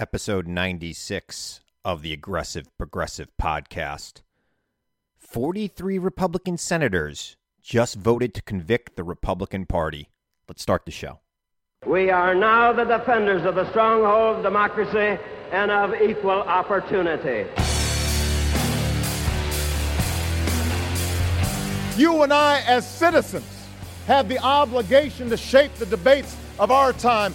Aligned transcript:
Episode 0.00 0.48
96 0.48 1.60
of 1.84 2.00
the 2.00 2.14
Aggressive 2.14 2.66
Progressive 2.78 3.28
podcast. 3.38 4.22
43 5.18 5.98
Republican 5.98 6.56
senators 6.56 7.36
just 7.62 7.96
voted 7.96 8.32
to 8.32 8.40
convict 8.40 8.96
the 8.96 9.04
Republican 9.04 9.66
Party. 9.66 10.08
Let's 10.48 10.62
start 10.62 10.86
the 10.86 10.90
show. 10.90 11.20
We 11.86 12.08
are 12.08 12.34
now 12.34 12.72
the 12.72 12.84
defenders 12.84 13.44
of 13.44 13.54
the 13.54 13.68
stronghold 13.68 14.38
of 14.38 14.42
democracy 14.42 15.22
and 15.52 15.70
of 15.70 15.92
equal 16.00 16.30
opportunity. 16.30 17.50
You 21.98 22.22
and 22.22 22.32
I, 22.32 22.62
as 22.66 22.88
citizens, 22.88 23.44
have 24.06 24.30
the 24.30 24.38
obligation 24.38 25.28
to 25.28 25.36
shape 25.36 25.74
the 25.74 25.84
debates 25.84 26.34
of 26.58 26.70
our 26.70 26.94
time, 26.94 27.34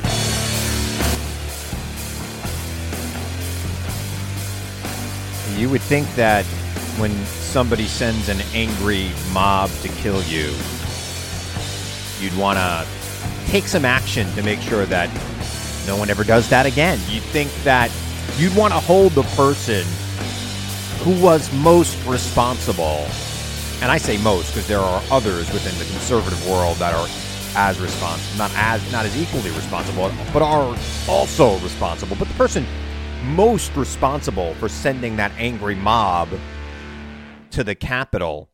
You 5.61 5.69
would 5.69 5.81
think 5.81 6.11
that 6.15 6.43
when 6.97 7.11
somebody 7.25 7.85
sends 7.85 8.29
an 8.29 8.41
angry 8.55 9.11
mob 9.31 9.69
to 9.83 9.89
kill 9.89 10.23
you, 10.23 10.55
you'd 12.19 12.35
want 12.35 12.57
to 12.57 12.87
take 13.45 13.67
some 13.67 13.85
action 13.85 14.27
to 14.33 14.41
make 14.41 14.59
sure 14.59 14.87
that 14.87 15.07
no 15.85 15.97
one 15.97 16.09
ever 16.09 16.23
does 16.23 16.49
that 16.49 16.65
again. 16.65 16.99
You'd 17.07 17.21
think 17.21 17.53
that 17.63 17.91
you'd 18.37 18.55
want 18.55 18.73
to 18.73 18.79
hold 18.79 19.11
the 19.11 19.21
person 19.37 19.85
who 21.03 21.21
was 21.21 21.53
most 21.53 21.95
responsible. 22.07 23.05
And 23.83 23.91
I 23.91 23.99
say 23.99 24.17
most 24.17 24.55
because 24.55 24.67
there 24.67 24.79
are 24.79 25.03
others 25.11 25.53
within 25.53 25.77
the 25.77 25.85
conservative 25.85 26.43
world 26.49 26.77
that 26.77 26.95
are 26.95 27.07
as 27.55 27.79
responsible, 27.79 28.35
not 28.35 28.51
as 28.55 28.91
not 28.91 29.05
as 29.05 29.15
equally 29.15 29.51
responsible, 29.51 30.11
but 30.33 30.41
are 30.41 30.75
also 31.07 31.59
responsible. 31.59 32.15
But 32.15 32.29
the 32.29 32.33
person 32.33 32.65
most 33.23 33.75
responsible 33.75 34.53
for 34.55 34.67
sending 34.67 35.15
that 35.15 35.31
angry 35.37 35.75
mob 35.75 36.29
to 37.51 37.63
the 37.63 37.75
Capitol 37.75 38.49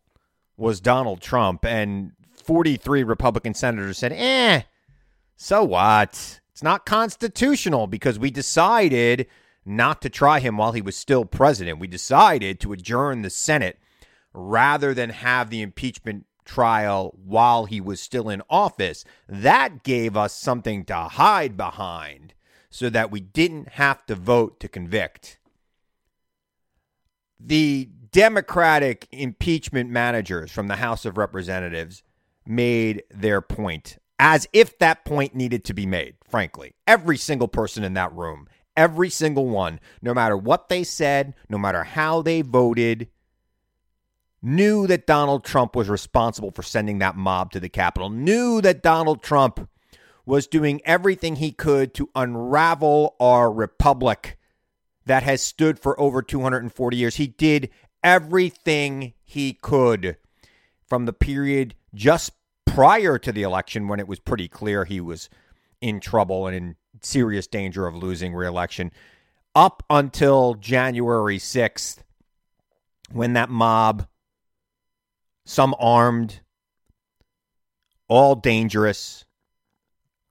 was 0.57 0.81
Donald 0.81 1.21
Trump, 1.21 1.63
and 1.63 2.11
43 2.43 3.03
Republican 3.03 3.53
senators 3.53 3.97
said, 3.97 4.11
eh, 4.11 4.63
so 5.35 5.63
what? 5.63 6.41
It's 6.51 6.63
not 6.63 6.85
constitutional 6.85 7.87
because 7.87 8.19
we 8.19 8.31
decided 8.31 9.27
not 9.65 10.01
to 10.01 10.09
try 10.09 10.39
him 10.39 10.57
while 10.57 10.71
he 10.71 10.81
was 10.81 10.95
still 10.95 11.23
president. 11.25 11.79
We 11.79 11.87
decided 11.87 12.59
to 12.61 12.73
adjourn 12.73 13.21
the 13.21 13.29
Senate 13.29 13.77
rather 14.33 14.93
than 14.93 15.11
have 15.11 15.49
the 15.49 15.61
impeachment 15.61 16.25
trial 16.45 17.13
while 17.23 17.65
he 17.65 17.79
was 17.79 18.01
still 18.01 18.29
in 18.29 18.41
office. 18.49 19.05
That 19.27 19.83
gave 19.83 20.17
us 20.17 20.33
something 20.33 20.85
to 20.85 20.95
hide 20.95 21.55
behind 21.57 22.33
so 22.69 22.89
that 22.89 23.11
we 23.11 23.19
didn't 23.19 23.69
have 23.69 24.05
to 24.05 24.15
vote 24.15 24.59
to 24.59 24.67
convict. 24.67 25.39
The 27.39 27.89
Democratic 28.11 29.07
impeachment 29.11 29.89
managers 29.89 30.51
from 30.51 30.67
the 30.67 30.77
House 30.77 31.05
of 31.05 31.17
Representatives 31.17 32.03
made 32.45 33.03
their 33.11 33.41
point 33.41 33.97
as 34.19 34.47
if 34.51 34.77
that 34.79 35.05
point 35.05 35.35
needed 35.35 35.63
to 35.65 35.73
be 35.73 35.85
made, 35.85 36.15
frankly. 36.27 36.73
Every 36.87 37.17
single 37.17 37.47
person 37.47 37.83
in 37.83 37.93
that 37.93 38.13
room, 38.13 38.47
every 38.75 39.09
single 39.09 39.47
one, 39.47 39.79
no 40.01 40.13
matter 40.13 40.35
what 40.35 40.69
they 40.69 40.83
said, 40.83 41.35
no 41.49 41.57
matter 41.57 41.83
how 41.83 42.21
they 42.21 42.41
voted, 42.41 43.09
knew 44.41 44.87
that 44.87 45.07
Donald 45.07 45.43
Trump 45.43 45.75
was 45.75 45.89
responsible 45.89 46.51
for 46.51 46.63
sending 46.63 46.99
that 46.99 47.15
mob 47.15 47.51
to 47.51 47.59
the 47.59 47.69
Capitol, 47.69 48.09
knew 48.09 48.61
that 48.61 48.81
Donald 48.81 49.21
Trump 49.21 49.69
was 50.27 50.45
doing 50.45 50.81
everything 50.83 51.37
he 51.37 51.53
could 51.53 51.93
to 51.93 52.09
unravel 52.13 53.15
our 53.17 53.49
republic 53.49 54.37
that 55.05 55.23
has 55.23 55.41
stood 55.41 55.79
for 55.79 55.97
over 55.99 56.21
240 56.21 56.97
years. 56.97 57.15
He 57.15 57.27
did 57.27 57.69
everything 58.03 59.13
he 59.23 59.53
could 59.53 60.17
from 60.85 61.05
the 61.05 61.13
period 61.13 61.75
just 61.95 62.33
prior 62.65 63.17
to 63.17 63.31
the 63.31 63.41
election 63.41 63.87
when 63.87 64.01
it 64.01 64.07
was 64.07 64.19
pretty 64.19 64.49
clear 64.49 64.83
he 64.83 64.99
was 64.99 65.29
in 65.79 66.01
trouble 66.01 66.45
and 66.45 66.55
in 66.55 66.75
serious 67.01 67.47
danger 67.47 67.87
of 67.87 67.95
losing 67.95 68.33
reelection 68.35 68.91
up 69.55 69.81
until 69.89 70.55
January 70.55 71.37
6th 71.37 71.99
when 73.11 73.31
that 73.33 73.49
mob 73.49 74.07
some 75.45 75.73
armed 75.79 76.41
all 78.09 78.35
dangerous 78.35 79.23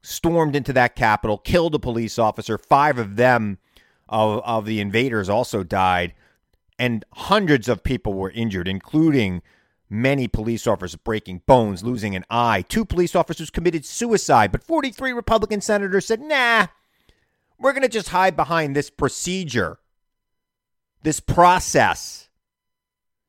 stormed 0.06 0.54
into 0.54 0.72
that 0.72 0.94
capitol 0.94 1.36
killed 1.36 1.74
a 1.74 1.80
police 1.80 2.16
officer 2.16 2.56
five 2.56 2.96
of 2.96 3.16
them 3.16 3.58
of, 4.08 4.40
of 4.44 4.64
the 4.64 4.80
invaders 4.80 5.28
also 5.28 5.64
died 5.64 6.14
and 6.78 7.04
hundreds 7.12 7.68
of 7.68 7.82
people 7.82 8.14
were 8.14 8.30
injured 8.30 8.68
including 8.68 9.42
many 9.90 10.28
police 10.28 10.64
officers 10.64 10.94
breaking 10.94 11.42
bones 11.46 11.82
losing 11.82 12.14
an 12.14 12.24
eye. 12.30 12.62
Two 12.68 12.84
police 12.84 13.16
officers 13.16 13.50
committed 13.50 13.84
suicide 13.84 14.52
but 14.52 14.62
43 14.62 15.12
republican 15.12 15.60
senators 15.60 16.06
said 16.06 16.20
nah 16.20 16.68
we're 17.58 17.72
going 17.72 17.82
to 17.82 17.88
just 17.88 18.10
hide 18.10 18.36
behind 18.36 18.76
this 18.76 18.90
procedure 18.90 19.78
this 21.02 21.18
process 21.18 22.28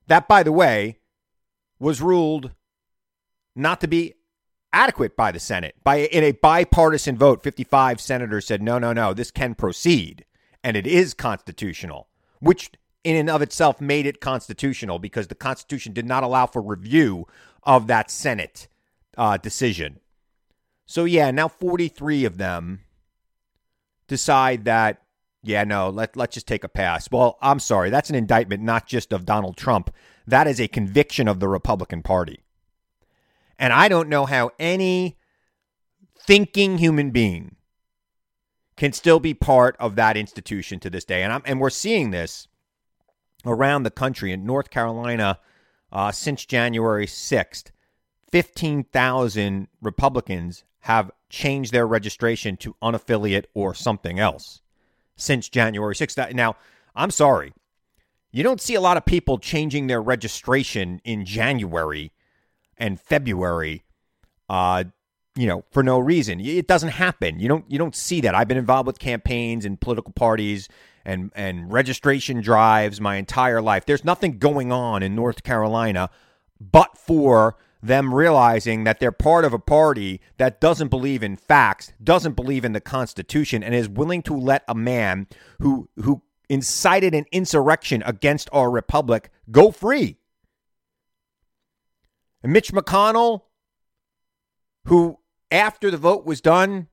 that 0.06 0.28
by 0.28 0.44
the 0.44 0.52
way 0.52 1.00
was 1.80 2.02
ruled 2.02 2.52
not 3.56 3.82
to 3.82 3.88
be 3.88 4.14
adequate 4.74 5.16
by 5.16 5.32
the 5.32 5.40
Senate. 5.40 5.76
By 5.84 5.98
in 5.98 6.24
a 6.24 6.32
bipartisan 6.32 7.18
vote, 7.18 7.44
55 7.44 8.00
senators 8.00 8.46
said 8.46 8.62
no, 8.62 8.80
no, 8.80 8.94
no, 8.94 9.14
this 9.14 9.32
can 9.32 9.56
proceed 9.56 10.26
and 10.64 10.76
it 10.76 10.88
is 10.88 11.14
constitutional, 11.14 12.08
which 12.40 12.72
in 13.04 13.16
and 13.16 13.30
of 13.30 13.42
itself 13.42 13.80
made 13.80 14.06
it 14.06 14.20
constitutional 14.20 15.00
because 15.00 15.28
the 15.28 15.36
Constitution 15.36 15.94
did 15.94 16.06
not 16.06 16.24
allow 16.24 16.46
for 16.46 16.62
review 16.62 17.26
of 17.64 17.88
that 17.88 18.12
Senate 18.12 18.68
uh, 19.18 19.38
decision. 19.38 20.00
So 20.86 21.06
yeah, 21.06 21.32
now 21.32 21.48
43 21.48 22.26
of 22.26 22.38
them 22.38 22.82
decide 24.08 24.66
that 24.66 25.02
yeah, 25.44 25.64
no, 25.64 25.90
let 25.90 26.18
let's 26.18 26.34
just 26.34 26.48
take 26.48 26.66
a 26.66 26.70
pass. 26.70 27.10
Well, 27.10 27.38
I'm 27.42 27.60
sorry, 27.60 27.90
that's 27.90 28.10
an 28.10 28.16
indictment 28.16 28.64
not 28.64 28.88
just 28.88 29.14
of 29.14 29.26
Donald 29.26 29.56
Trump. 29.56 29.94
That 30.26 30.48
is 30.48 30.60
a 30.60 30.68
conviction 30.68 31.30
of 31.30 31.40
the 31.40 31.48
Republican 31.48 32.04
Party. 32.04 32.42
And 33.60 33.74
I 33.74 33.88
don't 33.88 34.10
know 34.10 34.26
how 34.26 34.52
any 34.60 35.18
thinking 36.20 36.78
human 36.78 37.12
being 37.12 37.56
can 38.76 38.94
still 38.94 39.20
be 39.20 39.34
part 39.34 39.76
of 39.80 39.96
that 39.96 40.16
institution 40.16 40.80
to 40.80 40.90
this 40.90 41.04
day. 41.04 41.24
And 41.24 41.34
I'm, 41.34 41.42
and 41.46 41.60
we're 41.60 41.70
seeing 41.70 42.12
this 42.12 42.48
around 43.46 43.84
the 43.84 43.92
country 43.92 44.32
in 44.32 44.46
North 44.46 44.70
Carolina 44.70 45.40
uh, 45.92 46.12
since 46.12 46.46
January 46.46 47.08
6th, 47.08 47.72
15,000 48.32 49.68
Republicans 49.82 50.64
have 50.82 51.12
changed 51.30 51.74
their 51.74 51.88
registration 51.88 52.56
to 52.58 52.76
unaffiliate 52.82 53.46
or 53.54 53.74
something 53.74 54.20
else 54.20 54.62
since 55.16 55.50
January 55.50 55.96
6th. 55.96 56.34
Now, 56.34 56.56
I'm 56.96 57.12
sorry. 57.12 57.54
You 58.32 58.44
don't 58.44 58.62
see 58.62 58.76
a 58.76 58.82
lot 58.82 58.98
of 58.98 59.06
people 59.06 59.38
changing 59.40 59.88
their 59.88 60.02
registration 60.02 61.02
in 61.04 61.26
January 61.26 62.12
and 62.78 63.00
February 63.00 63.84
uh, 64.50 64.84
you 65.38 65.46
know, 65.46 65.64
for 65.72 65.84
no 65.84 66.00
reason. 66.00 66.40
It 66.40 66.68
doesn't 66.68 66.90
happen. 66.90 67.40
You 67.40 67.48
don't 67.48 67.70
you 67.72 67.78
don't 67.78 67.96
see 67.96 68.22
that. 68.22 68.34
I've 68.34 68.48
been 68.48 68.58
involved 68.58 68.88
with 68.88 68.98
campaigns 68.98 69.66
and 69.66 69.80
political 69.80 70.12
parties 70.14 70.68
and 71.06 71.32
and 71.36 71.72
registration 71.72 72.42
drives 72.42 73.00
my 73.00 73.16
entire 73.18 73.62
life. 73.62 73.86
There's 73.86 74.04
nothing 74.04 74.40
going 74.40 74.72
on 74.72 75.04
in 75.04 75.16
North 75.16 75.44
Carolina 75.44 76.10
but 76.60 76.98
for 76.98 77.56
them 77.84 78.12
realizing 78.12 78.84
that 78.84 79.00
they're 79.00 79.12
part 79.12 79.46
of 79.46 79.54
a 79.54 79.60
party 79.60 80.20
that 80.38 80.60
doesn't 80.60 80.88
believe 80.88 81.22
in 81.22 81.36
facts, 81.36 81.94
doesn't 82.04 82.36
believe 82.36 82.66
in 82.66 82.74
the 82.74 82.82
Constitution, 82.82 83.62
and 83.64 83.76
is 83.76 83.88
willing 83.88 84.24
to 84.24 84.36
let 84.36 84.64
a 84.68 84.74
man 84.74 85.28
who 85.60 85.88
who 86.02 86.24
incited 86.50 87.14
an 87.14 87.26
insurrection 87.32 88.02
against 88.06 88.50
our 88.52 88.72
republic 88.72 89.30
go 89.52 89.70
free. 89.70 90.17
And 92.48 92.54
Mitch 92.54 92.72
McConnell, 92.72 93.42
who 94.86 95.20
after 95.52 95.92
the 95.92 95.98
vote 95.98 96.26
was 96.26 96.40
done, 96.40 96.88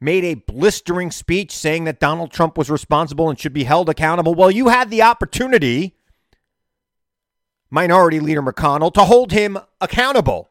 made 0.00 0.22
a 0.22 0.34
blistering 0.34 1.10
speech 1.10 1.50
saying 1.50 1.82
that 1.86 1.98
Donald 1.98 2.30
Trump 2.30 2.56
was 2.56 2.70
responsible 2.70 3.28
and 3.28 3.36
should 3.36 3.52
be 3.52 3.64
held 3.64 3.88
accountable. 3.88 4.32
Well, 4.32 4.48
you 4.48 4.68
had 4.68 4.88
the 4.88 5.02
opportunity, 5.02 5.96
Minority 7.68 8.20
Leader 8.20 8.42
McConnell, 8.42 8.94
to 8.94 9.00
hold 9.00 9.32
him 9.32 9.58
accountable. 9.80 10.50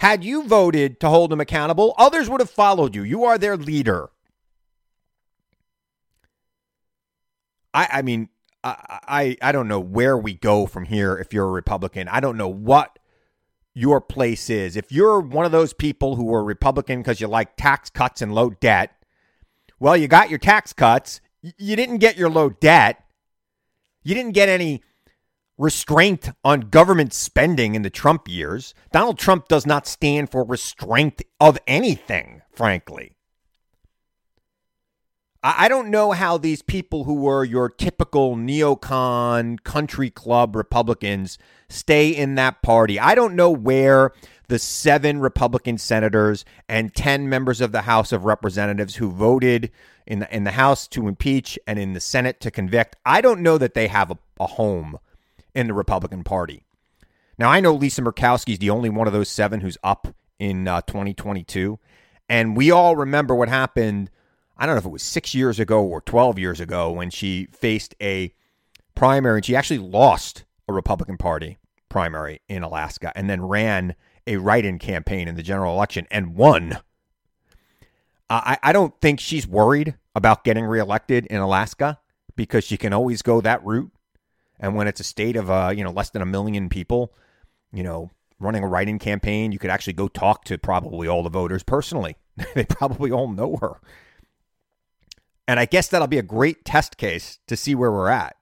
Had 0.00 0.22
you 0.22 0.46
voted 0.46 1.00
to 1.00 1.08
hold 1.08 1.32
him 1.32 1.40
accountable, 1.40 1.94
others 1.96 2.28
would 2.28 2.42
have 2.42 2.50
followed 2.50 2.94
you. 2.94 3.02
You 3.02 3.24
are 3.24 3.38
their 3.38 3.56
leader. 3.56 4.10
I, 7.72 7.88
I 7.90 8.02
mean, 8.02 8.28
I, 8.64 9.36
I, 9.42 9.52
don't 9.52 9.68
know 9.68 9.80
where 9.80 10.16
we 10.16 10.32
go 10.34 10.64
from 10.64 10.86
here 10.86 11.18
if 11.18 11.34
you're 11.34 11.46
a 11.46 11.50
Republican. 11.50 12.08
I 12.08 12.20
don't 12.20 12.38
know 12.38 12.48
what 12.48 12.98
your 13.74 14.00
place 14.00 14.48
is. 14.48 14.74
If 14.76 14.90
you're 14.90 15.20
one 15.20 15.44
of 15.44 15.52
those 15.52 15.74
people 15.74 16.16
who 16.16 16.32
are 16.32 16.42
Republican 16.42 17.00
because 17.00 17.20
you 17.20 17.26
like 17.26 17.56
tax 17.56 17.90
cuts 17.90 18.22
and 18.22 18.34
low 18.34 18.50
debt, 18.50 18.92
well, 19.78 19.96
you 19.96 20.08
got 20.08 20.30
your 20.30 20.38
tax 20.38 20.72
cuts. 20.72 21.20
You 21.42 21.76
didn't 21.76 21.98
get 21.98 22.16
your 22.16 22.30
low 22.30 22.48
debt. 22.48 23.04
You 24.02 24.14
didn't 24.14 24.32
get 24.32 24.48
any 24.48 24.82
restraint 25.58 26.30
on 26.42 26.60
government 26.60 27.12
spending 27.12 27.74
in 27.74 27.82
the 27.82 27.90
Trump 27.90 28.28
years. 28.28 28.74
Donald 28.92 29.18
Trump 29.18 29.48
does 29.48 29.66
not 29.66 29.86
stand 29.86 30.30
for 30.30 30.44
restraint 30.44 31.22
of 31.38 31.58
anything, 31.66 32.42
frankly. 32.54 33.13
I 35.46 35.68
don't 35.68 35.90
know 35.90 36.12
how 36.12 36.38
these 36.38 36.62
people 36.62 37.04
who 37.04 37.16
were 37.16 37.44
your 37.44 37.68
typical 37.68 38.34
neocon 38.34 39.62
country 39.62 40.08
club 40.08 40.56
Republicans 40.56 41.36
stay 41.68 42.08
in 42.08 42.36
that 42.36 42.62
party. 42.62 42.98
I 42.98 43.14
don't 43.14 43.36
know 43.36 43.50
where 43.50 44.12
the 44.48 44.58
seven 44.58 45.20
Republican 45.20 45.76
senators 45.76 46.46
and 46.66 46.94
10 46.94 47.28
members 47.28 47.60
of 47.60 47.72
the 47.72 47.82
House 47.82 48.10
of 48.10 48.24
Representatives 48.24 48.94
who 48.94 49.10
voted 49.10 49.70
in 50.06 50.20
the, 50.20 50.34
in 50.34 50.44
the 50.44 50.52
House 50.52 50.88
to 50.88 51.08
impeach 51.08 51.58
and 51.66 51.78
in 51.78 51.92
the 51.92 52.00
Senate 52.00 52.40
to 52.40 52.50
convict, 52.50 52.96
I 53.04 53.20
don't 53.20 53.40
know 53.40 53.58
that 53.58 53.74
they 53.74 53.88
have 53.88 54.10
a, 54.10 54.18
a 54.40 54.46
home 54.46 54.98
in 55.54 55.66
the 55.66 55.74
Republican 55.74 56.24
Party. 56.24 56.64
Now, 57.36 57.50
I 57.50 57.60
know 57.60 57.74
Lisa 57.74 58.00
Murkowski 58.00 58.54
is 58.54 58.60
the 58.60 58.70
only 58.70 58.88
one 58.88 59.06
of 59.06 59.12
those 59.12 59.28
seven 59.28 59.60
who's 59.60 59.76
up 59.84 60.08
in 60.38 60.66
uh, 60.66 60.80
2022. 60.86 61.78
And 62.30 62.56
we 62.56 62.70
all 62.70 62.96
remember 62.96 63.34
what 63.34 63.50
happened 63.50 64.10
I 64.56 64.66
don't 64.66 64.74
know 64.74 64.78
if 64.78 64.84
it 64.84 64.90
was 64.90 65.02
six 65.02 65.34
years 65.34 65.58
ago 65.58 65.82
or 65.82 66.00
12 66.00 66.38
years 66.38 66.60
ago 66.60 66.92
when 66.92 67.10
she 67.10 67.48
faced 67.52 67.94
a 68.00 68.32
primary 68.94 69.38
and 69.38 69.44
she 69.44 69.56
actually 69.56 69.78
lost 69.78 70.44
a 70.68 70.72
Republican 70.72 71.16
Party 71.16 71.58
primary 71.88 72.40
in 72.48 72.62
Alaska 72.62 73.12
and 73.14 73.28
then 73.28 73.42
ran 73.42 73.94
a 74.26 74.36
write 74.36 74.64
in 74.64 74.78
campaign 74.78 75.28
in 75.28 75.34
the 75.34 75.42
general 75.42 75.74
election 75.74 76.06
and 76.10 76.34
won. 76.34 76.78
I, 78.30 78.58
I 78.62 78.72
don't 78.72 78.98
think 79.00 79.20
she's 79.20 79.46
worried 79.46 79.96
about 80.14 80.44
getting 80.44 80.64
reelected 80.64 81.26
in 81.26 81.38
Alaska 81.38 81.98
because 82.36 82.64
she 82.64 82.76
can 82.76 82.92
always 82.92 83.22
go 83.22 83.40
that 83.40 83.64
route. 83.64 83.92
And 84.58 84.74
when 84.74 84.86
it's 84.86 85.00
a 85.00 85.04
state 85.04 85.36
of 85.36 85.50
uh, 85.50 85.72
you 85.76 85.84
know 85.84 85.90
less 85.90 86.10
than 86.10 86.22
a 86.22 86.26
million 86.26 86.68
people, 86.68 87.12
you 87.72 87.82
know, 87.82 88.10
running 88.38 88.62
a 88.62 88.68
write-in 88.68 88.98
campaign, 88.98 89.52
you 89.52 89.58
could 89.58 89.70
actually 89.70 89.92
go 89.92 90.08
talk 90.08 90.44
to 90.44 90.56
probably 90.56 91.06
all 91.06 91.22
the 91.22 91.30
voters 91.30 91.62
personally. 91.62 92.16
they 92.54 92.64
probably 92.64 93.10
all 93.10 93.28
know 93.28 93.56
her. 93.60 93.80
And 95.46 95.60
I 95.60 95.66
guess 95.66 95.88
that'll 95.88 96.08
be 96.08 96.18
a 96.18 96.22
great 96.22 96.64
test 96.64 96.96
case 96.96 97.38
to 97.46 97.56
see 97.56 97.74
where 97.74 97.92
we're 97.92 98.08
at. 98.08 98.36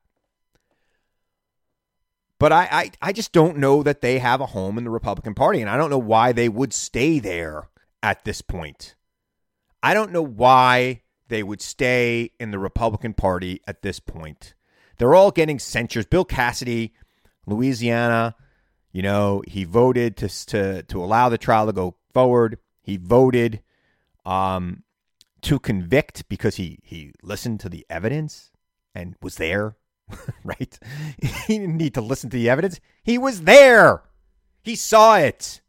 But 2.38 2.52
I, 2.52 2.68
I, 2.70 2.90
I 3.00 3.12
just 3.12 3.32
don't 3.32 3.58
know 3.58 3.82
that 3.82 4.00
they 4.00 4.18
have 4.18 4.40
a 4.40 4.46
home 4.46 4.78
in 4.78 4.84
the 4.84 4.90
Republican 4.90 5.34
Party. 5.34 5.60
And 5.60 5.70
I 5.70 5.76
don't 5.76 5.90
know 5.90 5.98
why 5.98 6.32
they 6.32 6.48
would 6.48 6.72
stay 6.72 7.18
there 7.18 7.68
at 8.02 8.24
this 8.24 8.40
point. 8.40 8.94
I 9.82 9.94
don't 9.94 10.12
know 10.12 10.22
why 10.22 11.02
they 11.28 11.42
would 11.42 11.60
stay 11.60 12.30
in 12.38 12.50
the 12.50 12.58
Republican 12.58 13.14
Party 13.14 13.60
at 13.66 13.82
this 13.82 14.00
point. 14.00 14.54
They're 14.98 15.14
all 15.14 15.30
getting 15.30 15.58
censures. 15.58 16.06
Bill 16.06 16.24
Cassidy, 16.24 16.94
Louisiana, 17.46 18.36
you 18.92 19.02
know, 19.02 19.42
he 19.48 19.64
voted 19.64 20.16
to 20.18 20.28
to 20.46 20.82
to 20.82 21.02
allow 21.02 21.28
the 21.28 21.38
trial 21.38 21.66
to 21.66 21.72
go 21.72 21.96
forward. 22.12 22.58
He 22.82 22.98
voted 22.98 23.62
um, 24.26 24.82
to 25.42 25.58
convict 25.58 26.28
because 26.28 26.56
he 26.56 26.78
he 26.82 27.12
listened 27.22 27.60
to 27.60 27.68
the 27.68 27.84
evidence 27.90 28.50
and 28.94 29.16
was 29.20 29.36
there, 29.36 29.76
right? 30.44 30.78
he 31.46 31.58
didn't 31.58 31.76
need 31.76 31.94
to 31.94 32.00
listen 32.00 32.30
to 32.30 32.36
the 32.36 32.48
evidence. 32.48 32.80
He 33.02 33.18
was 33.18 33.42
there. 33.42 34.02
He 34.62 34.76
saw 34.76 35.16
it. 35.16 35.60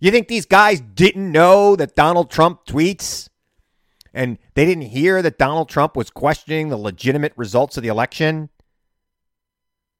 You 0.00 0.10
think 0.10 0.28
these 0.28 0.46
guys 0.46 0.80
didn't 0.80 1.30
know 1.30 1.76
that 1.76 1.96
Donald 1.96 2.30
Trump 2.30 2.64
tweets 2.66 3.28
and 4.14 4.38
they 4.54 4.64
didn't 4.64 4.84
hear 4.84 5.20
that 5.22 5.38
Donald 5.38 5.68
Trump 5.68 5.96
was 5.96 6.10
questioning 6.10 6.68
the 6.68 6.76
legitimate 6.76 7.32
results 7.36 7.76
of 7.76 7.82
the 7.82 7.88
election? 7.88 8.48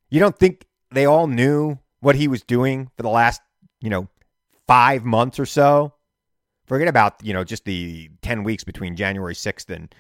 You 0.09 0.21
don't 0.21 0.39
think 0.39 0.67
they 0.93 1.05
all 1.05 1.27
knew 1.27 1.79
what 2.01 2.15
he 2.15 2.29
was 2.29 2.43
doing 2.43 2.91
for 2.97 3.03
the 3.03 3.11
last, 3.11 3.43
you 3.81 3.91
know, 3.91 4.09
5 4.67 5.05
months 5.05 5.39
or 5.39 5.47
so? 5.47 5.95
Forget 6.69 6.87
about, 6.87 7.15
you 7.25 7.33
know, 7.33 7.45
just 7.45 7.65
the 7.65 8.11
10 8.23 8.45
weeks 8.45 8.63
between 8.63 8.95
January 8.95 9.35
6th 9.35 9.75
and 9.75 9.95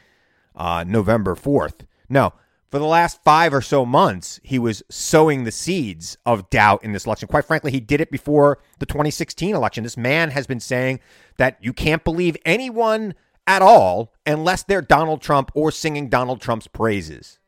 uh, 0.54 0.84
November 0.86 1.34
4th. 1.34 1.86
No, 2.10 2.34
for 2.70 2.78
the 2.78 2.84
last 2.84 3.24
five 3.24 3.54
or 3.54 3.62
so 3.62 3.86
months, 3.86 4.38
he 4.42 4.58
was 4.58 4.82
sowing 4.90 5.44
the 5.44 5.50
seeds 5.50 6.18
of 6.26 6.50
doubt 6.50 6.84
in 6.84 6.92
this 6.92 7.06
election. 7.06 7.26
Quite 7.26 7.46
frankly, 7.46 7.70
he 7.70 7.80
did 7.80 8.02
it 8.02 8.10
before 8.10 8.58
the 8.78 8.86
2016 8.86 9.54
election. 9.54 9.84
This 9.84 9.96
man 9.96 10.30
has 10.30 10.46
been 10.46 10.60
saying 10.60 11.00
that 11.38 11.56
you 11.62 11.72
can't 11.72 12.04
believe 12.04 12.36
anyone 12.44 13.14
at 13.46 13.62
all 13.62 14.12
unless 14.26 14.62
they're 14.62 14.82
Donald 14.82 15.22
Trump 15.22 15.50
or 15.54 15.72
singing 15.72 16.10
Donald 16.10 16.42
Trump's 16.42 16.68
praises. 16.68 17.38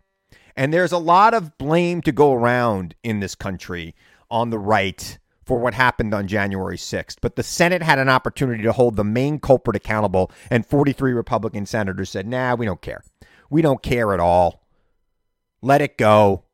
And 0.57 0.73
there's 0.73 0.93
a 0.93 0.99
lot 0.99 1.35
of 1.35 1.59
blame 1.59 2.01
to 2.03 2.13
go 2.13 2.33
around 2.33 2.95
in 3.03 3.21
this 3.21 3.35
country 3.35 3.95
on 4.31 4.49
the 4.49 4.59
right 4.59 5.19
for 5.51 5.59
what 5.59 5.75
happened 5.75 6.15
on 6.15 6.29
January 6.29 6.77
6th. 6.77 7.17
But 7.21 7.35
the 7.35 7.43
Senate 7.43 7.83
had 7.83 7.99
an 7.99 8.09
opportunity 8.09 8.63
to 8.63 8.71
hold 8.71 8.95
the 8.95 9.03
main 9.03 9.41
culprit 9.41 9.75
accountable, 9.75 10.31
and 10.49 10.65
43 10.65 11.13
Republican 11.13 11.67
senators 11.67 12.09
said, 12.09 12.29
nah, 12.29 12.55
we 12.55 12.67
don't 12.67 12.81
care. 12.81 13.03
We 13.51 13.61
don't 13.61 13.83
care 13.83 14.15
at 14.15 14.21
all. 14.21 14.65
Let 15.61 15.83
it 15.83 15.99
go. 15.99 16.45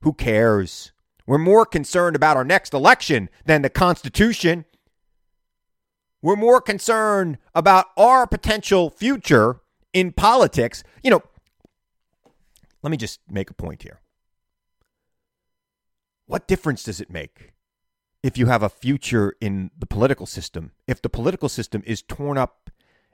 Who 0.00 0.12
cares? 0.12 0.90
We're 1.28 1.38
more 1.38 1.64
concerned 1.64 2.16
about 2.16 2.36
our 2.36 2.42
next 2.42 2.74
election 2.74 3.30
than 3.44 3.62
the 3.62 3.70
Constitution. 3.70 4.64
We're 6.20 6.34
more 6.34 6.60
concerned 6.60 7.38
about 7.54 7.86
our 7.96 8.26
potential 8.26 8.90
future 8.90 9.60
in 9.92 10.10
politics. 10.10 10.82
You 11.04 11.12
know, 11.12 11.22
let 12.82 12.90
me 12.90 12.96
just 12.96 13.20
make 13.30 13.48
a 13.48 13.54
point 13.54 13.84
here. 13.84 14.00
What 16.26 16.48
difference 16.48 16.82
does 16.82 17.00
it 17.00 17.12
make 17.12 17.52
if 18.22 18.36
you 18.36 18.46
have 18.46 18.62
a 18.62 18.68
future 18.68 19.34
in 19.40 19.70
the 19.78 19.86
political 19.86 20.26
system, 20.26 20.72
if 20.86 21.00
the 21.00 21.08
political 21.08 21.48
system 21.48 21.82
is 21.86 22.02
torn 22.02 22.36
up 22.36 22.70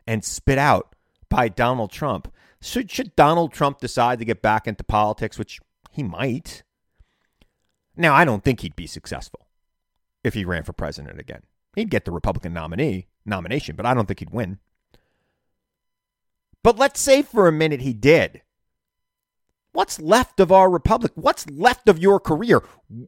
and 0.07 0.25
spit 0.25 0.59
out 0.59 0.95
by 1.29 1.49
Donald 1.49 1.91
Trump, 1.93 2.33
should, 2.61 2.91
should 2.91 3.15
Donald 3.15 3.53
Trump 3.53 3.79
decide 3.79 4.19
to 4.19 4.25
get 4.25 4.43
back 4.43 4.67
into 4.67 4.83
politics, 4.83 5.39
which 5.39 5.61
he 5.93 6.03
might? 6.03 6.65
Now, 7.97 8.15
I 8.15 8.25
don't 8.25 8.43
think 8.45 8.61
he'd 8.61 8.77
be 8.77 8.87
successful 8.87 9.47
if 10.25 10.35
he 10.35 10.45
ran 10.45 10.65
for 10.65 10.73
president 10.73 11.21
again. 11.21 11.43
He'd 11.77 11.91
get 11.91 12.05
the 12.05 12.11
Republican 12.11 12.53
nominee 12.53 13.07
nomination, 13.25 13.77
but 13.77 13.87
I 13.87 13.95
don't 13.95 14.07
think 14.07 14.19
he'd 14.19 14.31
win. 14.31 14.59
But 16.63 16.79
let's 16.79 17.01
say 17.01 17.23
for 17.23 17.47
a 17.47 17.53
minute 17.53 17.81
he 17.81 17.93
did. 17.93 18.43
what's 19.73 20.01
left 20.01 20.41
of 20.41 20.51
our 20.51 20.69
republic? 20.69 21.13
What's 21.15 21.49
left 21.49 21.89
of 21.89 21.99
your 21.99 22.19
career? 22.19 22.63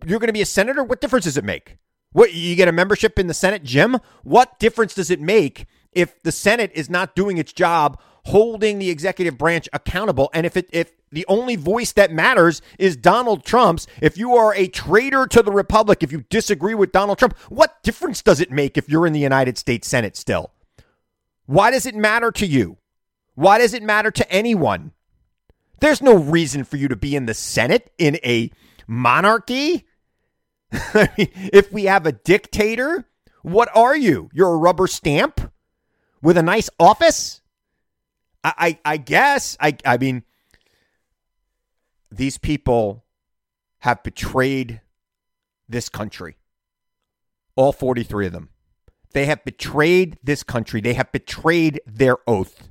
You're 0.06 0.20
going 0.20 0.28
to 0.28 0.32
be 0.32 0.42
a 0.42 0.46
senator? 0.46 0.84
What 0.84 1.00
difference 1.00 1.24
does 1.24 1.36
it 1.36 1.44
make? 1.44 1.78
What 2.12 2.34
you 2.34 2.56
get 2.56 2.68
a 2.68 2.72
membership 2.72 3.18
in 3.18 3.26
the 3.26 3.34
Senate, 3.34 3.64
Jim? 3.64 3.98
What 4.22 4.58
difference 4.58 4.94
does 4.94 5.10
it 5.10 5.20
make 5.20 5.66
if 5.92 6.22
the 6.22 6.32
Senate 6.32 6.72
is 6.74 6.88
not 6.88 7.14
doing 7.14 7.38
its 7.38 7.52
job 7.52 8.00
holding 8.24 8.78
the 8.78 8.90
executive 8.90 9.38
branch 9.38 9.68
accountable 9.72 10.28
and 10.34 10.44
if 10.44 10.56
it 10.56 10.68
if 10.70 10.92
the 11.10 11.24
only 11.28 11.56
voice 11.56 11.92
that 11.92 12.12
matters 12.12 12.60
is 12.78 12.96
Donald 12.96 13.44
Trump's. 13.44 13.86
If 14.02 14.18
you 14.18 14.36
are 14.36 14.54
a 14.54 14.68
traitor 14.68 15.26
to 15.28 15.42
the 15.42 15.50
Republic, 15.50 16.02
if 16.02 16.12
you 16.12 16.24
disagree 16.28 16.74
with 16.74 16.92
Donald 16.92 17.18
Trump, 17.18 17.36
what 17.48 17.82
difference 17.82 18.20
does 18.20 18.40
it 18.40 18.50
make 18.50 18.76
if 18.76 18.90
you're 18.90 19.06
in 19.06 19.14
the 19.14 19.20
United 19.20 19.56
States 19.56 19.88
Senate 19.88 20.16
still? 20.16 20.52
Why 21.46 21.70
does 21.70 21.86
it 21.86 21.94
matter 21.94 22.30
to 22.32 22.46
you? 22.46 22.76
Why 23.34 23.56
does 23.56 23.72
it 23.72 23.82
matter 23.82 24.10
to 24.10 24.30
anyone? 24.30 24.92
There's 25.80 26.02
no 26.02 26.16
reason 26.16 26.64
for 26.64 26.76
you 26.76 26.88
to 26.88 26.96
be 26.96 27.16
in 27.16 27.26
the 27.26 27.34
Senate 27.34 27.90
in 27.96 28.16
a 28.16 28.50
monarchy. 28.86 29.86
Mean, 30.94 31.30
if 31.52 31.72
we 31.72 31.84
have 31.84 32.06
a 32.06 32.12
dictator, 32.12 33.08
what 33.42 33.68
are 33.74 33.96
you? 33.96 34.30
You're 34.32 34.52
a 34.52 34.56
rubber 34.56 34.86
stamp 34.86 35.52
with 36.22 36.36
a 36.36 36.42
nice 36.42 36.68
office? 36.78 37.40
I, 38.44 38.52
I, 38.58 38.92
I 38.92 38.96
guess. 38.98 39.56
I, 39.60 39.76
I 39.84 39.96
mean, 39.96 40.24
these 42.10 42.38
people 42.38 43.04
have 43.80 44.02
betrayed 44.02 44.80
this 45.68 45.88
country. 45.88 46.36
All 47.56 47.72
43 47.72 48.26
of 48.26 48.32
them. 48.32 48.50
They 49.12 49.26
have 49.26 49.44
betrayed 49.44 50.18
this 50.22 50.42
country. 50.42 50.80
They 50.80 50.94
have 50.94 51.10
betrayed 51.12 51.80
their 51.86 52.16
oath. 52.26 52.68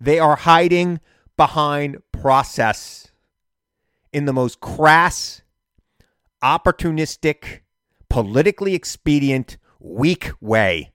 They 0.00 0.18
are 0.18 0.36
hiding 0.36 1.00
behind 1.36 2.02
process 2.12 3.10
in 4.12 4.24
the 4.24 4.32
most 4.32 4.60
crass, 4.60 5.42
opportunistic, 6.42 7.60
politically 8.08 8.74
expedient, 8.74 9.56
weak 9.80 10.30
way. 10.40 10.92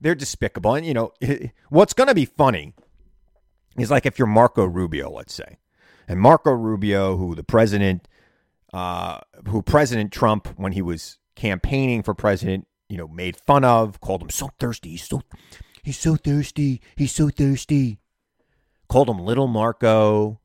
They're 0.00 0.14
despicable. 0.14 0.74
And, 0.74 0.86
you 0.86 0.94
know, 0.94 1.12
what's 1.68 1.92
going 1.92 2.08
to 2.08 2.14
be 2.14 2.24
funny 2.24 2.74
is 3.78 3.90
like 3.90 4.06
if 4.06 4.18
you're 4.18 4.26
Marco 4.26 4.64
Rubio, 4.64 5.10
let's 5.10 5.34
say, 5.34 5.58
and 6.08 6.20
Marco 6.20 6.50
Rubio, 6.50 7.16
who 7.16 7.34
the 7.34 7.44
president, 7.44 8.08
uh, 8.72 9.20
who 9.48 9.62
President 9.62 10.12
Trump, 10.12 10.48
when 10.56 10.72
he 10.72 10.82
was 10.82 11.18
campaigning 11.36 12.02
for 12.02 12.14
president, 12.14 12.66
you 12.88 12.96
know, 12.96 13.06
made 13.08 13.36
fun 13.46 13.64
of, 13.64 14.00
called 14.00 14.22
him 14.22 14.30
so 14.30 14.50
thirsty. 14.58 14.90
He's 14.90 15.04
so, 15.04 15.22
he's 15.82 15.98
so 15.98 16.16
thirsty. 16.16 16.80
He's 16.96 17.12
so 17.12 17.28
thirsty. 17.28 18.00
Called 18.88 19.08
him 19.08 19.18
Little 19.18 19.46
Marco. 19.46 20.39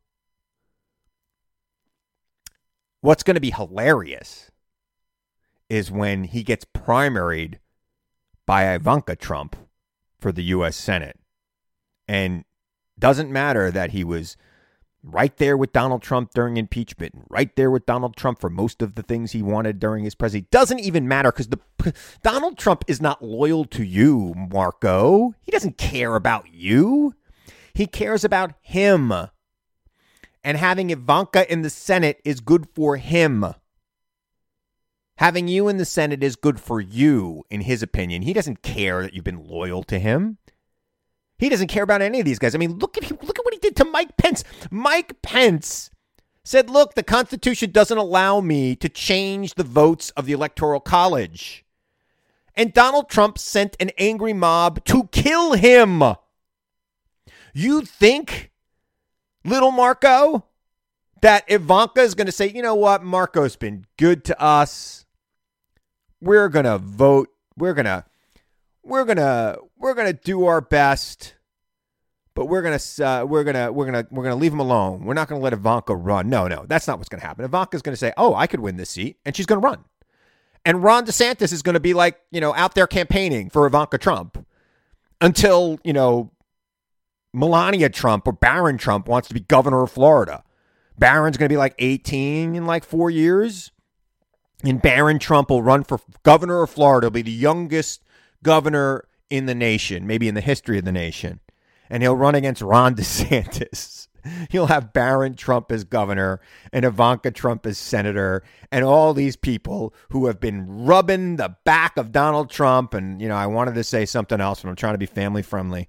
What's 3.06 3.22
going 3.22 3.36
to 3.36 3.40
be 3.40 3.52
hilarious 3.52 4.50
is 5.70 5.92
when 5.92 6.24
he 6.24 6.42
gets 6.42 6.66
primaried 6.66 7.60
by 8.48 8.74
Ivanka 8.74 9.16
Trump 9.16 9.56
for 10.18 10.32
the 10.32 10.42
U.S. 10.46 10.76
Senate. 10.76 11.20
And 12.08 12.46
doesn't 12.98 13.30
matter 13.30 13.70
that 13.70 13.92
he 13.92 14.04
was 14.04 14.38
right 15.04 15.38
there 15.38 15.56
with 15.56 15.72
Donald 15.72 16.02
Trump 16.02 16.32
during 16.34 16.58
impeachment, 16.58 17.14
and 17.14 17.26
right 17.30 17.56
there 17.56 17.70
with 17.70 17.86
Donald 17.86 18.16
Trump 18.16 18.40
for 18.40 18.50
most 18.50 18.82
of 18.82 18.96
the 18.96 19.04
things 19.04 19.34
he 19.34 19.44
wanted 19.44 19.78
during 19.80 20.04
his 20.04 20.16
presidency. 20.16 20.48
Doesn't 20.50 20.80
even 20.80 21.08
matter 21.08 21.32
because 21.32 21.50
the 21.50 21.60
Donald 22.24 22.58
Trump 22.58 22.84
is 22.88 23.00
not 23.00 23.24
loyal 23.24 23.66
to 23.66 23.84
you, 23.84 24.34
Marco. 24.36 25.36
He 25.44 25.52
doesn't 25.52 25.78
care 25.78 26.16
about 26.16 26.52
you. 26.52 27.14
He 27.76 27.86
cares 27.86 28.24
about 28.24 28.54
him. 28.64 29.14
And 30.46 30.58
having 30.58 30.92
Ivanka 30.92 31.52
in 31.52 31.64
the 31.64 31.72
Senate 31.72 32.22
is 32.24 32.40
good 32.40 32.68
for 32.70 32.98
him. 32.98 33.46
Having 35.18 35.48
you 35.48 35.68
in 35.68 35.78
the 35.78 35.86
Senate 35.86 36.22
is 36.22 36.36
good 36.36 36.60
for 36.60 36.80
you, 36.80 37.44
in 37.50 37.62
his 37.62 37.82
opinion. 37.82 38.22
He 38.22 38.32
doesn't 38.32 38.62
care 38.62 39.02
that 39.02 39.16
you've 39.16 39.24
been 39.24 39.48
loyal 39.48 39.82
to 39.86 39.98
him. 39.98 40.38
He 41.40 41.50
doesn't 41.50 41.70
care 41.70 41.82
about 41.82 42.04
any 42.04 42.20
of 42.20 42.26
these 42.26 42.38
guys. 42.38 42.54
I 42.54 42.60
mean, 42.60 42.78
look 42.78 42.96
at 42.96 43.06
him. 43.06 43.18
Look 43.24 43.40
at 43.40 43.44
what 43.44 43.56
he 43.56 43.60
did 43.60 43.76
to 43.78 43.86
Mike 43.86 44.18
Pence. 44.18 44.44
Mike 44.70 45.20
Pence 45.24 45.90
said, 46.44 46.70
"Look, 46.70 46.94
the 46.94 47.02
Constitution 47.02 47.72
doesn't 47.72 47.98
allow 47.98 48.40
me 48.40 48.76
to 48.76 48.88
change 48.88 49.56
the 49.56 49.64
votes 49.64 50.12
of 50.12 50.28
the 50.28 50.34
Electoral 50.34 50.80
College." 50.80 51.66
And 52.54 52.72
Donald 52.72 53.10
Trump 53.10 53.40
sent 53.40 53.76
an 53.80 53.90
angry 53.98 54.32
mob 54.32 54.86
to 54.86 55.08
kill 55.12 55.54
him. 55.54 56.04
You 57.52 57.82
think, 57.82 58.52
little 59.46 59.72
Marco, 59.72 60.46
that 61.22 61.46
Ivanka 61.48 62.02
is 62.02 62.16
going 62.16 62.26
to 62.26 62.32
say, 62.32 62.50
"You 62.50 62.62
know 62.62 62.76
what? 62.76 63.04
Marco's 63.04 63.56
been 63.56 63.86
good 63.98 64.26
to 64.26 64.42
us. 64.42 65.06
We're 66.20 66.50
going 66.50 66.66
to 66.66 66.78
vote. 66.78 67.30
We're 67.58 67.74
going 67.74 67.86
to 67.86 68.06
we're 68.86 69.04
gonna 69.04 69.58
we're 69.78 69.96
gonna 69.96 70.14
do 70.14 70.46
our 70.46 70.62
best, 70.62 71.34
but 72.36 72.46
we're 72.46 72.62
gonna 72.62 72.80
uh, 73.04 73.26
we're 73.26 73.44
gonna 73.44 73.72
we're 73.72 73.86
gonna 73.86 74.08
we're 74.12 74.24
gonna 74.24 74.36
leave 74.36 74.54
him 74.54 74.60
alone. 74.60 75.04
We're 75.04 75.16
not 75.16 75.28
gonna 75.28 75.42
let 75.42 75.54
Ivanka 75.54 75.96
run. 75.96 76.30
No, 76.30 76.48
no, 76.48 76.66
that's 76.68 76.88
not 76.88 77.00
what's 77.00 77.10
gonna 77.10 77.24
happen. 77.24 77.44
Ivanka's 77.44 77.82
gonna 77.82 77.98
say, 77.98 78.14
"Oh, 78.16 78.36
I 78.36 78.48
could 78.48 78.60
win 78.60 78.78
this 78.78 78.92
seat," 78.92 79.18
and 79.26 79.36
she's 79.36 79.46
gonna 79.46 79.62
run. 79.62 79.84
And 80.64 80.84
Ron 80.84 81.06
DeSantis 81.06 81.52
is 81.52 81.62
gonna 81.62 81.80
be 81.80 81.94
like, 81.94 82.20
you 82.32 82.40
know, 82.40 82.54
out 82.54 82.76
there 82.76 82.88
campaigning 82.88 83.50
for 83.50 83.66
Ivanka 83.66 83.98
Trump 83.98 84.46
until 85.20 85.80
you 85.84 85.94
know 85.94 86.32
Melania 87.36 87.90
Trump 87.90 88.28
or 88.28 88.34
Barron 88.34 88.78
Trump 88.78 89.08
wants 89.08 89.28
to 89.28 89.34
be 89.34 89.42
governor 89.42 89.84
of 89.84 89.92
Florida. 89.92 90.44
Barron's 90.98 91.38
gonna 91.38 91.50
be 91.50 91.58
like 91.58 91.76
18 91.78 92.56
in 92.56 92.66
like 92.66 92.86
four 92.86 93.10
years. 93.10 93.72
And 94.64 94.82
Barron 94.82 95.20
Trump 95.20 95.50
will 95.50 95.62
run 95.62 95.84
for 95.84 96.00
governor 96.24 96.64
of 96.64 96.70
Florida. 96.70 97.06
He'll 97.06 97.12
be 97.12 97.22
the 97.22 97.32
youngest 97.32 98.04
governor 98.42 99.06
in 99.30 99.46
the 99.46 99.56
nation, 99.56 100.08
maybe 100.08 100.28
in 100.28 100.36
the 100.36 100.42
history 100.42 100.80
of 100.80 100.86
the 100.86 100.92
nation. 100.92 101.42
And 101.90 102.02
he'll 102.02 102.16
run 102.16 102.36
against 102.36 102.62
Ron 102.62 102.96
DeSantis. 102.98 104.08
He'll 104.50 104.68
have 104.68 104.94
Barron 104.94 105.36
Trump 105.36 105.72
as 105.72 105.84
governor 105.84 106.42
and 106.74 106.84
Ivanka 106.84 107.30
Trump 107.30 107.66
as 107.68 107.78
senator, 107.78 108.44
and 108.72 108.84
all 108.84 109.14
these 109.14 109.36
people 109.36 109.94
who 110.10 110.26
have 110.26 110.40
been 110.40 110.86
rubbing 110.86 111.36
the 111.36 111.56
back 111.64 111.96
of 111.98 112.12
Donald 112.12 112.50
Trump. 112.50 112.96
And, 112.96 113.22
you 113.22 113.28
know, 113.28 113.36
I 113.36 113.46
wanted 113.46 113.76
to 113.76 113.84
say 113.84 114.06
something 114.06 114.42
else, 114.42 114.62
but 114.64 114.70
I'm 114.70 114.76
trying 114.76 114.96
to 114.96 115.00
be 115.00 115.06
family 115.06 115.44
friendly. 115.44 115.88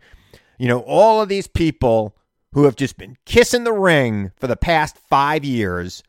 You 0.58 0.68
know, 0.68 0.80
all 0.80 1.20
of 1.20 1.28
these 1.28 1.46
people 1.46 2.16
who 2.52 2.64
have 2.64 2.76
just 2.76 2.96
been 2.96 3.16
kissing 3.24 3.64
the 3.64 3.72
ring 3.72 4.32
for 4.36 4.46
the 4.46 4.56
past 4.56 4.96
five 4.96 5.44
years 5.44 6.02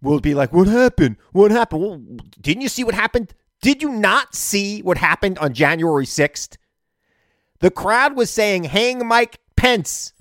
will 0.00 0.20
be 0.20 0.34
like, 0.34 0.52
What 0.52 0.68
happened? 0.68 1.16
What 1.32 1.50
happened? 1.50 1.82
Well, 1.82 2.00
didn't 2.40 2.62
you 2.62 2.68
see 2.68 2.84
what 2.84 2.94
happened 2.94 3.34
did 3.60 3.82
you 3.82 3.90
not 3.90 4.34
see 4.34 4.82
what 4.82 4.98
happened 4.98 5.38
on 5.38 5.52
January 5.52 6.06
6th? 6.06 6.56
The 7.60 7.70
crowd 7.70 8.16
was 8.16 8.30
saying, 8.30 8.64
Hang 8.64 9.06
Mike 9.06 9.40
Pence. 9.56 10.12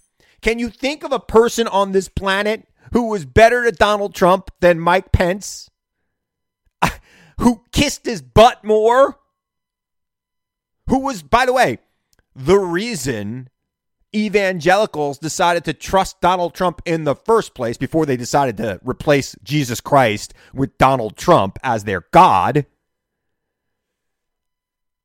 Can 0.41 0.59
you 0.59 0.69
think 0.69 1.03
of 1.03 1.11
a 1.11 1.19
person 1.19 1.67
on 1.67 1.91
this 1.91 2.09
planet 2.09 2.67
who 2.93 3.09
was 3.09 3.25
better 3.25 3.63
to 3.63 3.71
Donald 3.71 4.15
Trump 4.15 4.49
than 4.59 4.79
Mike 4.79 5.11
Pence? 5.11 5.69
who 7.39 7.63
kissed 7.71 8.05
his 8.05 8.21
butt 8.21 8.63
more? 8.63 9.19
Who 10.89 10.99
was, 10.99 11.21
by 11.21 11.45
the 11.45 11.53
way, 11.53 11.79
the 12.35 12.57
reason 12.57 13.49
evangelicals 14.25 15.17
decided 15.17 15.63
to 15.65 15.73
trust 15.73 16.21
Donald 16.21 16.53
Trump 16.53 16.81
in 16.85 17.03
the 17.03 17.15
first 17.15 17.53
place 17.53 17.77
before 17.77 18.05
they 18.05 18.17
decided 18.17 18.57
to 18.57 18.79
replace 18.83 19.35
Jesus 19.43 19.79
Christ 19.81 20.33
with 20.53 20.77
Donald 20.77 21.17
Trump 21.17 21.59
as 21.63 21.83
their 21.83 22.05
God. 22.11 22.65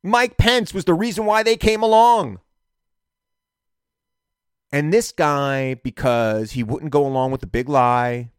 Mike 0.02 0.36
Pence 0.36 0.74
was 0.74 0.84
the 0.84 0.94
reason 0.94 1.26
why 1.26 1.42
they 1.42 1.56
came 1.56 1.82
along. 1.82 2.40
And 4.72 4.92
this 4.92 5.12
guy, 5.12 5.74
because 5.74 6.52
he 6.52 6.62
wouldn't 6.62 6.90
go 6.90 7.06
along 7.06 7.30
with 7.30 7.42
the 7.42 7.46
big 7.46 7.68
lie, 7.68 8.30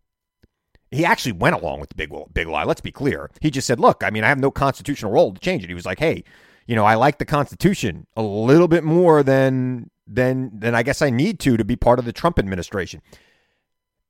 he 0.89 1.05
actually 1.05 1.33
went 1.33 1.55
along 1.55 1.79
with 1.79 1.89
the 1.89 1.95
big 1.95 2.11
big 2.33 2.47
lie. 2.47 2.63
Let's 2.63 2.81
be 2.81 2.91
clear. 2.91 3.29
He 3.39 3.51
just 3.51 3.67
said, 3.67 3.79
"Look, 3.79 4.03
I 4.03 4.09
mean, 4.09 4.23
I 4.23 4.29
have 4.29 4.39
no 4.39 4.51
constitutional 4.51 5.11
role 5.11 5.33
to 5.33 5.39
change 5.39 5.63
it." 5.63 5.69
He 5.69 5.75
was 5.75 5.85
like, 5.85 5.99
"Hey, 5.99 6.23
you 6.65 6.75
know, 6.75 6.85
I 6.85 6.95
like 6.95 7.17
the 7.17 7.25
Constitution 7.25 8.07
a 8.15 8.21
little 8.21 8.67
bit 8.67 8.83
more 8.83 9.23
than 9.23 9.89
than 10.07 10.51
then 10.53 10.75
I 10.75 10.83
guess 10.83 11.01
I 11.01 11.09
need 11.09 11.39
to 11.41 11.57
to 11.57 11.65
be 11.65 11.75
part 11.75 11.99
of 11.99 12.05
the 12.05 12.13
Trump 12.13 12.39
administration." 12.39 13.01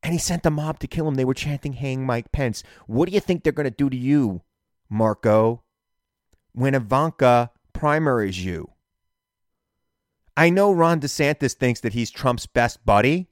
And 0.02 0.12
he 0.12 0.18
sent 0.18 0.42
the 0.42 0.50
mob 0.50 0.78
to 0.80 0.86
kill 0.86 1.08
him. 1.08 1.14
They 1.14 1.24
were 1.24 1.34
chanting, 1.34 1.74
"Hang 1.74 2.04
Mike 2.04 2.32
Pence." 2.32 2.62
What 2.86 3.08
do 3.08 3.14
you 3.14 3.20
think 3.20 3.42
they're 3.42 3.52
going 3.52 3.64
to 3.64 3.70
do 3.70 3.88
to 3.88 3.96
you, 3.96 4.42
Marco? 4.88 5.64
when 6.54 6.74
Ivanka 6.74 7.50
primaries 7.72 8.44
you. 8.44 8.70
I 10.36 10.50
know 10.50 10.72
Ron 10.72 11.00
DeSantis 11.00 11.52
thinks 11.52 11.80
that 11.80 11.92
he's 11.92 12.10
Trump's 12.10 12.46
best 12.46 12.84
buddy. 12.86 13.28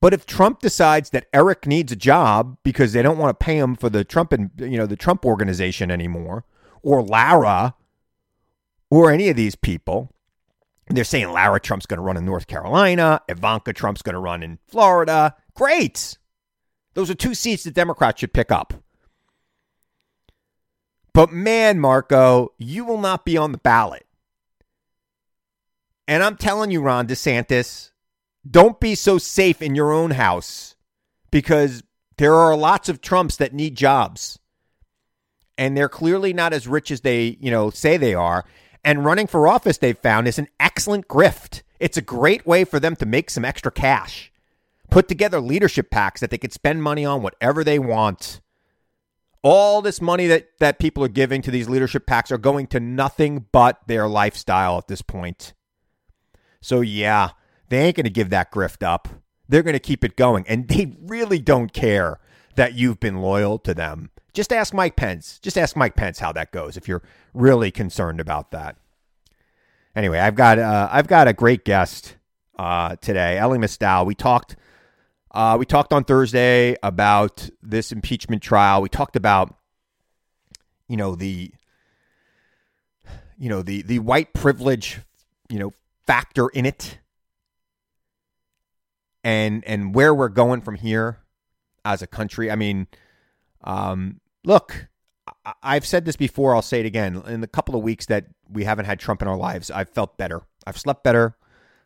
But 0.00 0.12
if 0.12 0.26
Trump 0.26 0.60
decides 0.60 1.10
that 1.10 1.26
Eric 1.32 1.66
needs 1.66 1.90
a 1.90 1.96
job 1.96 2.58
because 2.62 2.92
they 2.92 3.02
don't 3.02 3.18
want 3.18 3.38
to 3.38 3.44
pay 3.44 3.56
him 3.56 3.74
for 3.74 3.88
the 3.88 4.04
Trump 4.04 4.32
and 4.32 4.50
you 4.58 4.76
know 4.76 4.86
the 4.86 4.94
Trump 4.94 5.24
organization 5.24 5.90
anymore, 5.90 6.44
or 6.82 7.02
Lara, 7.02 7.74
or 8.90 9.10
any 9.10 9.28
of 9.30 9.36
these 9.36 9.56
people, 9.56 10.12
They're 10.88 11.04
saying 11.04 11.30
Lara 11.30 11.58
Trump's 11.58 11.86
going 11.86 11.98
to 11.98 12.02
run 12.02 12.16
in 12.16 12.24
North 12.24 12.46
Carolina, 12.46 13.20
Ivanka 13.28 13.72
Trump's 13.72 14.02
going 14.02 14.14
to 14.14 14.20
run 14.20 14.42
in 14.42 14.58
Florida. 14.68 15.34
Great. 15.54 16.16
Those 16.94 17.10
are 17.10 17.14
two 17.14 17.34
seats 17.34 17.64
the 17.64 17.70
Democrats 17.70 18.20
should 18.20 18.32
pick 18.32 18.52
up. 18.52 18.72
But 21.12 21.32
man, 21.32 21.80
Marco, 21.80 22.52
you 22.58 22.84
will 22.84 23.00
not 23.00 23.24
be 23.24 23.36
on 23.36 23.52
the 23.52 23.58
ballot. 23.58 24.06
And 26.06 26.22
I'm 26.22 26.36
telling 26.36 26.70
you, 26.70 26.82
Ron 26.82 27.06
DeSantis, 27.06 27.90
don't 28.48 28.78
be 28.78 28.94
so 28.94 29.18
safe 29.18 29.60
in 29.60 29.74
your 29.74 29.92
own 29.92 30.12
house 30.12 30.76
because 31.30 31.82
there 32.18 32.34
are 32.34 32.56
lots 32.56 32.88
of 32.88 33.00
Trumps 33.00 33.36
that 33.36 33.52
need 33.52 33.76
jobs. 33.76 34.38
And 35.58 35.76
they're 35.76 35.88
clearly 35.88 36.32
not 36.32 36.52
as 36.52 36.68
rich 36.68 36.90
as 36.90 37.00
they, 37.00 37.38
you 37.40 37.50
know, 37.50 37.70
say 37.70 37.96
they 37.96 38.14
are. 38.14 38.44
And 38.86 39.04
running 39.04 39.26
for 39.26 39.48
office, 39.48 39.78
they've 39.78 39.98
found, 39.98 40.28
is 40.28 40.38
an 40.38 40.46
excellent 40.60 41.08
grift. 41.08 41.62
It's 41.80 41.96
a 41.96 42.02
great 42.02 42.46
way 42.46 42.62
for 42.62 42.78
them 42.78 42.94
to 42.96 43.04
make 43.04 43.30
some 43.30 43.44
extra 43.44 43.72
cash. 43.72 44.30
Put 44.90 45.08
together 45.08 45.40
leadership 45.40 45.90
PACs 45.90 46.20
that 46.20 46.30
they 46.30 46.38
could 46.38 46.52
spend 46.52 46.84
money 46.84 47.04
on 47.04 47.20
whatever 47.20 47.64
they 47.64 47.80
want. 47.80 48.40
All 49.42 49.82
this 49.82 50.00
money 50.00 50.28
that, 50.28 50.50
that 50.60 50.78
people 50.78 51.02
are 51.02 51.08
giving 51.08 51.42
to 51.42 51.50
these 51.50 51.68
leadership 51.68 52.06
PACs 52.06 52.30
are 52.30 52.38
going 52.38 52.68
to 52.68 52.78
nothing 52.78 53.46
but 53.50 53.80
their 53.88 54.06
lifestyle 54.06 54.78
at 54.78 54.86
this 54.86 55.02
point. 55.02 55.52
So, 56.60 56.80
yeah, 56.80 57.30
they 57.68 57.80
ain't 57.80 57.96
going 57.96 58.04
to 58.04 58.10
give 58.10 58.30
that 58.30 58.52
grift 58.52 58.86
up. 58.86 59.08
They're 59.48 59.64
going 59.64 59.72
to 59.72 59.80
keep 59.80 60.04
it 60.04 60.16
going. 60.16 60.44
And 60.46 60.68
they 60.68 60.96
really 61.02 61.40
don't 61.40 61.72
care 61.72 62.20
that 62.54 62.74
you've 62.74 63.00
been 63.00 63.16
loyal 63.16 63.58
to 63.58 63.74
them. 63.74 64.10
Just 64.36 64.52
ask 64.52 64.74
Mike 64.74 64.96
Pence. 64.96 65.38
Just 65.38 65.56
ask 65.56 65.74
Mike 65.76 65.96
Pence 65.96 66.18
how 66.18 66.30
that 66.32 66.52
goes 66.52 66.76
if 66.76 66.86
you're 66.86 67.02
really 67.32 67.70
concerned 67.70 68.20
about 68.20 68.50
that. 68.50 68.76
Anyway, 69.94 70.18
I've 70.18 70.34
got 70.34 70.58
uh, 70.58 70.90
I've 70.92 71.06
got 71.06 71.26
a 71.26 71.32
great 71.32 71.64
guest 71.64 72.16
uh, 72.58 72.96
today, 72.96 73.38
Elie 73.38 73.56
Mystal. 73.56 74.04
We 74.04 74.14
talked 74.14 74.54
uh, 75.30 75.56
we 75.58 75.64
talked 75.64 75.94
on 75.94 76.04
Thursday 76.04 76.76
about 76.82 77.48
this 77.62 77.92
impeachment 77.92 78.42
trial. 78.42 78.82
We 78.82 78.90
talked 78.90 79.16
about 79.16 79.56
you 80.86 80.98
know 80.98 81.14
the 81.14 81.50
you 83.38 83.48
know 83.48 83.62
the 83.62 83.80
the 83.80 84.00
white 84.00 84.34
privilege 84.34 85.00
you 85.48 85.58
know 85.58 85.72
factor 86.06 86.50
in 86.50 86.66
it 86.66 86.98
and 89.24 89.64
and 89.64 89.94
where 89.94 90.14
we're 90.14 90.28
going 90.28 90.60
from 90.60 90.74
here 90.74 91.20
as 91.86 92.02
a 92.02 92.06
country. 92.06 92.50
I 92.50 92.56
mean, 92.56 92.86
um, 93.64 94.20
look, 94.46 94.88
I, 95.62 95.74
have 95.74 95.84
said 95.84 96.06
this 96.06 96.16
before. 96.16 96.54
I'll 96.54 96.62
say 96.62 96.80
it 96.80 96.86
again. 96.86 97.22
In 97.26 97.42
the 97.42 97.46
couple 97.46 97.76
of 97.76 97.82
weeks 97.82 98.06
that 98.06 98.26
we 98.48 98.64
haven't 98.64 98.86
had 98.86 98.98
Trump 98.98 99.20
in 99.20 99.28
our 99.28 99.36
lives, 99.36 99.70
I've 99.70 99.90
felt 99.90 100.16
better. 100.16 100.42
I've 100.66 100.78
slept 100.78 101.04
better. 101.04 101.36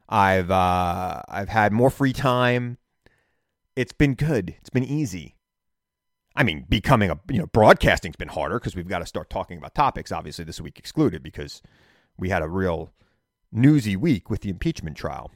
I've 0.09 0.51
uh, 0.51 1.23
I've 1.29 1.49
had 1.49 1.73
more 1.73 1.91
free 1.91 2.13
time. 2.13 2.79
It's 3.75 3.93
been 3.93 4.15
good. 4.15 4.55
It's 4.59 4.71
been 4.71 4.85
easy. 4.85 5.37
I 6.37 6.43
mean, 6.43 6.67
becoming 6.69 7.11
a 7.11 7.19
you 7.31 7.39
know 7.39 7.47
broadcasting's 7.47 8.17
been 8.17 8.29
harder 8.29 8.59
because 8.59 8.77
we've 8.77 8.89
got 8.89 9.01
to 9.01 9.07
start 9.07 9.31
talking 9.31 9.59
about 9.59 9.75
topics. 9.75 10.13
Obviously, 10.13 10.45
this 10.45 10.61
week 10.61 10.79
excluded 10.79 11.23
because 11.23 11.63
we 12.19 12.29
had 12.29 12.43
a 12.43 12.49
real 12.49 12.93
newsy 13.51 13.97
week 13.97 14.31
with 14.31 14.43
the 14.43 14.51
impeachment 14.51 14.97
trial. 14.97 15.31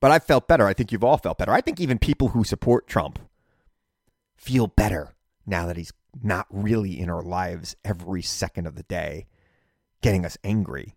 But 0.00 0.12
I've 0.12 0.24
felt 0.24 0.48
better. 0.48 0.66
I 0.66 0.74
think 0.74 0.92
you've 0.92 1.04
all 1.04 1.18
felt 1.18 1.38
better. 1.38 1.52
I 1.52 1.60
think 1.60 1.80
even 1.80 1.98
people 1.98 2.28
who 2.28 2.44
support 2.44 2.86
Trump 2.86 3.18
feel 4.36 4.68
better 4.68 5.16
now 5.48 5.66
that 5.66 5.76
he's 5.76 5.92
not 6.22 6.46
really 6.50 6.98
in 6.98 7.10
our 7.10 7.22
lives 7.22 7.74
every 7.84 8.22
second 8.22 8.66
of 8.66 8.76
the 8.76 8.82
day, 8.84 9.26
getting 10.02 10.24
us 10.24 10.38
angry. 10.44 10.94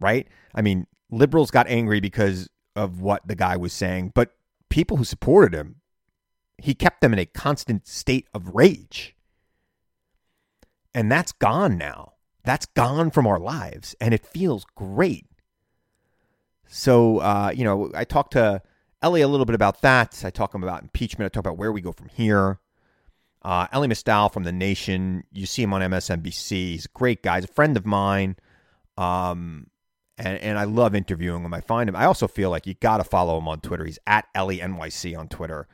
Right? 0.00 0.28
I 0.54 0.62
mean, 0.62 0.86
liberals 1.10 1.50
got 1.50 1.68
angry 1.68 2.00
because 2.00 2.48
of 2.76 3.00
what 3.00 3.26
the 3.26 3.34
guy 3.34 3.56
was 3.56 3.72
saying, 3.72 4.12
but 4.14 4.34
people 4.68 4.96
who 4.96 5.04
supported 5.04 5.54
him, 5.54 5.76
he 6.56 6.74
kept 6.74 7.00
them 7.00 7.12
in 7.12 7.18
a 7.18 7.26
constant 7.26 7.86
state 7.86 8.28
of 8.32 8.54
rage. 8.54 9.16
And 10.94 11.10
that's 11.10 11.32
gone 11.32 11.76
now. 11.76 12.14
That's 12.44 12.66
gone 12.66 13.10
from 13.10 13.26
our 13.26 13.38
lives, 13.38 13.94
and 14.00 14.14
it 14.14 14.24
feels 14.24 14.64
great. 14.74 15.26
So, 16.66 17.18
uh, 17.18 17.52
you 17.54 17.64
know, 17.64 17.90
I 17.94 18.04
talked 18.04 18.32
to 18.34 18.62
Elie 19.02 19.20
a 19.20 19.28
little 19.28 19.46
bit 19.46 19.54
about 19.54 19.82
that. 19.82 20.22
I 20.24 20.30
talk 20.30 20.54
about 20.54 20.82
impeachment. 20.82 21.26
I 21.26 21.28
talk 21.28 21.40
about 21.40 21.58
where 21.58 21.72
we 21.72 21.80
go 21.80 21.92
from 21.92 22.08
here. 22.08 22.60
Uh, 23.48 23.66
Elie 23.72 23.88
Mystal 23.88 24.28
from 24.28 24.42
The 24.42 24.52
Nation. 24.52 25.24
You 25.32 25.46
see 25.46 25.62
him 25.62 25.72
on 25.72 25.80
MSNBC. 25.80 26.50
He's 26.50 26.84
a 26.84 26.88
great 26.88 27.22
guy. 27.22 27.36
He's 27.36 27.44
a 27.44 27.52
friend 27.54 27.78
of 27.78 27.86
mine. 27.86 28.36
Um, 28.98 29.68
and, 30.18 30.38
and 30.40 30.58
I 30.58 30.64
love 30.64 30.94
interviewing 30.94 31.42
him. 31.42 31.54
I 31.54 31.62
find 31.62 31.88
him. 31.88 31.96
I 31.96 32.04
also 32.04 32.28
feel 32.28 32.50
like 32.50 32.66
you 32.66 32.74
got 32.74 32.98
to 32.98 33.04
follow 33.04 33.38
him 33.38 33.48
on 33.48 33.62
Twitter. 33.62 33.86
He's 33.86 33.98
at 34.06 34.26
Elie 34.34 34.58
NYC 34.58 35.18
on 35.18 35.28
Twitter. 35.28 35.66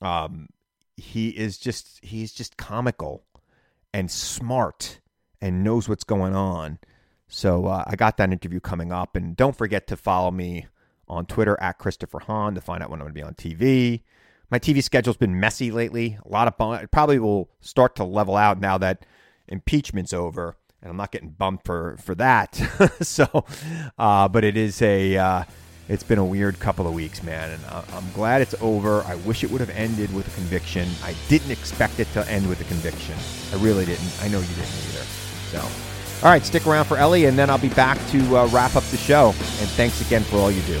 Um, 0.00 0.48
he 0.96 1.28
is 1.28 1.58
just 1.58 2.02
he's 2.02 2.32
just 2.32 2.56
comical 2.56 3.26
and 3.92 4.10
smart 4.10 5.00
and 5.42 5.62
knows 5.62 5.90
what's 5.90 6.04
going 6.04 6.34
on. 6.34 6.78
So 7.28 7.66
uh, 7.66 7.84
I 7.86 7.96
got 7.96 8.16
that 8.16 8.32
interview 8.32 8.60
coming 8.60 8.92
up. 8.92 9.14
And 9.14 9.36
don't 9.36 9.54
forget 9.54 9.86
to 9.88 9.98
follow 9.98 10.30
me 10.30 10.68
on 11.06 11.26
Twitter 11.26 11.58
at 11.60 11.76
Christopher 11.76 12.20
Hahn 12.20 12.54
to 12.54 12.62
find 12.62 12.82
out 12.82 12.88
when 12.88 13.02
I'm 13.02 13.12
going 13.12 13.14
to 13.14 13.20
be 13.20 13.22
on 13.22 13.34
TV. 13.34 14.04
My 14.50 14.58
TV 14.58 14.82
schedule's 14.82 15.16
been 15.16 15.40
messy 15.40 15.70
lately. 15.70 16.18
A 16.24 16.28
lot 16.28 16.48
of 16.48 16.82
it 16.82 16.90
probably 16.90 17.18
will 17.18 17.48
start 17.60 17.96
to 17.96 18.04
level 18.04 18.36
out 18.36 18.60
now 18.60 18.78
that 18.78 19.04
impeachment's 19.48 20.12
over, 20.12 20.56
and 20.80 20.90
I'm 20.90 20.96
not 20.96 21.10
getting 21.10 21.30
bumped 21.30 21.66
for 21.66 21.96
for 21.98 22.14
that. 22.16 22.54
so, 23.00 23.44
uh, 23.98 24.28
but 24.28 24.44
it 24.44 24.56
is 24.56 24.80
a 24.82 25.16
uh, 25.16 25.44
it's 25.88 26.02
been 26.02 26.18
a 26.18 26.24
weird 26.24 26.58
couple 26.60 26.86
of 26.86 26.94
weeks, 26.94 27.22
man, 27.22 27.50
and 27.50 27.62
I'm 27.92 28.10
glad 28.12 28.42
it's 28.42 28.54
over. 28.60 29.02
I 29.02 29.16
wish 29.16 29.44
it 29.44 29.50
would 29.50 29.60
have 29.60 29.70
ended 29.70 30.14
with 30.14 30.26
a 30.28 30.34
conviction. 30.34 30.88
I 31.02 31.14
didn't 31.28 31.50
expect 31.50 32.00
it 32.00 32.10
to 32.12 32.28
end 32.30 32.48
with 32.48 32.60
a 32.60 32.64
conviction. 32.64 33.16
I 33.52 33.62
really 33.62 33.84
didn't. 33.84 34.12
I 34.22 34.28
know 34.28 34.40
you 34.40 34.46
didn't 34.46 34.60
either. 34.60 35.04
So. 35.50 35.60
All 36.22 36.30
right, 36.30 36.42
stick 36.42 36.66
around 36.66 36.86
for 36.86 36.96
Elie, 36.96 37.26
and 37.26 37.38
then 37.38 37.50
I'll 37.50 37.58
be 37.58 37.68
back 37.70 37.98
to 38.08 38.36
uh, 38.36 38.46
wrap 38.46 38.76
up 38.76 38.84
the 38.84 38.96
show. 38.96 39.28
And 39.28 39.68
thanks 39.70 40.00
again 40.00 40.22
for 40.22 40.36
all 40.36 40.50
you 40.50 40.62
do. 40.62 40.80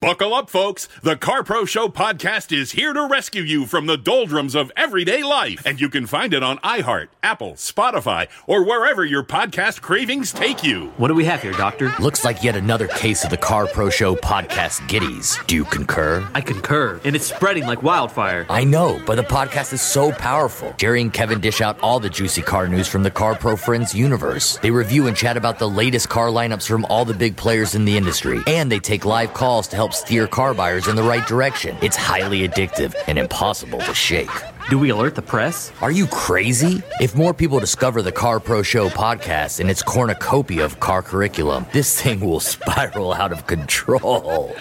Buckle 0.00 0.32
up, 0.32 0.48
folks. 0.48 0.88
The 1.02 1.16
Car 1.16 1.42
Pro 1.42 1.64
Show 1.64 1.88
podcast 1.88 2.56
is 2.56 2.70
here 2.70 2.92
to 2.92 3.08
rescue 3.08 3.42
you 3.42 3.66
from 3.66 3.86
the 3.86 3.96
doldrums 3.96 4.54
of 4.54 4.70
everyday 4.76 5.24
life. 5.24 5.60
And 5.66 5.80
you 5.80 5.88
can 5.88 6.06
find 6.06 6.32
it 6.32 6.40
on 6.40 6.58
iHeart, 6.58 7.08
Apple, 7.20 7.54
Spotify, 7.54 8.28
or 8.46 8.62
wherever 8.64 9.04
your 9.04 9.24
podcast 9.24 9.80
cravings 9.80 10.32
take 10.32 10.62
you. 10.62 10.92
What 10.98 11.08
do 11.08 11.14
we 11.14 11.24
have 11.24 11.42
here, 11.42 11.50
Doctor? 11.50 11.92
Looks 11.98 12.24
like 12.24 12.44
yet 12.44 12.54
another 12.54 12.86
case 12.86 13.24
of 13.24 13.30
the 13.30 13.36
Car 13.36 13.66
Pro 13.66 13.90
Show 13.90 14.14
podcast 14.14 14.86
giddies. 14.86 15.44
Do 15.48 15.56
you 15.56 15.64
concur? 15.64 16.24
I 16.32 16.42
concur. 16.42 17.00
And 17.02 17.16
it's 17.16 17.26
spreading 17.26 17.66
like 17.66 17.82
wildfire. 17.82 18.46
I 18.48 18.62
know, 18.62 19.02
but 19.04 19.16
the 19.16 19.24
podcast 19.24 19.72
is 19.72 19.82
so 19.82 20.12
powerful. 20.12 20.74
Jerry 20.78 21.02
and 21.02 21.12
Kevin 21.12 21.40
dish 21.40 21.60
out 21.60 21.76
all 21.80 21.98
the 21.98 22.08
juicy 22.08 22.42
car 22.42 22.68
news 22.68 22.86
from 22.86 23.02
the 23.02 23.10
Car 23.10 23.34
Pro 23.34 23.56
Friends 23.56 23.96
universe. 23.96 24.58
They 24.58 24.70
review 24.70 25.08
and 25.08 25.16
chat 25.16 25.36
about 25.36 25.58
the 25.58 25.68
latest 25.68 26.08
car 26.08 26.28
lineups 26.28 26.68
from 26.68 26.84
all 26.84 27.04
the 27.04 27.14
big 27.14 27.36
players 27.36 27.74
in 27.74 27.84
the 27.84 27.96
industry. 27.96 28.38
And 28.46 28.70
they 28.70 28.78
take 28.78 29.04
live 29.04 29.34
calls 29.34 29.66
to 29.66 29.74
help 29.74 29.87
help 29.88 30.06
steer 30.06 30.26
car 30.26 30.52
buyers 30.54 30.86
in 30.86 30.96
the 30.96 31.02
right 31.02 31.26
direction. 31.26 31.76
It's 31.80 31.96
highly 31.96 32.46
addictive 32.46 32.94
and 33.06 33.18
impossible 33.18 33.78
to 33.80 33.94
shake. 33.94 34.30
Do 34.68 34.78
we 34.78 34.90
alert 34.90 35.14
the 35.14 35.22
press? 35.22 35.72
Are 35.80 35.90
you 35.90 36.06
crazy? 36.08 36.82
If 37.00 37.14
more 37.14 37.32
people 37.32 37.58
discover 37.58 38.02
the 38.02 38.12
Car 38.12 38.38
Pro 38.38 38.62
Show 38.62 38.90
podcast 38.90 39.60
and 39.60 39.70
its 39.70 39.82
cornucopia 39.82 40.64
of 40.64 40.78
car 40.78 41.02
curriculum, 41.02 41.64
this 41.72 42.00
thing 42.00 42.20
will 42.20 42.40
spiral 42.40 43.14
out 43.14 43.32
of 43.32 43.46
control. 43.46 44.54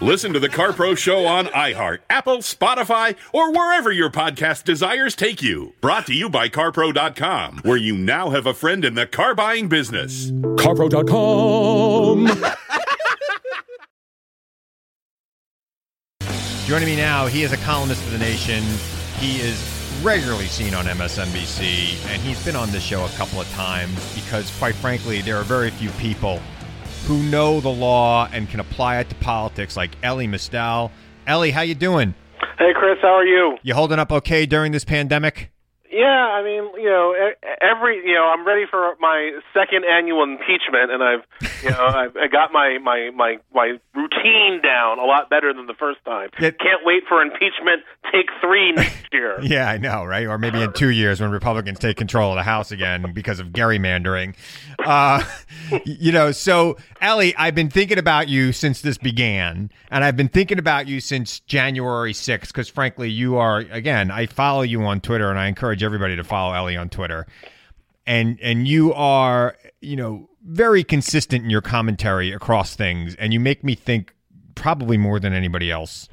Listen 0.00 0.32
to 0.32 0.40
the 0.40 0.48
Car 0.48 0.72
Pro 0.72 0.94
Show 0.94 1.26
on 1.26 1.46
iHeart, 1.46 1.98
Apple, 2.08 2.38
Spotify, 2.38 3.16
or 3.32 3.52
wherever 3.52 3.92
your 3.92 4.10
podcast 4.10 4.64
desires 4.64 5.14
take 5.14 5.42
you. 5.42 5.74
Brought 5.80 6.06
to 6.06 6.14
you 6.14 6.28
by 6.28 6.48
CarPro.com, 6.48 7.60
where 7.62 7.76
you 7.76 7.96
now 7.96 8.30
have 8.30 8.46
a 8.46 8.54
friend 8.54 8.84
in 8.84 8.94
the 8.94 9.06
car 9.06 9.34
buying 9.34 9.68
business. 9.68 10.30
CarPro.com. 10.30 12.28
Joining 16.68 16.86
me 16.86 16.96
now, 16.96 17.24
he 17.24 17.44
is 17.44 17.52
a 17.52 17.56
columnist 17.56 18.02
for 18.02 18.10
The 18.10 18.18
Nation. 18.18 18.62
He 19.16 19.40
is 19.40 19.58
regularly 20.02 20.48
seen 20.48 20.74
on 20.74 20.84
MSNBC, 20.84 22.06
and 22.12 22.20
he's 22.20 22.44
been 22.44 22.56
on 22.56 22.70
this 22.70 22.82
show 22.82 23.06
a 23.06 23.08
couple 23.12 23.40
of 23.40 23.50
times 23.52 24.14
because, 24.14 24.54
quite 24.58 24.74
frankly, 24.74 25.22
there 25.22 25.38
are 25.38 25.44
very 25.44 25.70
few 25.70 25.88
people 25.92 26.42
who 27.06 27.22
know 27.22 27.58
the 27.60 27.70
law 27.70 28.28
and 28.34 28.50
can 28.50 28.60
apply 28.60 28.98
it 28.98 29.08
to 29.08 29.14
politics 29.14 29.78
like 29.78 29.92
Elie 30.02 30.26
Mystal. 30.26 30.92
Elie, 31.26 31.52
how 31.52 31.62
you 31.62 31.74
doing? 31.74 32.14
Hey, 32.58 32.74
Chris, 32.74 32.98
how 33.00 33.14
are 33.14 33.24
you? 33.24 33.56
You 33.62 33.72
holding 33.72 33.98
up 33.98 34.12
okay 34.12 34.44
during 34.44 34.72
this 34.72 34.84
pandemic? 34.84 35.50
Yeah, 35.90 36.04
I 36.06 36.42
mean, 36.42 36.64
you 36.76 36.90
know, 36.90 37.14
every 37.60 38.04
you 38.04 38.14
know, 38.14 38.26
I'm 38.26 38.46
ready 38.46 38.64
for 38.70 38.94
my 39.00 39.38
second 39.54 39.84
annual 39.84 40.22
impeachment, 40.22 40.90
and 40.90 41.02
I've, 41.02 41.24
you 41.62 41.70
know, 41.70 41.86
I've, 41.86 42.16
I 42.16 42.28
got 42.28 42.52
my 42.52 42.78
my 42.82 43.10
my 43.14 43.38
my 43.54 43.78
routine 43.94 44.60
down 44.62 44.98
a 44.98 45.04
lot 45.04 45.30
better 45.30 45.52
than 45.54 45.66
the 45.66 45.74
first 45.74 46.04
time. 46.04 46.30
Yeah. 46.38 46.50
Can't 46.50 46.84
wait 46.84 47.04
for 47.08 47.22
impeachment 47.22 47.82
take 48.12 48.28
three 48.40 48.72
next 48.72 49.06
year. 49.12 49.38
Yeah, 49.48 49.68
I 49.68 49.78
know, 49.78 50.04
right? 50.04 50.26
Or 50.26 50.36
maybe 50.36 50.60
in 50.60 50.72
two 50.72 50.90
years 50.90 51.20
when 51.20 51.30
Republicans 51.30 51.78
take 51.78 51.96
control 51.96 52.32
of 52.32 52.36
the 52.36 52.42
House 52.42 52.70
again 52.70 53.12
because 53.14 53.40
of 53.40 53.48
gerrymandering. 53.48 54.36
Uh, 54.88 55.22
you 55.84 56.10
know, 56.12 56.32
so 56.32 56.78
Elie, 57.02 57.36
I've 57.36 57.54
been 57.54 57.68
thinking 57.68 57.98
about 57.98 58.26
you 58.26 58.52
since 58.52 58.80
this 58.80 58.96
began, 58.96 59.70
and 59.90 60.02
I've 60.02 60.16
been 60.16 60.30
thinking 60.30 60.58
about 60.58 60.88
you 60.88 60.98
since 61.00 61.40
January 61.40 62.14
6th 62.14 62.46
because, 62.46 62.70
frankly, 62.70 63.10
you 63.10 63.36
are, 63.36 63.58
again, 63.58 64.10
I 64.10 64.24
follow 64.24 64.62
you 64.62 64.82
on 64.84 65.02
Twitter, 65.02 65.28
and 65.28 65.38
I 65.38 65.46
encourage 65.46 65.82
everybody 65.82 66.16
to 66.16 66.24
follow 66.24 66.54
Elie 66.54 66.78
on 66.78 66.88
Twitter. 66.88 67.26
And, 68.06 68.38
and 68.40 68.66
you 68.66 68.94
are, 68.94 69.58
you 69.82 69.96
know, 69.96 70.30
very 70.42 70.82
consistent 70.84 71.44
in 71.44 71.50
your 71.50 71.60
commentary 71.60 72.32
across 72.32 72.74
things, 72.74 73.14
and 73.16 73.34
you 73.34 73.40
make 73.40 73.62
me 73.62 73.74
think 73.74 74.14
probably 74.54 74.96
more 74.96 75.20
than 75.20 75.34
anybody 75.34 75.70
else. 75.70 76.08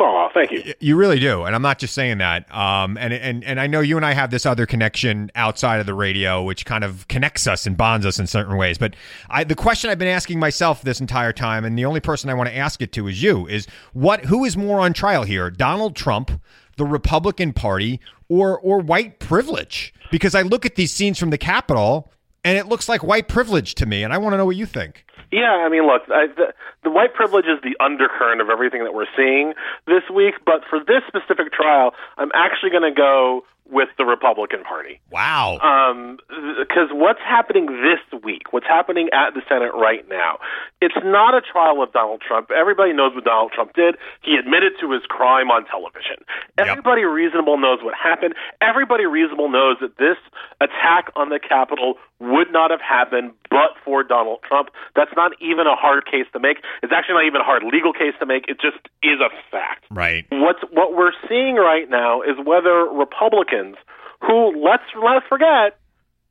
Oh, 0.00 0.28
thank 0.32 0.52
you. 0.52 0.74
You 0.78 0.96
really 0.96 1.18
do, 1.18 1.42
and 1.42 1.56
I'm 1.56 1.62
not 1.62 1.78
just 1.80 1.92
saying 1.92 2.18
that. 2.18 2.52
Um, 2.54 2.96
and 2.98 3.12
and 3.12 3.42
and 3.42 3.58
I 3.58 3.66
know 3.66 3.80
you 3.80 3.96
and 3.96 4.06
I 4.06 4.12
have 4.12 4.30
this 4.30 4.46
other 4.46 4.64
connection 4.64 5.30
outside 5.34 5.80
of 5.80 5.86
the 5.86 5.94
radio, 5.94 6.42
which 6.42 6.64
kind 6.64 6.84
of 6.84 7.08
connects 7.08 7.48
us 7.48 7.66
and 7.66 7.76
bonds 7.76 8.06
us 8.06 8.20
in 8.20 8.28
certain 8.28 8.56
ways. 8.56 8.78
But 8.78 8.94
I, 9.28 9.42
the 9.42 9.56
question 9.56 9.90
I've 9.90 9.98
been 9.98 10.06
asking 10.06 10.38
myself 10.38 10.82
this 10.82 11.00
entire 11.00 11.32
time, 11.32 11.64
and 11.64 11.76
the 11.76 11.84
only 11.84 12.00
person 12.00 12.30
I 12.30 12.34
want 12.34 12.48
to 12.48 12.56
ask 12.56 12.80
it 12.80 12.92
to 12.92 13.08
is 13.08 13.22
you: 13.22 13.48
is 13.48 13.66
what? 13.92 14.26
Who 14.26 14.44
is 14.44 14.56
more 14.56 14.78
on 14.78 14.92
trial 14.92 15.24
here, 15.24 15.50
Donald 15.50 15.96
Trump, 15.96 16.30
the 16.76 16.86
Republican 16.86 17.52
Party, 17.52 18.00
or 18.28 18.56
or 18.60 18.78
white 18.78 19.18
privilege? 19.18 19.92
Because 20.12 20.34
I 20.34 20.42
look 20.42 20.64
at 20.64 20.76
these 20.76 20.92
scenes 20.92 21.18
from 21.18 21.30
the 21.30 21.38
Capitol, 21.38 22.12
and 22.44 22.56
it 22.56 22.68
looks 22.68 22.88
like 22.88 23.02
white 23.02 23.26
privilege 23.26 23.74
to 23.76 23.86
me, 23.86 24.04
and 24.04 24.12
I 24.12 24.18
want 24.18 24.34
to 24.34 24.36
know 24.36 24.46
what 24.46 24.56
you 24.56 24.66
think. 24.66 25.04
Yeah, 25.30 25.64
I 25.64 25.68
mean, 25.68 25.86
look, 25.86 26.02
I, 26.08 26.26
the, 26.28 26.54
the 26.84 26.90
white 26.90 27.14
privilege 27.14 27.44
is 27.44 27.60
the 27.62 27.76
undercurrent 27.84 28.40
of 28.40 28.48
everything 28.48 28.84
that 28.84 28.94
we're 28.94 29.10
seeing 29.16 29.54
this 29.86 30.02
week. 30.14 30.34
But 30.44 30.62
for 30.68 30.80
this 30.80 31.02
specific 31.06 31.52
trial, 31.52 31.92
I'm 32.16 32.30
actually 32.34 32.70
going 32.70 32.88
to 32.88 32.96
go 32.96 33.44
with 33.70 33.88
the 33.98 34.04
Republican 34.04 34.64
Party. 34.64 35.00
Wow. 35.10 35.58
Um, 35.60 36.18
because 36.58 36.88
what's 36.90 37.20
happening 37.20 37.66
this 37.66 38.00
week, 38.22 38.50
what's 38.50 38.66
happening 38.66 39.08
at 39.12 39.34
the 39.34 39.42
Senate 39.48 39.72
right 39.74 40.08
now, 40.08 40.38
it's 40.80 40.96
not 41.04 41.34
a 41.34 41.42
trial 41.42 41.82
of 41.82 41.92
Donald 41.92 42.22
Trump. 42.26 42.50
Everybody 42.50 42.92
knows 42.94 43.14
what 43.14 43.24
Donald 43.24 43.52
Trump 43.52 43.74
did. 43.74 43.96
He 44.22 44.36
admitted 44.36 44.72
to 44.80 44.92
his 44.92 45.02
crime 45.08 45.50
on 45.50 45.66
television. 45.66 46.24
Everybody 46.56 47.04
reasonable 47.04 47.58
knows 47.58 47.80
what 47.82 47.94
happened. 47.94 48.34
Everybody 48.62 49.04
reasonable 49.04 49.50
knows 49.50 49.76
that 49.80 49.98
this 49.98 50.16
attack 50.60 51.12
on 51.14 51.28
the 51.28 51.38
Capitol 51.38 51.94
would 52.20 52.52
not 52.52 52.70
have 52.70 52.80
happened 52.80 53.32
but 53.50 53.78
for 53.84 54.02
Donald 54.02 54.40
Trump. 54.46 54.70
That's 54.96 55.10
not 55.16 55.32
even 55.40 55.66
a 55.66 55.76
hard 55.76 56.04
case 56.04 56.26
to 56.32 56.40
make. 56.40 56.58
It's 56.82 56.92
actually 56.92 57.14
not 57.14 57.26
even 57.26 57.40
a 57.40 57.44
hard 57.44 57.62
legal 57.64 57.92
case 57.92 58.14
to 58.20 58.26
make. 58.26 58.48
It 58.48 58.60
just 58.60 58.78
is 59.02 59.20
a 59.20 59.30
fact. 59.50 59.86
Right. 59.90 60.26
What's 60.30 60.60
what 60.70 60.94
we're 60.94 61.16
seeing 61.28 61.56
right 61.56 61.88
now 61.88 62.22
is 62.22 62.36
whether 62.44 62.84
Republicans, 62.86 63.76
who 64.20 64.52
let's 64.62 64.84
let's 65.00 65.26
forget, 65.28 65.78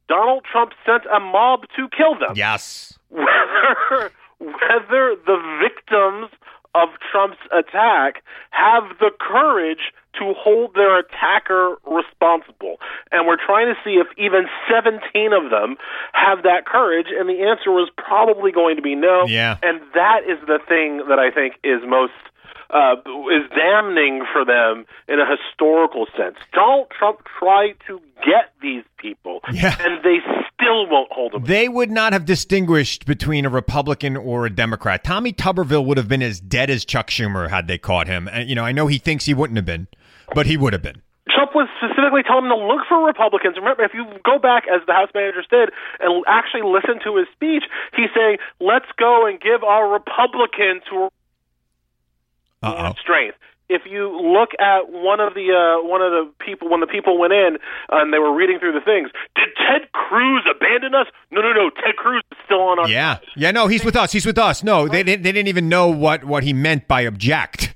Donald 0.08 0.44
Trump 0.50 0.74
sent 0.86 1.04
a 1.06 1.20
mob 1.20 1.62
to 1.76 1.88
kill 1.96 2.20
them. 2.20 2.36
Yes. 2.36 2.98
Whether 3.10 4.12
whether 4.40 5.16
the 5.26 5.40
victims 5.62 6.30
of 6.76 6.90
Trump's 7.12 7.42
attack 7.52 8.24
have 8.52 8.84
the 9.00 9.12
courage 9.20 9.94
to 10.20 10.34
hold 10.38 10.74
their 10.76 11.00
attacker 11.00 11.76
responsible. 11.86 12.78
And 13.12 13.28
we're 13.28 13.38
trying 13.44 13.68
to 13.74 13.76
see 13.84 13.96
if 14.02 14.08
even 14.18 14.46
17 14.70 15.34
of 15.34 15.50
them 15.52 15.76
have 16.14 16.44
that 16.44 16.66
courage. 16.66 17.08
And 17.18 17.30
the 17.30 17.42
answer 17.44 17.72
was 17.72 17.90
probably 17.98 18.52
going 18.52 18.76
to 18.76 18.82
be 18.82 18.96
no. 18.96 19.26
Yeah. 19.28 19.58
And 19.62 19.82
that 19.94 20.22
is 20.28 20.40
the 20.48 20.60
thing 20.68 21.04
that 21.10 21.20
I 21.20 21.32
think 21.32 21.56
is 21.64 21.82
most 21.88 22.14
uh, 22.70 22.96
is 23.32 23.50
damning 23.56 24.24
for 24.34 24.44
them 24.44 24.86
in 25.08 25.20
a 25.22 25.26
historical 25.26 26.06
sense. 26.18 26.36
Donald 26.54 26.88
Trump 26.98 27.20
tried 27.40 27.76
to 27.88 28.02
get 28.26 28.52
these 28.62 28.84
people, 28.98 29.40
Yeah. 29.54 29.74
and 29.80 30.04
they 30.04 30.18
still 30.54 30.86
won't 30.90 31.10
hold 31.12 31.32
them. 31.32 31.46
They 31.46 31.70
would 31.70 31.90
not 31.90 32.12
have 32.12 32.26
distinguished 32.26 33.06
between 33.06 33.46
a 33.46 33.50
Republican 33.50 34.18
or 34.18 34.46
a 34.46 34.50
Democrat. 34.50 35.06
Tommy 35.06 35.32
Tuberville 35.32 35.86
would 35.86 35.96
have 35.98 36.10
been 36.10 36.22
as 36.22 36.42
dead 36.42 36.70
as 36.70 36.84
Chuck 36.84 37.08
Schumer 37.10 37.50
had 37.50 37.68
they 37.68 37.78
caught 37.78 38.08
him. 38.08 38.28
And, 38.28 38.50
you 38.50 38.56
know, 38.56 38.66
I 38.66 38.74
know 38.74 38.88
he 38.88 38.98
thinks 38.98 39.24
he 39.26 39.34
wouldn't 39.34 39.56
have 39.56 39.66
been, 39.66 39.88
but 40.36 40.46
he 40.46 40.58
would 40.58 40.74
have 40.74 40.82
been. 40.82 41.02
Trump 41.30 41.54
was 41.54 41.68
specifically 41.78 42.24
telling 42.24 42.48
them 42.50 42.58
to 42.58 42.66
look 42.66 42.88
for 42.88 43.06
Republicans. 43.06 43.58
Remember, 43.58 43.84
if 43.84 43.94
you 43.94 44.06
go 44.24 44.40
back 44.40 44.64
as 44.74 44.82
the 44.88 44.94
House 44.94 45.10
managers 45.14 45.46
did 45.50 45.70
and 46.00 46.24
actually 46.28 46.64
listen 46.64 47.00
to 47.04 47.18
his 47.18 47.28
speech, 47.34 47.64
he's 47.96 48.10
saying, 48.16 48.38
"Let's 48.60 48.88
go 48.98 49.28
and 49.28 49.40
give 49.40 49.64
our 49.64 49.92
Republicans 49.92 50.84
who 50.90 51.10
are 52.64 52.96
strength." 53.02 53.38
If 53.70 53.82
you 53.86 54.08
look 54.18 54.52
at 54.62 54.90
one 54.90 55.20
of 55.20 55.34
the 55.34 55.52
uh, 55.52 55.86
one 55.86 56.02
of 56.02 56.12
the 56.12 56.32
people 56.40 56.70
when 56.70 56.80
the 56.80 56.88
people 56.88 57.20
went 57.20 57.34
in 57.34 57.58
and 57.90 58.14
they 58.14 58.18
were 58.18 58.34
reading 58.34 58.60
through 58.60 58.72
the 58.72 58.80
things, 58.80 59.10
did 59.36 59.50
Ted 59.58 59.92
Cruz 59.92 60.46
abandon 60.50 60.96
us? 60.96 61.08
No, 61.32 61.42
no, 61.42 61.52
no. 61.52 61.70
Ted 61.72 61.98
Cruz 61.98 62.24
is 62.32 62.38
still 62.46 62.62
on 62.62 62.80
our. 62.80 62.88
Yeah. 62.88 63.18
Yeah, 63.36 63.52
no, 63.52 63.68
he's 63.68 63.84
with 63.84 63.98
us. 63.98 64.14
He's 64.14 64.26
with 64.26 64.38
us. 64.38 64.64
No, 64.64 64.88
they, 64.88 65.04
didn't- 65.04 65.24
they 65.24 65.34
didn't 65.34 65.50
even 65.50 65.68
know 65.68 65.90
what, 65.90 66.24
what 66.24 66.46
he 66.46 66.54
meant 66.54 66.88
by 66.88 67.02
object. 67.02 67.74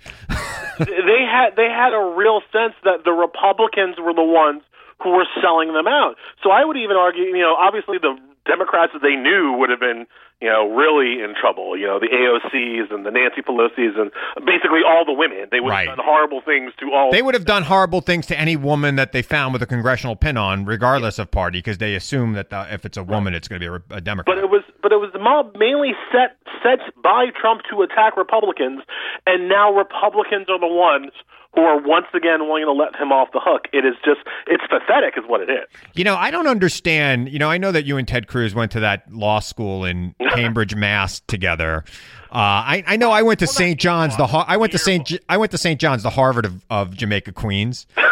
They 1.22 1.26
had 1.30 1.54
they 1.56 1.70
had 1.70 1.94
a 1.94 2.02
real 2.18 2.42
sense 2.52 2.74
that 2.84 3.06
the 3.06 3.12
Republicans 3.14 3.98
were 4.02 4.14
the 4.14 4.26
ones 4.26 4.64
who 5.04 5.12
were 5.12 5.26
selling 5.42 5.74
them 5.74 5.88
out. 5.88 6.16
So 6.44 6.50
I 6.52 6.66
would 6.66 6.78
even 6.78 6.96
argue, 6.98 7.24
you 7.24 7.40
know, 7.42 7.56
obviously 7.58 7.98
the 7.98 8.18
Democrats 8.46 8.94
that 8.94 9.02
they 9.02 9.16
knew 9.16 9.54
would 9.58 9.70
have 9.70 9.80
been, 9.80 10.06
you 10.42 10.50
know, 10.50 10.70
really 10.74 11.22
in 11.22 11.34
trouble. 11.40 11.78
You 11.78 11.86
know, 11.88 12.00
the 12.00 12.10
AOCs 12.10 12.94
and 12.94 13.06
the 13.06 13.12
Nancy 13.12 13.42
Pelosi's 13.42 13.98
and 13.98 14.12
basically 14.46 14.82
all 14.88 15.06
the 15.06 15.14
women. 15.14 15.46
They 15.52 15.60
would 15.60 15.70
Right. 15.70 15.88
have 15.88 15.98
done 15.98 16.06
horrible 16.06 16.42
things 16.42 16.72
to 16.80 16.92
all. 16.94 17.12
They 17.12 17.22
would 17.22 17.34
have 17.36 17.46
done 17.46 17.64
horrible 17.64 18.02
things 18.02 18.26
to 18.28 18.40
any 18.40 18.56
woman 18.56 18.96
that 18.96 19.12
they 19.12 19.22
found 19.22 19.54
with 19.54 19.62
a 19.62 19.68
congressional 19.68 20.16
pin 20.16 20.38
on, 20.38 20.66
regardless 20.66 21.18
of 21.20 21.30
party, 21.32 21.60
because 21.60 21.78
they 21.78 21.94
assume 21.96 22.34
that 22.34 22.50
the, 22.50 22.68
if 22.74 22.86
it's 22.86 22.98
a 22.98 23.04
woman, 23.04 23.34
it's 23.34 23.48
going 23.48 23.62
to 23.62 23.70
be 23.80 23.84
a, 23.94 23.98
a 23.98 24.02
Democrat. 24.02 24.36
But 24.36 24.44
it 24.44 24.50
was 24.50 24.64
but 24.82 24.92
it 24.92 24.98
was 24.98 25.12
the 25.14 25.20
mob 25.20 25.56
mainly 25.58 25.92
set 26.12 26.38
set 26.64 26.80
by 27.02 27.28
Trump 27.40 27.62
to 27.70 27.82
attack 27.82 28.18
Republicans, 28.18 28.82
and 29.26 29.48
now 29.50 29.74
Republicans 29.74 30.48
are 30.50 30.60
the 30.60 30.68
ones 30.68 31.12
who 31.54 31.62
are 31.62 31.82
once 31.82 32.06
again 32.14 32.48
willing 32.48 32.64
to 32.64 32.72
let 32.72 32.96
him 32.96 33.12
off 33.12 33.30
the 33.34 33.42
hook. 33.44 33.66
It 33.74 33.86
is 33.86 33.96
just 34.06 34.22
it's 34.48 34.64
pathetic, 34.70 35.18
is 35.18 35.24
what 35.28 35.42
it 35.42 35.50
is. 35.50 35.68
You 35.94 36.04
know, 36.04 36.16
I 36.16 36.32
don't 36.32 36.48
understand. 36.48 37.30
You 37.30 37.40
know, 37.40 37.50
I 37.50 37.58
know 37.58 37.72
that 37.72 37.86
you 37.86 37.98
and 37.98 38.08
Ted 38.08 38.28
Cruz 38.28 38.56
went 38.56 38.72
to 38.72 38.80
that 38.80 39.12
law 39.12 39.40
school 39.40 39.84
in 39.84 40.16
Cambridge, 40.34 40.76
Mass, 40.76 41.20
together. 41.28 41.84
Uh, 42.32 42.38
I, 42.38 42.84
I 42.88 42.96
know 42.96 43.12
I 43.12 43.24
went 43.24 43.40
to 43.40 43.48
St. 43.48 43.78
John's. 43.78 44.16
The 44.16 44.24
I 44.24 44.56
went 44.56 44.72
to 44.72 44.78
St. 44.78 45.06
J- 45.06 45.20
I 45.28 45.36
went 45.36 45.52
to 45.52 45.58
St. 45.58 45.80
John's, 45.82 46.04
the 46.04 46.10
Harvard 46.10 46.46
of, 46.46 46.66
of 46.70 46.96
Jamaica, 46.96 47.34
Queens. 47.34 47.86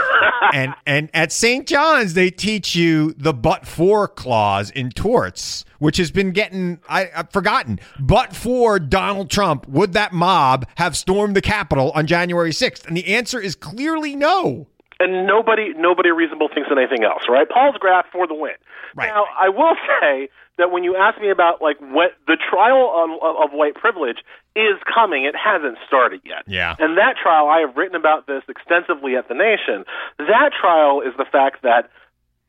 and 0.53 0.73
and 0.85 1.09
at 1.13 1.31
St. 1.31 1.67
John's 1.67 2.13
they 2.13 2.29
teach 2.29 2.75
you 2.75 3.13
the 3.13 3.33
but 3.33 3.67
for 3.67 4.07
clause 4.07 4.69
in 4.71 4.89
torts, 4.91 5.65
which 5.79 5.97
has 5.97 6.11
been 6.11 6.31
getting 6.31 6.79
I, 6.89 7.09
I've 7.15 7.31
forgotten. 7.31 7.79
But 7.99 8.35
for 8.35 8.79
Donald 8.79 9.29
Trump, 9.29 9.67
would 9.67 9.93
that 9.93 10.13
mob 10.13 10.67
have 10.75 10.95
stormed 10.97 11.35
the 11.35 11.41
Capitol 11.41 11.91
on 11.95 12.07
January 12.07 12.53
sixth? 12.53 12.87
And 12.87 12.95
the 12.95 13.07
answer 13.07 13.39
is 13.39 13.55
clearly 13.55 14.15
no. 14.15 14.67
and 14.99 15.25
nobody 15.25 15.73
nobody 15.77 16.09
reasonable 16.11 16.49
thinks 16.53 16.69
anything 16.71 17.03
else, 17.03 17.23
right? 17.29 17.47
Paul's 17.49 17.75
graph 17.79 18.05
for 18.11 18.27
the 18.27 18.35
win. 18.35 18.53
Right. 18.95 19.07
Now, 19.07 19.25
I 19.39 19.49
will 19.49 19.75
say 20.01 20.29
that 20.59 20.71
when 20.71 20.83
you 20.83 20.95
ask 20.95 21.19
me 21.19 21.31
about 21.31 21.61
like 21.61 21.79
what 21.79 22.11
the 22.27 22.37
trial 22.37 22.91
of, 22.93 23.09
of, 23.23 23.49
white 23.51 23.73
privilege 23.73 24.19
is 24.55 24.77
coming, 24.85 25.25
it 25.25 25.35
hasn't 25.35 25.77
started 25.87 26.21
yet. 26.23 26.43
Yeah. 26.45 26.75
And 26.77 26.97
that 26.97 27.15
trial, 27.21 27.47
I 27.47 27.59
have 27.61 27.75
written 27.75 27.95
about 27.95 28.27
this 28.27 28.43
extensively 28.47 29.15
at 29.15 29.27
the 29.27 29.33
Nation. 29.33 29.85
That 30.19 30.51
trial 30.53 31.01
is 31.01 31.13
the 31.17 31.25
fact 31.25 31.63
that, 31.63 31.89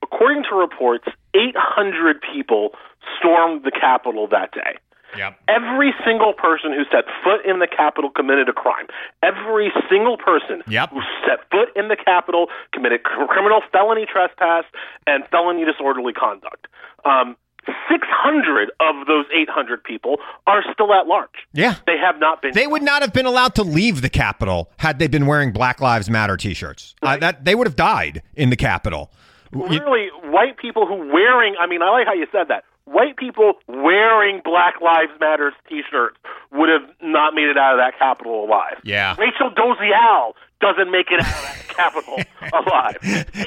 according 0.02 0.44
to 0.50 0.54
reports, 0.54 1.06
800 1.34 2.20
people 2.20 2.70
stormed 3.18 3.64
the 3.64 3.72
Capitol 3.72 4.28
that 4.28 4.52
day. 4.52 4.76
Yep. 5.16 5.40
Every 5.48 5.92
single 6.04 6.32
person 6.32 6.72
who 6.72 6.84
set 6.90 7.04
foot 7.24 7.44
in 7.44 7.58
the 7.58 7.66
Capitol 7.66 8.10
committed 8.10 8.48
a 8.48 8.52
crime. 8.52 8.86
Every 9.22 9.72
single 9.88 10.16
person 10.16 10.62
Yep. 10.68 10.90
who 10.90 11.00
set 11.26 11.42
foot 11.50 11.74
in 11.74 11.88
the 11.88 11.96
Capitol 11.96 12.46
committed 12.72 13.02
criminal 13.02 13.60
felony 13.72 14.06
trespass 14.06 14.64
and 15.06 15.26
felony 15.28 15.64
disorderly 15.64 16.12
conduct. 16.12 16.66
Um, 17.04 17.36
600 17.66 18.70
of 18.80 19.06
those 19.06 19.26
800 19.34 19.82
people 19.84 20.16
are 20.46 20.62
still 20.72 20.92
at 20.94 21.06
large. 21.06 21.30
Yeah. 21.52 21.76
They 21.86 21.98
have 21.98 22.18
not 22.18 22.42
been. 22.42 22.52
They 22.54 22.66
would 22.66 22.82
not 22.82 23.02
have 23.02 23.12
been 23.12 23.26
allowed 23.26 23.54
to 23.56 23.62
leave 23.62 24.02
the 24.02 24.08
Capitol 24.08 24.70
had 24.78 24.98
they 24.98 25.06
been 25.08 25.26
wearing 25.26 25.52
Black 25.52 25.80
Lives 25.80 26.08
Matter 26.08 26.36
T-shirts. 26.36 26.94
Uh, 27.02 27.16
that 27.18 27.44
they 27.44 27.54
would 27.54 27.66
have 27.66 27.76
died 27.76 28.22
in 28.34 28.50
the 28.50 28.56
Capitol. 28.56 29.10
Really 29.52 30.08
white 30.24 30.58
people 30.58 30.86
who 30.86 31.12
wearing 31.12 31.56
I 31.60 31.66
mean 31.66 31.82
I 31.82 31.90
like 31.90 32.06
how 32.06 32.14
you 32.14 32.26
said 32.30 32.48
that. 32.48 32.64
White 32.84 33.16
people 33.16 33.54
wearing 33.68 34.40
Black 34.44 34.80
Lives 34.80 35.12
Matters 35.20 35.54
t-shirts 35.68 36.16
would 36.50 36.68
have 36.68 36.88
not 37.00 37.34
made 37.34 37.48
it 37.48 37.56
out 37.56 37.74
of 37.74 37.78
that 37.78 37.96
Capitol 37.98 38.44
alive. 38.44 38.78
Yeah. 38.82 39.14
Rachel 39.18 39.50
Dolezal 39.50 40.32
doesn't 40.60 40.90
make 40.90 41.10
it 41.10 41.20
out 41.20 41.26
of 41.26 41.42
that 41.42 41.70
Capitol 41.80 42.18
alive. 42.52 42.96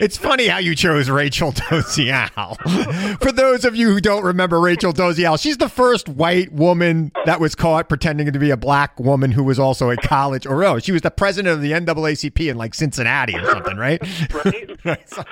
It's 0.02 0.17
funny 0.17 0.47
how 0.47 0.58
you 0.58 0.76
chose 0.76 1.10
Rachel 1.10 1.52
Dolezal. 1.52 3.21
For 3.21 3.32
those 3.32 3.65
of 3.65 3.76
you 3.76 3.93
who 3.93 4.02
don't 4.02 4.23
remember 4.23 4.60
Rachel 4.60 4.91
Dolezal, 4.91 5.39
she's 5.39 5.58
the 5.58 5.69
first 5.69 6.10
white 6.10 6.52
woman 6.52 7.12
that 7.26 7.39
was 7.39 7.56
caught 7.56 7.89
pretending 7.89 8.32
to 8.32 8.39
be 8.39 8.49
a 8.49 8.58
black 8.58 8.99
woman 8.99 9.32
who 9.32 9.43
was 9.43 9.60
also 9.60 9.89
a 9.89 9.97
college, 9.97 10.45
or 10.45 10.62
no, 10.62 10.80
she 10.80 10.91
was 10.91 11.02
the 11.02 11.12
president 11.12 11.54
of 11.54 11.62
the 11.62 11.71
NAACP 11.71 12.49
in 12.49 12.58
like 12.58 12.73
Cincinnati 12.73 13.36
or 13.36 13.49
something, 13.52 13.78
right? 13.78 14.02
right. 14.34 15.10
so, 15.10 15.23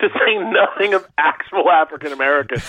to 0.00 0.08
say 0.08 0.38
nothing 0.38 0.94
of 0.94 1.06
actual 1.18 1.70
African 1.70 2.12
Americans, 2.12 2.64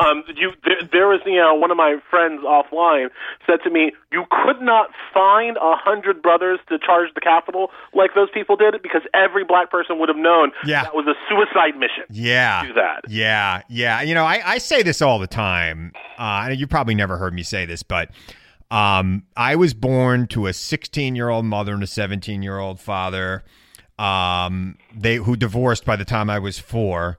um, 0.00 0.24
you 0.34 0.52
there, 0.64 0.88
there 0.92 1.08
was 1.08 1.20
you 1.24 1.36
know 1.36 1.54
one 1.54 1.70
of 1.70 1.76
my 1.76 1.96
friends 2.10 2.42
offline 2.42 3.08
said 3.46 3.58
to 3.64 3.70
me, 3.70 3.92
you 4.12 4.24
could 4.44 4.60
not 4.60 4.90
find 5.14 5.56
a 5.56 5.76
hundred 5.76 6.20
brothers 6.20 6.58
to 6.68 6.78
charge 6.78 7.08
the 7.14 7.20
Capitol 7.20 7.45
like 7.94 8.14
those 8.14 8.28
people 8.32 8.56
did 8.56 8.74
because 8.82 9.02
every 9.14 9.44
black 9.44 9.70
person 9.70 9.98
would 9.98 10.08
have 10.08 10.18
known 10.18 10.52
Yeah. 10.64 10.82
that 10.84 10.94
was 10.94 11.06
a 11.06 11.14
suicide 11.28 11.76
mission. 11.78 12.04
Yeah. 12.10 12.62
to 12.62 12.68
do 12.68 12.74
that. 12.74 13.00
Yeah, 13.08 13.62
yeah. 13.68 14.02
You 14.02 14.14
know, 14.14 14.24
I, 14.24 14.40
I 14.44 14.58
say 14.58 14.82
this 14.82 15.00
all 15.02 15.18
the 15.18 15.26
time. 15.26 15.92
Uh, 16.18 16.52
you 16.56 16.66
probably 16.66 16.94
never 16.94 17.16
heard 17.18 17.34
me 17.34 17.42
say 17.42 17.66
this, 17.66 17.82
but 17.82 18.10
um, 18.70 19.24
I 19.36 19.54
was 19.56 19.74
born 19.74 20.26
to 20.28 20.46
a 20.46 20.52
16 20.52 21.14
year 21.14 21.28
old 21.28 21.44
mother 21.44 21.72
and 21.74 21.82
a 21.82 21.86
17 21.86 22.42
year 22.42 22.58
old 22.58 22.80
father. 22.80 23.44
Um, 23.98 24.76
they 24.94 25.16
who 25.16 25.36
divorced 25.36 25.84
by 25.84 25.96
the 25.96 26.04
time 26.04 26.28
I 26.28 26.38
was 26.38 26.58
four, 26.58 27.18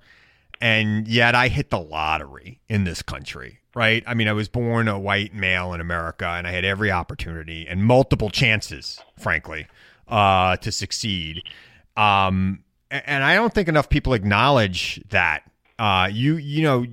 and 0.62 1.08
yet 1.08 1.34
I 1.36 1.48
hit 1.48 1.70
the 1.70 1.80
lottery 1.80 2.60
in 2.70 2.84
this 2.84 3.02
country. 3.02 3.60
Right? 3.74 4.04
I 4.08 4.16
mean, 4.16 4.28
I 4.28 4.34
was 4.34 4.48
born 4.50 4.88
a 4.88 4.98
white 4.98 5.36
male 5.36 5.72
in 5.74 5.82
America, 5.82 6.26
and 6.28 6.48
I 6.48 6.52
had 6.52 6.66
every 6.66 6.92
opportunity 6.92 7.68
and 7.68 7.84
multiple 7.84 8.32
chances, 8.32 9.00
frankly, 9.20 9.68
uh, 10.08 10.58
to 10.58 10.72
succeed. 10.72 11.43
Um, 11.96 12.63
and 12.89 13.24
I 13.24 13.36
don't 13.36 13.54
think 13.54 13.67
enough 13.67 13.89
people 13.89 14.13
acknowledge 14.13 15.02
that. 15.10 15.43
Uh, 15.80 16.10
you 16.12 16.38
you 16.38 16.63
know, 16.63 16.86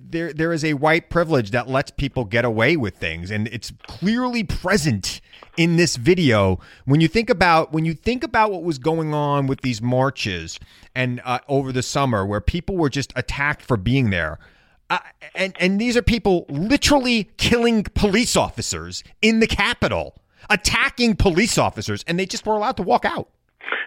there 0.00 0.32
there 0.32 0.52
is 0.52 0.64
a 0.64 0.74
white 0.74 1.10
privilege 1.10 1.50
that 1.50 1.68
lets 1.68 1.90
people 1.90 2.24
get 2.24 2.44
away 2.44 2.76
with 2.76 2.96
things, 2.96 3.30
and 3.30 3.48
it's 3.48 3.72
clearly 3.86 4.44
present 4.44 5.20
in 5.56 5.76
this 5.76 5.96
video. 5.96 6.58
When 6.84 7.00
you 7.00 7.08
think 7.08 7.28
about 7.28 7.72
when 7.72 7.84
you 7.84 7.94
think 7.94 8.24
about 8.24 8.50
what 8.50 8.62
was 8.62 8.78
going 8.78 9.12
on 9.12 9.46
with 9.46 9.60
these 9.62 9.82
marches 9.82 10.58
and 10.94 11.20
uh, 11.24 11.40
over 11.48 11.72
the 11.72 11.82
summer, 11.82 12.24
where 12.24 12.40
people 12.40 12.76
were 12.76 12.90
just 12.90 13.12
attacked 13.16 13.62
for 13.62 13.76
being 13.76 14.10
there. 14.10 14.38
Uh, 14.90 14.98
and 15.34 15.54
and 15.58 15.80
these 15.80 15.96
are 15.96 16.02
people 16.02 16.44
literally 16.48 17.30
killing 17.38 17.82
police 17.82 18.36
officers 18.36 19.02
in 19.22 19.40
the 19.40 19.46
Capitol, 19.46 20.14
attacking 20.50 21.16
police 21.16 21.58
officers, 21.58 22.04
and 22.06 22.18
they 22.18 22.26
just 22.26 22.46
were 22.46 22.54
allowed 22.54 22.76
to 22.78 22.82
walk 22.82 23.04
out. 23.04 23.28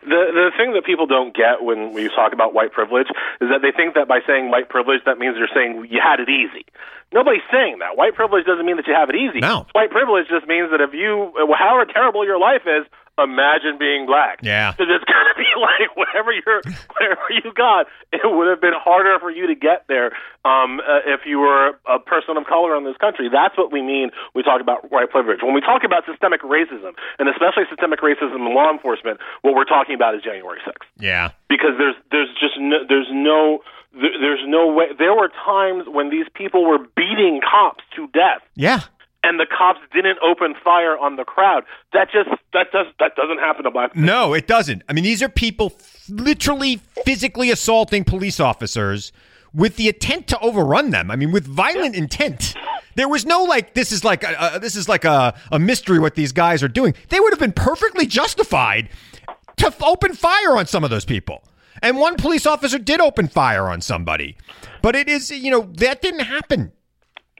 The 0.03 0.21
the 0.31 0.51
thing 0.57 0.73
that 0.73 0.85
people 0.85 1.07
don't 1.07 1.35
get 1.35 1.63
when 1.63 1.91
we 1.93 2.07
talk 2.09 2.31
about 2.31 2.53
white 2.53 2.71
privilege 2.71 3.07
is 3.41 3.49
that 3.49 3.61
they 3.61 3.71
think 3.71 3.95
that 3.95 4.07
by 4.07 4.19
saying 4.27 4.51
white 4.51 4.69
privilege 4.69 5.01
that 5.05 5.17
means 5.17 5.35
they're 5.35 5.49
saying 5.53 5.87
you 5.89 5.99
had 5.99 6.19
it 6.19 6.29
easy. 6.29 6.65
Nobody's 7.13 7.45
saying 7.51 7.79
that. 7.79 7.97
White 7.97 8.13
privilege 8.13 8.45
doesn't 8.45 8.65
mean 8.65 8.77
that 8.77 8.87
you 8.87 8.93
have 8.93 9.09
it 9.09 9.15
easy. 9.15 9.39
No. 9.39 9.65
White 9.73 9.89
privilege 9.89 10.27
just 10.27 10.47
means 10.47 10.69
that 10.71 10.81
if 10.81 10.93
you, 10.93 11.31
however 11.57 11.85
terrible 11.85 12.25
your 12.25 12.39
life 12.39 12.65
is, 12.65 12.85
imagine 13.17 13.77
being 13.79 14.05
black. 14.05 14.39
Yeah. 14.41 14.71
Because 14.71 14.87
it's 14.89 15.05
gonna 15.05 15.35
be 15.37 15.47
like 15.59 15.95
whatever 15.95 16.31
you're, 16.31 16.61
whatever 16.95 17.25
you 17.31 17.53
got, 17.53 17.87
it 18.11 18.21
would 18.23 18.47
have 18.47 18.61
been 18.61 18.75
harder 18.75 19.19
for 19.19 19.31
you 19.31 19.47
to 19.47 19.55
get 19.55 19.85
there 19.87 20.11
um, 20.43 20.79
uh, 20.79 20.99
if 21.05 21.21
you 21.25 21.39
were 21.39 21.79
a 21.87 21.99
person 21.99 22.37
of 22.37 22.45
color 22.45 22.75
in 22.75 22.83
this 22.83 22.97
country. 22.97 23.29
That's 23.31 23.57
what 23.57 23.71
we 23.71 23.81
mean 23.81 24.11
when 24.33 24.41
we 24.41 24.43
talk 24.43 24.61
about 24.61 24.91
white 24.91 25.09
privilege. 25.09 25.39
When 25.41 25.53
we 25.53 25.61
talk 25.61 25.83
about 25.83 26.03
systemic 26.05 26.41
racism, 26.41 26.93
and 27.19 27.29
especially 27.29 27.63
systemic 27.69 27.99
racism 28.01 28.35
in 28.45 28.53
law 28.53 28.71
enforcement, 28.71 29.19
what 29.41 29.55
we're 29.55 29.65
talking 29.65 29.95
about 29.95 30.15
is 30.15 30.21
January 30.21 30.59
6th 30.65 30.85
Yeah. 30.99 31.31
because 31.49 31.77
there's 31.77 31.95
there's 32.11 32.29
just 32.39 32.59
no, 32.59 32.77
there's 32.87 33.07
no 33.11 33.59
there- 33.93 34.19
there's 34.19 34.43
no 34.45 34.67
way. 34.67 34.87
There 34.99 35.13
were 35.15 35.29
times 35.45 35.85
when 35.87 36.09
these 36.09 36.25
people 36.33 36.65
were 36.65 36.79
beating 36.97 37.39
cops 37.39 37.83
to 37.95 38.07
death, 38.07 38.41
Yeah. 38.55 38.81
And 39.25 39.39
the 39.39 39.47
cops 39.47 39.79
didn't 39.91 40.19
open 40.23 40.53
fire 40.63 40.97
on 40.97 41.15
the 41.15 41.23
crowd. 41.25 41.63
That 41.93 42.09
just 42.11 42.29
that 42.53 42.67
does 42.71 42.85
that 42.99 43.15
doesn't 43.15 43.39
happen 43.39 43.63
to 43.63 43.71
black. 43.71 43.93
people. 43.93 44.05
No, 44.05 44.33
it 44.33 44.47
doesn't. 44.47 44.83
I 44.87 44.93
mean, 44.93 45.03
these 45.03 45.23
are 45.23 45.29
people 45.29 45.73
f- 45.77 46.05
literally 46.09 46.77
physically 47.03 47.49
assaulting 47.49 48.03
police 48.03 48.39
officers 48.39 49.11
with 49.53 49.77
the 49.77 49.87
intent 49.87 50.27
to 50.27 50.39
overrun 50.39 50.91
them. 50.91 51.09
I 51.09 51.15
mean, 51.15 51.31
with 51.31 51.47
violent 51.47 51.95
intent. 51.95 52.53
There 52.95 53.09
was 53.09 53.25
no 53.25 53.43
like 53.43 53.73
this 53.73 53.91
is 53.91 54.03
like 54.05 54.23
a, 54.23 54.41
uh, 54.41 54.59
this 54.59 54.75
is 54.75 54.87
like 54.87 55.03
a, 55.03 55.33
a 55.51 55.59
mystery 55.59 55.99
what 55.99 56.15
these 56.15 56.31
guys 56.31 56.61
are 56.63 56.67
doing. 56.69 56.93
They 57.09 57.19
would 57.19 57.33
have 57.33 57.39
been 57.39 57.51
perfectly 57.51 58.05
justified 58.05 58.89
to 59.57 59.67
f- 59.67 59.83
open 59.83 60.13
fire 60.13 60.55
on 60.55 60.65
some 60.65 60.83
of 60.83 60.89
those 60.91 61.03
people. 61.05 61.43
And 61.81 61.97
one 61.97 62.15
police 62.15 62.45
officer 62.45 62.79
did 62.79 63.01
open 63.01 63.27
fire 63.27 63.67
on 63.67 63.81
somebody. 63.81 64.37
But 64.81 64.95
it 64.95 65.09
is, 65.09 65.29
you 65.29 65.51
know, 65.51 65.69
that 65.75 66.01
didn't 66.01 66.21
happen. 66.21 66.71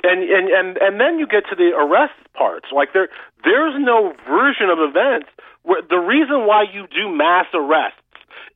And 0.03 0.21
and 0.23 0.49
and 0.49 0.77
and 0.77 0.99
then 0.99 1.19
you 1.19 1.27
get 1.27 1.45
to 1.49 1.55
the 1.55 1.71
arrest 1.75 2.13
parts. 2.33 2.67
Like 2.73 2.93
there 2.93 3.09
there's 3.43 3.75
no 3.79 4.13
version 4.27 4.69
of 4.69 4.77
events 4.79 5.29
where 5.63 5.81
the 5.81 5.97
reason 5.97 6.45
why 6.45 6.63
you 6.71 6.85
do 6.87 7.09
mass 7.09 7.47
arrests 7.53 7.99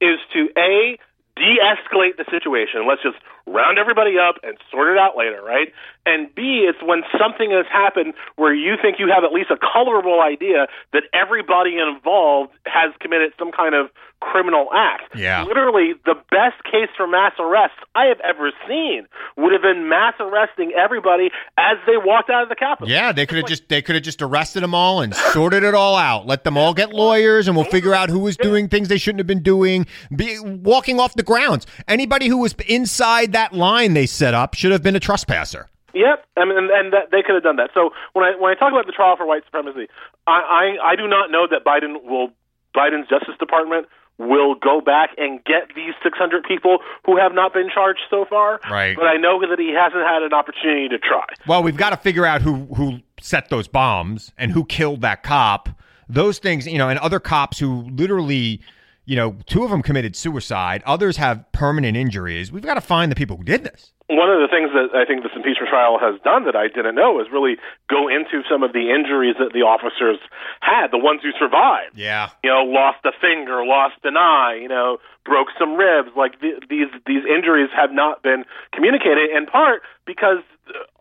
is 0.02 0.20
to 0.34 0.50
a 0.58 0.98
de-escalate 1.40 2.18
the 2.18 2.26
situation. 2.30 2.86
Let's 2.88 3.02
just 3.02 3.18
round 3.48 3.80
everybody 3.80 4.20
up 4.20 4.36
and 4.44 4.58
sort 4.70 4.92
it 4.92 5.00
out 5.00 5.18
later, 5.18 5.42
right? 5.42 5.74
And 6.06 6.28
B, 6.36 6.68
it's 6.68 6.78
when 6.84 7.02
something 7.18 7.50
has 7.52 7.66
happened 7.72 8.14
where 8.36 8.54
you 8.54 8.76
think 8.80 9.00
you 9.00 9.08
have 9.08 9.24
at 9.24 9.32
least 9.32 9.50
a 9.50 9.58
colorable 9.58 10.22
idea 10.22 10.68
that 10.94 11.04
everybody 11.14 11.80
involved 11.80 12.52
has 12.66 12.94
committed 13.00 13.32
some 13.40 13.52
kind 13.52 13.74
of 13.74 13.90
criminal 14.22 14.68
act. 14.74 15.16
Yeah. 15.16 15.44
Literally, 15.44 15.94
the 16.06 16.16
best 16.30 16.64
case 16.64 16.90
for 16.96 17.08
mass 17.08 17.34
arrests 17.40 17.78
I 17.96 18.06
have 18.06 18.20
ever 18.20 18.52
seen 18.68 19.08
would 19.38 19.54
have 19.54 19.62
been 19.62 19.88
mass 19.90 20.14
arresting 20.20 20.72
everybody 20.78 21.30
as 21.58 21.78
they 21.86 21.98
walked 21.98 22.30
out 22.30 22.44
of 22.44 22.50
the 22.50 22.56
Capitol. 22.56 22.90
Yeah, 22.90 23.12
they 23.12 23.26
could 23.26 23.38
have 23.38 23.48
just 23.48 23.70
they 23.70 23.82
could 23.82 23.96
have 23.96 24.04
just 24.04 24.22
arrested 24.22 24.62
them 24.62 24.74
all 24.74 25.02
and 25.02 25.16
sorted 25.16 25.64
it 25.64 25.74
all 25.74 25.96
out. 25.96 26.28
Let 26.28 26.44
them 26.44 26.58
all 26.58 26.74
get 26.74 26.94
lawyers, 26.94 27.48
and 27.48 27.56
we'll 27.56 27.66
figure 27.66 27.94
out 27.94 28.10
who 28.10 28.20
was 28.20 28.38
doing 28.38 28.68
things 28.68 28.88
they 28.88 28.98
shouldn't 28.98 29.20
have 29.20 29.28
been 29.28 29.44
doing. 29.44 29.88
Be, 30.16 30.40
walking 30.40 31.00
off 31.00 31.14
the 31.16 31.24
grounds. 31.24 31.66
Anybody 31.88 32.28
who 32.28 32.38
was 32.38 32.54
inside 32.68 33.32
that 33.34 33.54
line 33.54 33.94
they 33.94 34.06
set 34.06 34.34
up 34.34 34.54
should 34.54 34.72
have 34.72 34.84
been 34.84 34.96
a 34.96 35.00
trespasser. 35.00 35.70
Yep, 35.94 36.26
I 36.38 36.46
mean, 36.46 36.58
and, 36.58 36.70
and 36.70 36.94
that, 36.94 37.10
they 37.12 37.24
could 37.24 37.34
have 37.34 37.44
done 37.44 37.56
that. 37.56 37.72
So 37.74 37.92
when 38.14 38.24
I 38.24 38.36
when 38.40 38.52
I 38.52 38.60
talk 38.60 38.72
about 38.72 38.86
the 38.86 38.92
trial 38.92 39.16
for 39.18 39.26
white 39.26 39.44
supremacy, 39.46 39.88
I, 40.28 40.78
I 40.78 40.92
I 40.92 40.96
do 40.96 41.08
not 41.08 41.32
know 41.32 41.48
that 41.50 41.66
Biden 41.66 42.04
will 42.04 42.30
Biden's 42.76 43.10
Justice 43.10 43.36
Department 43.40 43.88
will 44.20 44.54
go 44.54 44.82
back 44.82 45.12
and 45.18 45.44
get 45.46 45.74
these 45.76 45.94
600 46.04 46.44
people 46.44 46.80
who 47.06 47.18
have 47.18 47.34
not 47.34 47.54
been 47.54 47.70
charged 47.74 48.02
so 48.10 48.26
far. 48.30 48.60
Right. 48.70 48.96
But 48.96 49.06
I 49.06 49.16
know 49.16 49.40
that 49.40 49.58
he 49.58 49.74
hasn't 49.74 50.04
had 50.04 50.22
an 50.22 50.34
opportunity 50.34 50.90
to 50.90 51.00
try. 51.00 51.26
Well, 51.48 51.64
we've 51.64 51.78
got 51.78 51.92
to 51.92 51.98
figure 51.98 52.26
out 52.26 52.42
who 52.42 52.66
who 52.76 53.00
set 53.22 53.50
those 53.50 53.68
bombs 53.68 54.32
and 54.38 54.52
who 54.52 54.66
killed 54.66 55.02
that 55.02 55.24
cop. 55.24 55.70
Those 56.08 56.40
things, 56.40 56.68
you 56.68 56.78
know, 56.78 56.90
and 56.90 57.00
other 57.00 57.20
cops 57.20 57.60
who 57.60 57.88
literally, 57.92 58.62
you 59.10 59.16
know, 59.16 59.36
two 59.48 59.64
of 59.64 59.72
them 59.72 59.82
committed 59.82 60.16
suicide. 60.16 60.84
Others 60.86 61.18
have 61.18 61.44
permanent 61.52 61.98
injuries. 61.98 62.52
We've 62.52 62.62
got 62.62 62.76
to 62.76 62.82
find 62.82 63.12
the 63.12 63.16
people 63.16 63.38
who 63.38 63.44
did 63.44 63.64
this. 63.64 63.92
One 64.06 64.30
of 64.30 64.38
the 64.38 64.48
things 64.48 64.70
that 64.70 64.94
I 64.94 65.04
think 65.04 65.24
this 65.24 65.34
impeachment 65.34 65.66
trial 65.68 65.98
has 65.98 66.22
done 66.22 66.46
that 66.46 66.56
I 66.56 66.68
didn't 66.70 66.94
know 66.94 67.20
is 67.20 67.26
really 67.34 67.58
go 67.90 68.06
into 68.06 68.46
some 68.46 68.62
of 68.62 68.72
the 68.72 68.94
injuries 68.94 69.34
that 69.42 69.50
the 69.52 69.66
officers 69.66 70.22
had, 70.62 70.94
the 70.94 71.02
ones 71.02 71.22
who 71.26 71.34
survived. 71.42 71.98
Yeah. 71.98 72.30
You 72.44 72.52
know, 72.54 72.62
lost 72.70 73.02
a 73.04 73.12
finger, 73.20 73.66
lost 73.66 73.98
an 74.04 74.14
eye, 74.16 74.60
you 74.62 74.70
know, 74.70 74.98
broke 75.26 75.48
some 75.58 75.74
ribs. 75.74 76.10
Like 76.16 76.40
th- 76.40 76.70
these 76.70 76.94
these 77.10 77.26
injuries 77.26 77.74
have 77.74 77.90
not 77.90 78.22
been 78.22 78.46
communicated 78.74 79.34
in 79.34 79.48
part 79.48 79.82
because 80.06 80.46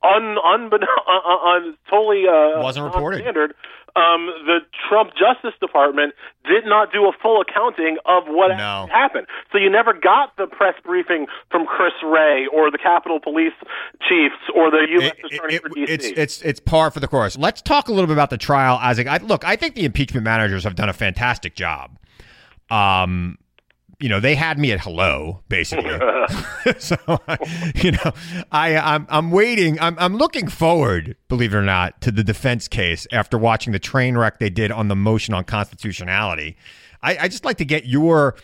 un 0.02 0.36
unbeknown, 0.40 0.88
un, 1.08 1.76
totally 1.90 2.24
uh, 2.24 2.62
Wasn't 2.62 2.84
reported. 2.84 3.20
Standard. 3.20 3.54
Um, 3.98 4.26
the 4.46 4.58
Trump 4.88 5.10
Justice 5.18 5.58
Department 5.60 6.14
did 6.44 6.64
not 6.64 6.92
do 6.92 7.06
a 7.06 7.12
full 7.20 7.40
accounting 7.40 7.98
of 8.06 8.24
what 8.26 8.56
No. 8.56 8.88
happened. 8.92 9.26
So 9.52 9.58
you 9.58 9.68
never 9.70 9.92
got 9.92 10.36
the 10.36 10.46
press 10.46 10.74
briefing 10.84 11.26
from 11.50 11.66
Chris 11.66 11.92
Wray 12.04 12.46
or 12.52 12.70
the 12.70 12.78
Capitol 12.78 13.18
Police 13.20 13.52
chiefs 14.08 14.36
or 14.54 14.70
the 14.70 14.86
U.S. 15.00 15.12
Attorney 15.24 15.58
for 15.58 15.68
D.C. 15.70 15.92
It's 15.92 16.06
it's 16.06 16.42
it's 16.42 16.60
par 16.60 16.90
for 16.90 17.00
the 17.00 17.08
course. 17.08 17.36
Let's 17.36 17.60
talk 17.60 17.88
a 17.88 17.92
little 17.92 18.06
bit 18.06 18.12
about 18.14 18.30
the 18.30 18.38
trial. 18.38 18.76
A, 18.80 19.08
I, 19.08 19.18
look, 19.18 19.44
I 19.44 19.56
think 19.56 19.74
the 19.74 19.84
impeachment 19.84 20.24
managers 20.24 20.64
have 20.64 20.76
done 20.76 20.88
a 20.88 20.92
fantastic 20.94 21.54
job. 21.54 21.98
Um, 22.70 23.38
you 24.00 24.08
know, 24.08 24.20
they 24.20 24.34
had 24.34 24.58
me 24.58 24.70
at 24.72 24.80
hello, 24.80 25.42
basically. 25.48 25.90
so, 26.78 26.96
you 27.74 27.92
know, 27.92 28.12
I 28.52 28.76
I'm 28.76 29.06
I'm 29.08 29.30
waiting. 29.30 29.78
I'm 29.80 29.98
I'm 29.98 30.16
looking 30.16 30.48
forward, 30.48 31.16
believe 31.28 31.52
it 31.52 31.56
or 31.56 31.62
not, 31.62 32.00
to 32.02 32.12
the 32.12 32.22
defense 32.22 32.68
case 32.68 33.06
after 33.12 33.36
watching 33.36 33.72
the 33.72 33.78
train 33.78 34.16
wreck 34.16 34.38
they 34.38 34.50
did 34.50 34.70
on 34.70 34.88
the 34.88 34.96
motion 34.96 35.34
on 35.34 35.44
constitutionality. 35.44 36.56
I, 37.02 37.18
I 37.18 37.28
just 37.28 37.44
like 37.44 37.58
to 37.58 37.64
get 37.64 37.86
your, 37.86 38.36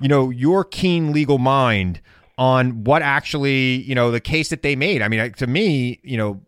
you 0.00 0.08
know, 0.08 0.30
your 0.30 0.64
keen 0.64 1.12
legal 1.12 1.38
mind 1.38 2.00
on 2.38 2.84
what 2.84 3.02
actually, 3.02 3.82
you 3.82 3.94
know, 3.94 4.10
the 4.10 4.20
case 4.20 4.48
that 4.50 4.62
they 4.62 4.76
made. 4.76 5.02
I 5.02 5.08
mean, 5.08 5.32
to 5.32 5.46
me, 5.46 6.00
you 6.02 6.16
know, 6.16 6.40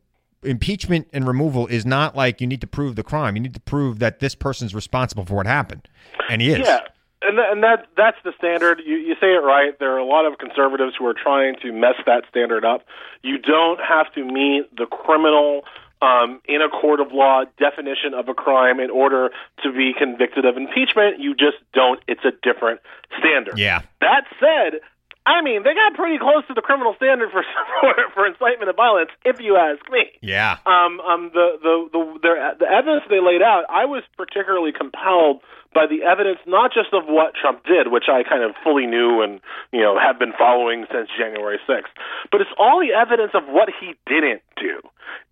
impeachment 0.42 1.08
and 1.12 1.26
removal 1.26 1.66
is 1.66 1.84
not 1.86 2.16
like 2.16 2.40
you 2.40 2.46
need 2.46 2.60
to 2.60 2.66
prove 2.66 2.96
the 2.96 3.02
crime. 3.02 3.36
You 3.36 3.42
need 3.42 3.54
to 3.54 3.60
prove 3.60 3.98
that 3.98 4.20
this 4.20 4.34
person's 4.34 4.74
responsible 4.74 5.24
for 5.24 5.34
what 5.34 5.46
happened, 5.46 5.88
and 6.30 6.40
he 6.40 6.50
is. 6.50 6.60
Yeah, 6.60 6.80
and 7.26 7.36
th- 7.36 7.48
and 7.50 7.62
that 7.62 7.86
that's 7.96 8.16
the 8.24 8.32
standard. 8.38 8.80
You 8.84 8.96
you 8.96 9.14
say 9.20 9.34
it 9.34 9.42
right. 9.42 9.78
There 9.78 9.92
are 9.92 9.98
a 9.98 10.06
lot 10.06 10.26
of 10.26 10.38
conservatives 10.38 10.94
who 10.98 11.06
are 11.06 11.14
trying 11.14 11.56
to 11.62 11.72
mess 11.72 11.96
that 12.06 12.24
standard 12.28 12.64
up. 12.64 12.86
You 13.22 13.38
don't 13.38 13.80
have 13.80 14.12
to 14.14 14.24
meet 14.24 14.74
the 14.76 14.86
criminal 14.86 15.62
um, 16.02 16.40
in 16.46 16.60
a 16.60 16.68
court 16.68 17.00
of 17.00 17.12
law 17.12 17.44
definition 17.58 18.14
of 18.14 18.28
a 18.28 18.34
crime 18.34 18.80
in 18.80 18.90
order 18.90 19.30
to 19.62 19.72
be 19.72 19.92
convicted 19.96 20.44
of 20.44 20.56
impeachment. 20.56 21.20
You 21.20 21.34
just 21.34 21.56
don't. 21.72 22.00
It's 22.06 22.24
a 22.24 22.32
different 22.42 22.80
standard. 23.18 23.58
Yeah. 23.58 23.82
That 24.00 24.24
said, 24.38 24.80
I 25.26 25.40
mean, 25.40 25.62
they 25.64 25.72
got 25.72 25.94
pretty 25.94 26.18
close 26.18 26.44
to 26.48 26.54
the 26.54 26.60
criminal 26.60 26.94
standard 26.96 27.30
for 27.32 27.42
for, 27.80 27.94
for 28.12 28.26
incitement 28.26 28.68
of 28.68 28.76
violence, 28.76 29.10
if 29.24 29.40
you 29.40 29.56
ask 29.56 29.80
me. 29.90 30.12
Yeah. 30.20 30.58
Um, 30.66 31.00
um, 31.00 31.30
the 31.32 31.56
the 31.62 31.74
the 31.92 32.18
their, 32.22 32.54
the 32.60 32.68
evidence 32.68 33.04
they 33.08 33.20
laid 33.20 33.40
out, 33.40 33.64
I 33.70 33.86
was 33.86 34.02
particularly 34.16 34.72
compelled 34.72 35.40
by 35.72 35.86
the 35.86 36.04
evidence, 36.04 36.38
not 36.46 36.72
just 36.72 36.92
of 36.92 37.08
what 37.08 37.34
Trump 37.34 37.64
did, 37.64 37.90
which 37.90 38.04
I 38.08 38.22
kind 38.22 38.44
of 38.44 38.52
fully 38.62 38.86
knew 38.86 39.22
and 39.22 39.40
you 39.72 39.80
know 39.80 39.98
have 39.98 40.18
been 40.18 40.32
following 40.36 40.84
since 40.92 41.08
January 41.16 41.58
sixth, 41.66 41.92
but 42.30 42.40
it's 42.40 42.52
all 42.58 42.80
the 42.80 42.92
evidence 42.92 43.32
of 43.32 43.48
what 43.48 43.68
he 43.72 43.96
didn't 44.06 44.42
do. 44.60 44.80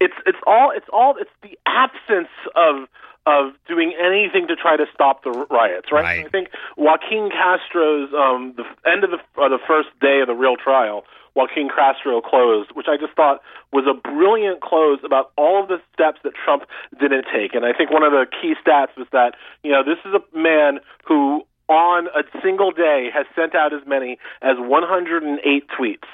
It's 0.01 0.17
it's 0.25 0.41
all 0.47 0.73
it's 0.75 0.89
all 0.93 1.17
it's 1.21 1.31
the 1.43 1.59
absence 1.69 2.33
of 2.57 2.89
of 3.27 3.53
doing 3.69 3.95
anything 4.01 4.49
to 4.49 4.57
try 4.57 4.77
to 4.77 4.87
stop 4.93 5.23
the 5.23 5.31
riots, 5.31 5.93
right? 5.93 6.03
Right. 6.03 6.27
I 6.27 6.29
think 6.29 6.49
Joaquin 6.77 7.31
Castro's 7.31 8.11
um, 8.15 8.55
the 8.57 8.65
end 8.91 9.05
of 9.05 9.11
the 9.11 9.19
uh, 9.41 9.49
the 9.49 9.61
first 9.67 9.89
day 10.01 10.21
of 10.21 10.27
the 10.27 10.35
real 10.35 10.57
trial, 10.57 11.05
Joaquin 11.35 11.69
Castro 11.69 12.21
closed, 12.21 12.71
which 12.75 12.87
I 12.89 12.97
just 12.97 13.15
thought 13.15 13.41
was 13.73 13.87
a 13.87 13.95
brilliant 13.95 14.61
close 14.61 14.99
about 15.05 15.31
all 15.37 15.63
of 15.63 15.69
the 15.69 15.81
steps 15.95 16.19
that 16.25 16.33
Trump 16.35 16.65
didn't 16.99 17.27
take. 17.33 17.55
And 17.55 17.65
I 17.65 17.73
think 17.73 17.91
one 17.91 18.03
of 18.03 18.13
the 18.13 18.27
key 18.27 18.55
stats 18.59 18.97
was 18.97 19.07
that 19.13 19.35
you 19.63 19.71
know 19.71 19.83
this 19.85 19.99
is 20.05 20.15
a 20.15 20.37
man 20.37 20.81
who 21.07 21.47
on 21.69 22.09
a 22.09 22.23
single 22.43 22.73
day 22.73 23.09
has 23.15 23.27
sent 23.37 23.55
out 23.55 23.73
as 23.73 23.81
many 23.87 24.19
as 24.43 24.57
108 24.59 25.65
tweets 25.79 26.11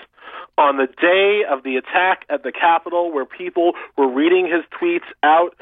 on 0.57 0.77
the 0.77 0.87
day 1.01 1.43
of 1.49 1.63
the 1.63 1.77
attack 1.77 2.25
at 2.29 2.43
the 2.43 2.53
Capitol, 2.53 3.13
where 3.13 3.25
people 3.25 3.73
were 3.97 4.09
reading 4.09 4.45
his 4.45 4.65
tweets 4.75 5.09
out 5.23 5.57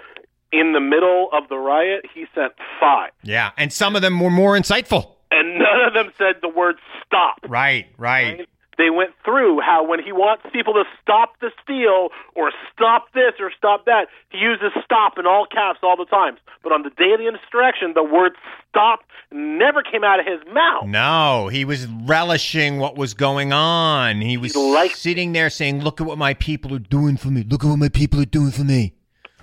in 0.59 0.73
the 0.73 0.81
middle 0.81 1.29
of 1.33 1.49
the 1.49 1.57
riot, 1.57 2.05
he 2.15 2.27
sent 2.35 2.53
five. 2.81 3.11
Yeah, 3.23 3.51
and 3.57 3.73
some 3.73 3.97
of 3.97 4.03
them 4.03 4.21
were 4.21 4.31
more 4.31 4.57
insightful. 4.57 5.13
And 5.31 5.59
none 5.59 5.81
of 5.87 5.95
them 5.95 6.13
said 6.17 6.37
the 6.41 6.49
word 6.49 6.77
stop. 7.05 7.39
Right, 7.49 7.87
right. 7.99 8.49
They 8.79 8.91
went 8.91 9.13
through 9.25 9.61
how 9.61 9.87
when 9.87 10.03
he 10.03 10.13
wants 10.13 10.45
people 10.53 10.75
to 10.75 10.85
stop 11.01 11.41
the 11.41 11.51
steal 11.63 12.11
or 12.35 12.53
stop 12.75 13.11
this 13.15 13.33
or 13.41 13.51
stop 13.57 13.87
that, 13.87 14.09
he 14.29 14.37
uses 14.37 14.71
stop 14.85 15.19
in 15.19 15.27
all 15.27 15.47
caps 15.47 15.79
all 15.83 15.97
the 15.97 16.05
times. 16.05 16.41
But 16.63 16.73
on 16.73 16.83
the 16.83 16.91
day 16.91 17.13
of 17.13 17.19
the 17.19 17.27
insurrection, 17.27 17.95
the 17.95 18.05
word 18.05 18.33
stop 18.69 19.01
never 19.33 19.83
came 19.83 20.05
out 20.05 20.21
of 20.21 20.27
his 20.27 20.41
mouth. 20.53 20.85
No, 20.87 21.49
he 21.49 21.65
was 21.65 21.87
relishing 21.87 22.79
what 22.79 22.97
was 22.97 23.15
going 23.15 23.51
on. 23.51 24.21
He 24.21 24.37
was 24.37 24.55
sitting 24.95 25.33
there 25.33 25.49
saying, 25.49 25.83
"Look 25.83 25.99
at 26.01 26.07
what 26.07 26.19
my 26.19 26.35
people 26.35 26.75
are 26.75 26.79
doing 26.79 27.17
for 27.17 27.29
me. 27.29 27.45
Look 27.49 27.65
at 27.65 27.69
what 27.69 27.79
my 27.79 27.89
people 27.89 28.21
are 28.21 28.27
doing 28.27 28.51
for 28.51 28.65
me." 28.65 28.93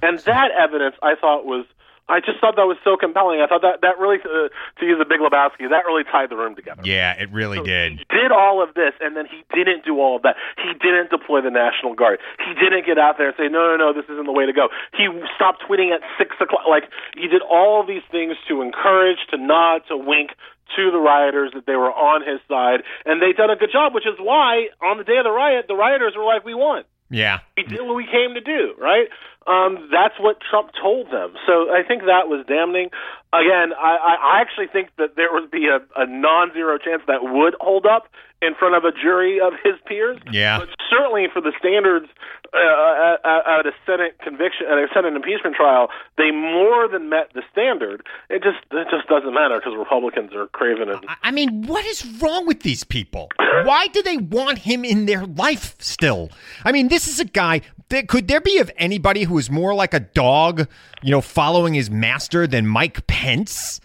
And 0.04 0.20
that 0.20 0.52
evidence, 0.52 0.96
I 1.02 1.16
thought 1.16 1.46
was, 1.46 1.66
I 2.10 2.20
just 2.20 2.44
thought 2.44 2.60
that 2.60 2.68
was 2.68 2.76
so 2.84 3.00
compelling. 3.00 3.40
I 3.40 3.48
thought 3.48 3.64
that 3.64 3.80
that 3.80 3.96
really, 3.96 4.20
uh, 4.20 4.52
to 4.52 4.84
use 4.84 5.00
a 5.00 5.08
Big 5.08 5.24
Lebowski, 5.24 5.72
that 5.72 5.88
really 5.88 6.04
tied 6.04 6.28
the 6.28 6.36
room 6.36 6.54
together. 6.54 6.84
Yeah, 6.84 7.16
it 7.16 7.32
really 7.32 7.64
did. 7.64 8.04
He 8.04 8.06
did 8.12 8.36
all 8.36 8.62
of 8.62 8.76
this, 8.76 8.92
and 9.00 9.16
then 9.16 9.24
he 9.24 9.48
didn't 9.56 9.86
do 9.88 10.04
all 10.04 10.20
of 10.20 10.24
that. 10.28 10.36
He 10.60 10.76
didn't 10.84 11.16
deploy 11.16 11.40
the 11.40 11.50
National 11.50 11.96
Guard. 11.96 12.20
He 12.44 12.54
didn't 12.60 12.86
get 12.86 13.00
out 13.00 13.16
there 13.18 13.32
and 13.32 13.38
say, 13.40 13.48
no, 13.48 13.72
no, 13.72 13.78
no, 13.80 13.94
this 13.96 14.04
isn't 14.12 14.28
the 14.28 14.36
way 14.36 14.46
to 14.46 14.52
go. 14.52 14.68
He 14.92 15.08
stopped 15.40 15.64
tweeting 15.64 15.96
at 15.96 16.04
six 16.20 16.36
o'clock. 16.44 16.68
Like 16.68 16.92
he 17.16 17.32
did 17.32 17.42
all 17.42 17.80
of 17.80 17.88
these 17.88 18.04
things 18.12 18.36
to 18.52 18.62
encourage, 18.62 19.24
to 19.32 19.38
nod, 19.40 19.88
to 19.88 19.96
wink 19.96 20.36
to 20.76 20.92
the 20.92 21.00
rioters 21.00 21.52
that 21.56 21.66
they 21.66 21.76
were 21.76 21.92
on 21.92 22.28
his 22.28 22.40
side, 22.52 22.84
and 23.06 23.22
they 23.22 23.32
done 23.32 23.50
a 23.50 23.56
good 23.56 23.72
job. 23.72 23.94
Which 23.96 24.08
is 24.08 24.20
why 24.20 24.68
on 24.84 24.98
the 24.98 25.04
day 25.04 25.18
of 25.18 25.24
the 25.24 25.32
riot, 25.32 25.66
the 25.68 25.76
rioters 25.76 26.16
were 26.18 26.26
like, 26.26 26.44
"We 26.44 26.54
won." 26.54 26.84
Yeah. 27.14 27.40
We 27.56 27.64
did 27.64 27.82
what 27.82 27.96
we 27.96 28.06
came 28.06 28.34
to 28.34 28.42
do, 28.42 28.74
right? 28.80 29.08
Um, 29.46 29.88
that's 29.92 30.16
what 30.20 30.38
Trump 30.42 30.72
told 30.82 31.12
them. 31.12 31.36
So 31.46 31.70
I 31.70 31.84
think 31.88 32.04
that 32.10 32.28
was 32.28 32.44
damning. 32.48 32.90
Again, 33.32 33.74
I, 33.78 34.18
I 34.18 34.42
actually 34.42 34.68
think 34.68 34.90
that 34.98 35.16
there 35.16 35.32
would 35.32 35.52
be 35.52 35.68
a, 35.68 35.78
a 35.96 36.08
non-zero 36.08 36.80
chance 36.80 37.04
that 37.08 37.22
would 37.22 37.56
hold 37.60 37.86
up 37.86 38.08
in 38.46 38.56
front 38.56 38.76
of 38.76 38.84
a 38.84 38.92
jury 38.92 39.40
of 39.40 39.54
his 39.64 39.76
peers. 39.86 40.20
Yeah. 40.32 40.60
But 40.60 40.70
certainly 40.90 41.28
for 41.32 41.42
the 41.42 41.54
standards 41.58 42.08
uh, 42.54 43.18
at, 43.24 43.48
at 43.48 43.66
a 43.66 43.74
Senate 43.86 44.20
conviction, 44.24 44.68
at 44.70 44.78
a 44.78 44.88
Senate 44.94 45.16
impeachment 45.16 45.56
trial, 45.56 45.88
they 46.18 46.32
more 46.32 46.88
than 46.88 47.10
met 47.10 47.32
the 47.34 47.42
standard. 47.52 48.06
It 48.30 48.44
just 48.44 48.60
it 48.72 48.88
just 48.92 49.08
doesn't 49.08 49.34
matter 49.34 49.58
because 49.60 49.74
Republicans 49.78 50.34
are 50.36 50.48
craven 50.48 50.90
and 50.90 51.00
I 51.22 51.32
mean, 51.32 51.66
what 51.68 51.86
is 51.86 52.06
wrong 52.22 52.46
with 52.46 52.62
these 52.62 52.84
people? 52.84 53.30
Why 53.64 53.88
do 53.88 54.02
they 54.02 54.18
want 54.18 54.60
him 54.60 54.84
in 54.84 55.06
their 55.06 55.26
life 55.26 55.76
still? 55.80 56.30
I 56.66 56.72
mean, 56.72 56.88
this 56.88 57.08
is 57.08 57.20
a 57.20 57.26
guy. 57.26 57.62
That, 57.90 58.08
could 58.08 58.28
there 58.28 58.42
be 58.42 58.58
of 58.58 58.72
anybody 58.78 59.24
who 59.24 59.38
is 59.38 59.50
more 59.50 59.74
like 59.74 59.94
a 59.94 60.00
dog, 60.00 60.68
you 61.02 61.12
know, 61.12 61.22
following 61.22 61.74
his 61.74 61.90
master 61.90 62.48
than 62.48 62.66
Mike 62.66 63.06
Pence 63.08 63.80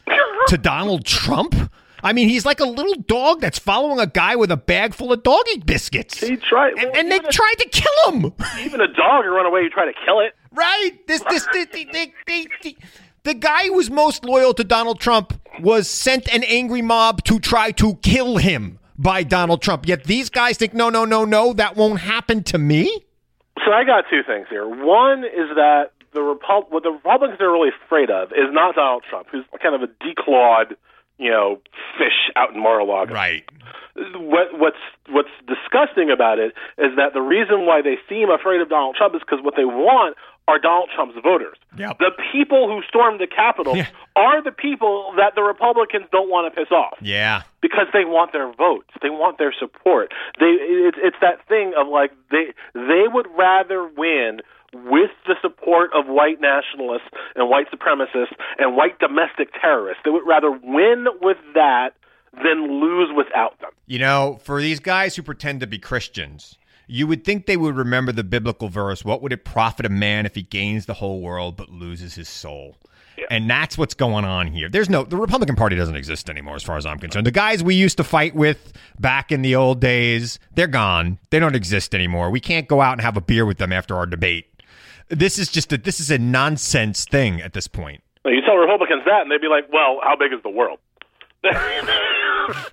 to 0.49 0.57
Donald 0.57 1.05
Trump? 1.05 1.55
I 2.03 2.13
mean, 2.13 2.29
he's 2.29 2.47
like 2.47 2.61
a 2.61 2.65
little 2.67 2.95
dog 2.95 3.41
that's 3.41 3.59
following 3.59 3.99
a 3.99 4.07
guy 4.07 4.37
with 4.37 4.51
a 4.51 4.57
bag 4.57 4.95
full 4.95 5.13
of 5.13 5.23
doggy 5.23 5.59
biscuits. 5.59 6.21
He 6.21 6.37
tried, 6.37 6.75
and, 6.79 6.97
and 6.97 7.13
they 7.13 7.19
tried 7.19 7.55
to 7.59 7.69
kill 7.71 8.13
him. 8.13 8.33
even 8.61 8.81
a 8.81 8.87
dog 8.87 9.25
will 9.25 9.33
run 9.33 9.47
away. 9.47 9.63
You 9.63 9.71
try 9.71 9.87
to 9.87 9.99
kill 10.05 10.21
it. 10.21 10.35
Right. 10.53 10.93
This 11.07 11.23
this 11.29 11.47
they, 11.53 11.65
they, 11.65 11.85
they, 11.85 12.13
they, 12.27 12.47
they, 12.63 12.77
the 13.25 13.35
guy 13.35 13.67
who 13.67 13.75
was 13.75 13.91
most 13.91 14.25
loyal 14.25 14.55
to 14.55 14.65
Donald 14.65 15.01
Trump 15.01 15.39
was 15.61 15.89
sent 15.89 16.33
an 16.33 16.45
angry 16.45 16.83
mob 16.83 17.25
to 17.25 17.39
try 17.39 17.73
to 17.73 17.97
kill 17.97 18.37
him 18.37 18.79
by 18.97 19.23
Donald 19.23 19.63
Trump. 19.63 19.87
Yet 19.87 20.05
these 20.05 20.31
guys 20.31 20.57
think, 20.57 20.75
no, 20.75 20.91
no, 20.91 21.05
no, 21.05 21.25
no, 21.25 21.53
that 21.53 21.77
won't 21.77 22.01
happen 22.01 22.43
to 22.45 22.59
me. 22.59 23.05
So 23.65 23.73
I 23.73 23.85
got 23.85 24.05
two 24.11 24.23
things 24.27 24.47
here. 24.49 24.67
One 24.67 25.25
is 25.25 25.55
that 25.57 25.93
the 26.15 26.23
Repub- 26.23 26.67
what 26.71 26.83
the 26.83 26.91
Republicans 26.91 27.41
are 27.41 27.51
really 27.51 27.71
afraid 27.85 28.11
of 28.11 28.33
is 28.33 28.51
not 28.51 28.75
Donald 28.75 29.05
Trump, 29.09 29.29
who's 29.31 29.45
kind 29.63 29.75
of 29.75 29.83
a 29.83 29.89
declawed, 30.03 30.75
you 31.19 31.31
know, 31.31 31.59
fish 31.99 32.31
out 32.37 32.55
in 32.55 32.63
Mar-a-Lago. 32.63 33.13
Right. 33.15 33.45
What, 34.15 34.57
what's 34.59 34.77
what's 35.11 35.29
disgusting 35.47 36.11
about 36.11 36.39
it 36.39 36.55
is 36.79 36.95
that 36.97 37.15
the 37.15 37.21
reason 37.21 37.67
why 37.67 37.83
they 37.83 37.97
seem 38.09 38.31
afraid 38.31 38.61
of 38.61 38.69
Donald 38.69 38.95
Trump 38.97 39.15
is 39.17 39.21
because 39.21 39.43
what 39.45 39.55
they 39.57 39.65
want 39.65 40.17
are 40.47 40.59
Donald 40.59 40.89
Trump's 40.95 41.17
voters. 41.23 41.59
Yep. 41.77 41.99
The 41.99 42.13
people 42.33 42.69
who 42.69 42.81
stormed 42.89 43.21
the 43.21 43.27
Capitol 43.27 43.77
Yeah. 43.77 43.89
are 44.17 44.43
the 44.43 44.53
people 44.53 45.13
that 45.17 45.35
the 45.35 45.43
Republicans 45.43 46.07
don't 46.13 46.31
want 46.31 46.53
to 46.53 46.59
piss 46.59 46.71
off 46.71 46.95
Yeah. 47.03 47.43
because 47.61 47.87
they 47.93 48.05
want 48.05 48.33
their 48.33 48.51
votes. 48.53 48.89
They 49.03 49.11
want 49.11 49.37
their 49.39 49.53
support. 49.59 50.13
They 50.39 50.47
it's 50.47 50.97
it's 51.03 51.17
that 51.21 51.47
thing 51.49 51.75
of 51.77 51.89
like 51.89 52.13
they 52.31 52.55
they 52.75 53.05
would 53.13 53.27
rather 53.37 53.85
win 53.97 54.41
with 54.75 55.11
the 55.27 55.35
support 55.41 55.91
of 55.95 56.07
white 56.07 56.41
nationalists 56.41 57.09
and 57.35 57.49
white 57.49 57.71
supremacists 57.71 58.35
and 58.59 58.77
white 58.77 58.99
domestic 58.99 59.49
terrorists. 59.61 60.03
They 60.05 60.11
would 60.11 60.27
rather 60.27 60.51
win 60.51 61.07
with 61.21 61.39
that 61.55 61.91
than 62.35 62.81
lose 62.81 63.11
without 63.17 63.59
them. 63.61 63.71
You 63.87 63.99
know, 63.99 64.39
for 64.43 64.61
these 64.61 64.81
guys 64.81 65.17
who 65.17 65.23
pretend 65.23 65.61
to 65.61 65.67
be 65.67 65.79
Christians, 65.79 66.59
you 66.87 67.07
would 67.07 67.25
think 67.25 67.47
they 67.47 67.57
would 67.57 67.77
remember 67.77 68.13
the 68.13 68.25
biblical 68.25 68.69
verse, 68.69 69.05
what 69.05 69.23
would 69.23 69.33
it 69.33 69.45
profit 69.45 69.87
a 69.87 69.91
man 69.91 70.27
if 70.27 70.35
he 70.35 70.43
gains 70.43 70.87
the 70.87 70.95
whole 70.95 71.21
world 71.21 71.57
but 71.57 71.71
loses 71.71 72.15
his 72.15 72.29
soul? 72.29 72.77
And 73.31 73.51
that's 73.51 73.77
what's 73.77 73.95
going 73.95 74.25
on 74.25 74.47
here. 74.47 74.69
There's 74.69 74.89
no 74.89 75.03
the 75.03 75.17
Republican 75.17 75.57
Party 75.57 75.75
doesn't 75.75 75.97
exist 75.97 76.31
anymore 76.31 76.55
as 76.55 76.63
far 76.63 76.77
as 76.77 76.87
I'm 76.87 76.99
concerned. 76.99 77.27
The 77.27 77.33
guys 77.33 77.65
we 77.65 77.75
used 77.75 77.97
to 77.97 78.05
fight 78.05 78.35
with 78.35 78.73
back 79.01 79.33
in 79.33 79.43
the 79.43 79.57
old 79.57 79.81
days, 79.81 80.39
they're 80.55 80.69
gone. 80.69 81.19
They 81.31 81.41
don't 81.41 81.57
exist 81.57 81.97
anymore. 81.97 82.31
We 82.31 82.41
can't 82.41 82.69
go 82.69 82.81
out 82.81 82.93
and 82.93 83.01
have 83.01 83.17
a 83.17 83.21
beer 83.21 83.45
with 83.45 83.59
them 83.59 83.73
after 83.73 83.97
our 83.97 84.07
debate. 84.07 84.47
This 85.09 85.39
is 85.39 85.49
just 85.49 85.73
a 85.73 85.79
this 85.79 86.01
is 86.01 86.11
a 86.11 86.19
nonsense 86.19 87.05
thing 87.05 87.41
at 87.41 87.53
this 87.53 87.67
point. 87.69 88.03
You 88.25 88.43
tell 88.45 88.57
Republicans 88.57 89.03
that, 89.07 89.23
and 89.23 89.31
they'd 89.31 89.41
be 89.41 89.49
like, 89.49 89.73
"Well, 89.73 90.01
how 90.03 90.17
big 90.17 90.33
is 90.33 90.43
the 90.43 90.51
world?" 90.51 90.81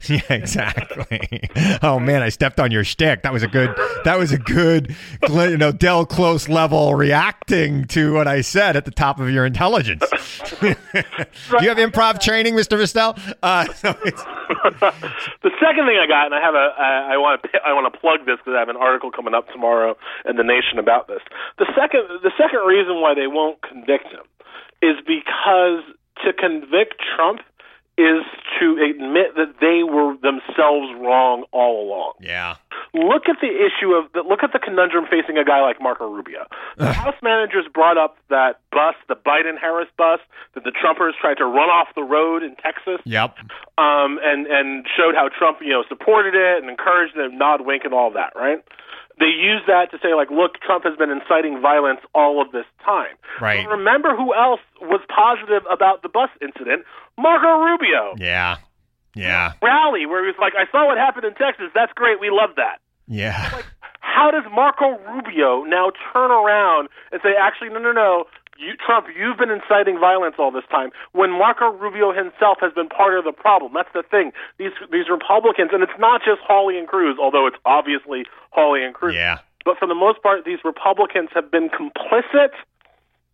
Yeah, 0.07 0.21
exactly. 0.29 1.49
oh 1.81 1.99
man, 1.99 2.21
I 2.21 2.29
stepped 2.29 2.59
on 2.59 2.71
your 2.71 2.83
shtick. 2.83 3.23
That 3.23 3.33
was 3.33 3.43
a 3.43 3.47
good. 3.47 3.75
That 4.05 4.17
was 4.17 4.31
a 4.31 4.37
good, 4.37 4.95
you 5.27 5.57
know, 5.57 5.71
Del 5.71 6.05
Close 6.05 6.47
level 6.47 6.95
reacting 6.95 7.85
to 7.85 8.13
what 8.13 8.27
I 8.27 8.41
said 8.41 8.75
at 8.77 8.85
the 8.85 8.91
top 8.91 9.19
of 9.19 9.29
your 9.31 9.45
intelligence. 9.45 10.03
Do 10.61 10.67
you 10.67 11.69
have 11.69 11.77
improv 11.77 12.21
training, 12.21 12.55
Mister 12.55 12.77
Mystal? 12.77 13.15
Uh, 13.43 13.65
so 13.73 13.91
the 13.93 15.51
second 15.59 15.85
thing 15.85 15.97
I 15.99 16.07
got, 16.07 16.27
and 16.27 16.35
I 16.35 16.41
have 16.41 16.55
a, 16.55 17.11
I, 17.11 17.17
want 17.17 17.43
to, 17.43 17.49
I 17.65 17.73
want 17.73 17.91
to 17.91 17.99
plug 17.99 18.25
this 18.25 18.37
because 18.37 18.53
I 18.55 18.59
have 18.59 18.69
an 18.69 18.77
article 18.77 19.11
coming 19.11 19.33
up 19.33 19.49
tomorrow 19.49 19.97
in 20.23 20.37
the 20.37 20.43
Nation 20.43 20.79
about 20.79 21.07
this. 21.07 21.21
The 21.57 21.65
second, 21.75 22.07
the 22.23 22.31
second 22.37 22.59
reason 22.65 23.01
why 23.01 23.13
they 23.13 23.27
won't 23.27 23.61
convict 23.61 24.05
him 24.05 24.23
is 24.81 24.95
because 25.05 25.83
to 26.23 26.31
convict 26.31 27.01
Trump 27.15 27.41
is 27.97 28.23
to 28.59 28.75
admit 28.75 29.35
that 29.35 29.55
they 29.61 29.83
were 29.83 30.15
themselves 30.19 30.91
wrong 30.99 31.45
all 31.51 31.87
along. 31.87 32.13
yeah. 32.19 32.55
look 32.93 33.29
at 33.29 33.37
the 33.39 33.47
issue 33.47 33.93
of 33.93 34.11
the, 34.13 34.19
look 34.19 34.43
at 34.43 34.51
the 34.51 34.59
conundrum 34.59 35.05
facing 35.09 35.37
a 35.37 35.45
guy 35.45 35.61
like 35.61 35.81
Marco 35.81 36.07
Rubio. 36.09 36.45
The 36.77 36.91
House 36.91 37.15
managers 37.23 37.65
brought 37.73 37.97
up 37.97 38.17
that 38.29 38.59
bus, 38.71 38.95
the 39.07 39.15
Biden 39.15 39.57
Harris 39.59 39.87
bus, 39.97 40.19
that 40.53 40.63
the 40.63 40.71
Trumpers 40.71 41.13
tried 41.19 41.35
to 41.37 41.45
run 41.45 41.69
off 41.69 41.87
the 41.95 42.03
road 42.03 42.43
in 42.43 42.55
Texas. 42.57 42.99
Yep. 43.05 43.37
Um, 43.77 44.19
and 44.21 44.45
and 44.47 44.85
showed 44.95 45.15
how 45.15 45.29
Trump 45.29 45.59
you 45.61 45.69
know 45.71 45.83
supported 45.87 46.35
it 46.35 46.61
and 46.61 46.69
encouraged 46.69 47.15
them, 47.15 47.37
nod, 47.37 47.61
wink, 47.65 47.83
and 47.85 47.93
all 47.93 48.11
that. 48.11 48.33
Right. 48.35 48.63
They 49.19 49.31
use 49.31 49.61
that 49.67 49.91
to 49.91 49.97
say 50.03 50.13
like, 50.13 50.29
look, 50.29 50.59
Trump 50.59 50.83
has 50.83 50.97
been 50.97 51.09
inciting 51.09 51.61
violence 51.61 52.01
all 52.13 52.41
of 52.41 52.51
this 52.51 52.65
time. 52.83 53.15
Right. 53.39 53.63
But 53.63 53.77
remember 53.77 54.15
who 54.15 54.35
else 54.35 54.59
was 54.81 55.01
positive 55.07 55.63
about 55.71 56.01
the 56.01 56.09
bus 56.09 56.29
incident? 56.41 56.83
Marco 57.17 57.63
Rubio. 57.63 58.15
Yeah. 58.17 58.57
Yeah. 59.15 59.53
Rally 59.63 60.05
where 60.05 60.21
he 60.23 60.27
was 60.27 60.39
like, 60.39 60.53
I 60.59 60.69
saw 60.71 60.87
what 60.87 60.97
happened 60.97 61.25
in 61.25 61.33
Texas. 61.35 61.71
That's 61.73 61.93
great. 61.93 62.19
We 62.19 62.29
love 62.29 62.57
that. 62.57 62.83
Yeah. 63.07 63.61
How 63.99 64.31
does 64.31 64.43
Marco 64.51 64.97
Rubio 64.99 65.63
now 65.63 65.91
turn 66.11 66.31
around 66.31 66.89
and 67.11 67.21
say, 67.23 67.35
actually, 67.39 67.69
no, 67.69 67.79
no, 67.79 67.91
no, 67.91 68.25
you, 68.57 68.73
Trump, 68.77 69.07
you've 69.15 69.37
been 69.37 69.51
inciting 69.51 69.99
violence 69.99 70.35
all 70.39 70.51
this 70.51 70.63
time 70.69 70.91
when 71.11 71.31
Marco 71.31 71.71
Rubio 71.71 72.13
himself 72.13 72.57
has 72.61 72.73
been 72.73 72.89
part 72.89 73.17
of 73.17 73.25
the 73.25 73.31
problem? 73.31 73.73
That's 73.73 73.91
the 73.93 74.03
thing. 74.03 74.31
These 74.57 74.71
these 74.91 75.09
Republicans, 75.09 75.71
and 75.73 75.83
it's 75.83 75.99
not 75.99 76.21
just 76.23 76.41
Hawley 76.41 76.77
and 76.77 76.87
Cruz, 76.87 77.17
although 77.19 77.47
it's 77.47 77.57
obviously 77.65 78.25
Hawley 78.51 78.83
and 78.83 78.93
Cruz. 78.93 79.15
Yeah. 79.15 79.39
But 79.65 79.77
for 79.79 79.87
the 79.87 79.95
most 79.95 80.21
part, 80.21 80.45
these 80.45 80.59
Republicans 80.63 81.29
have 81.33 81.49
been 81.49 81.69
complicit 81.69 82.53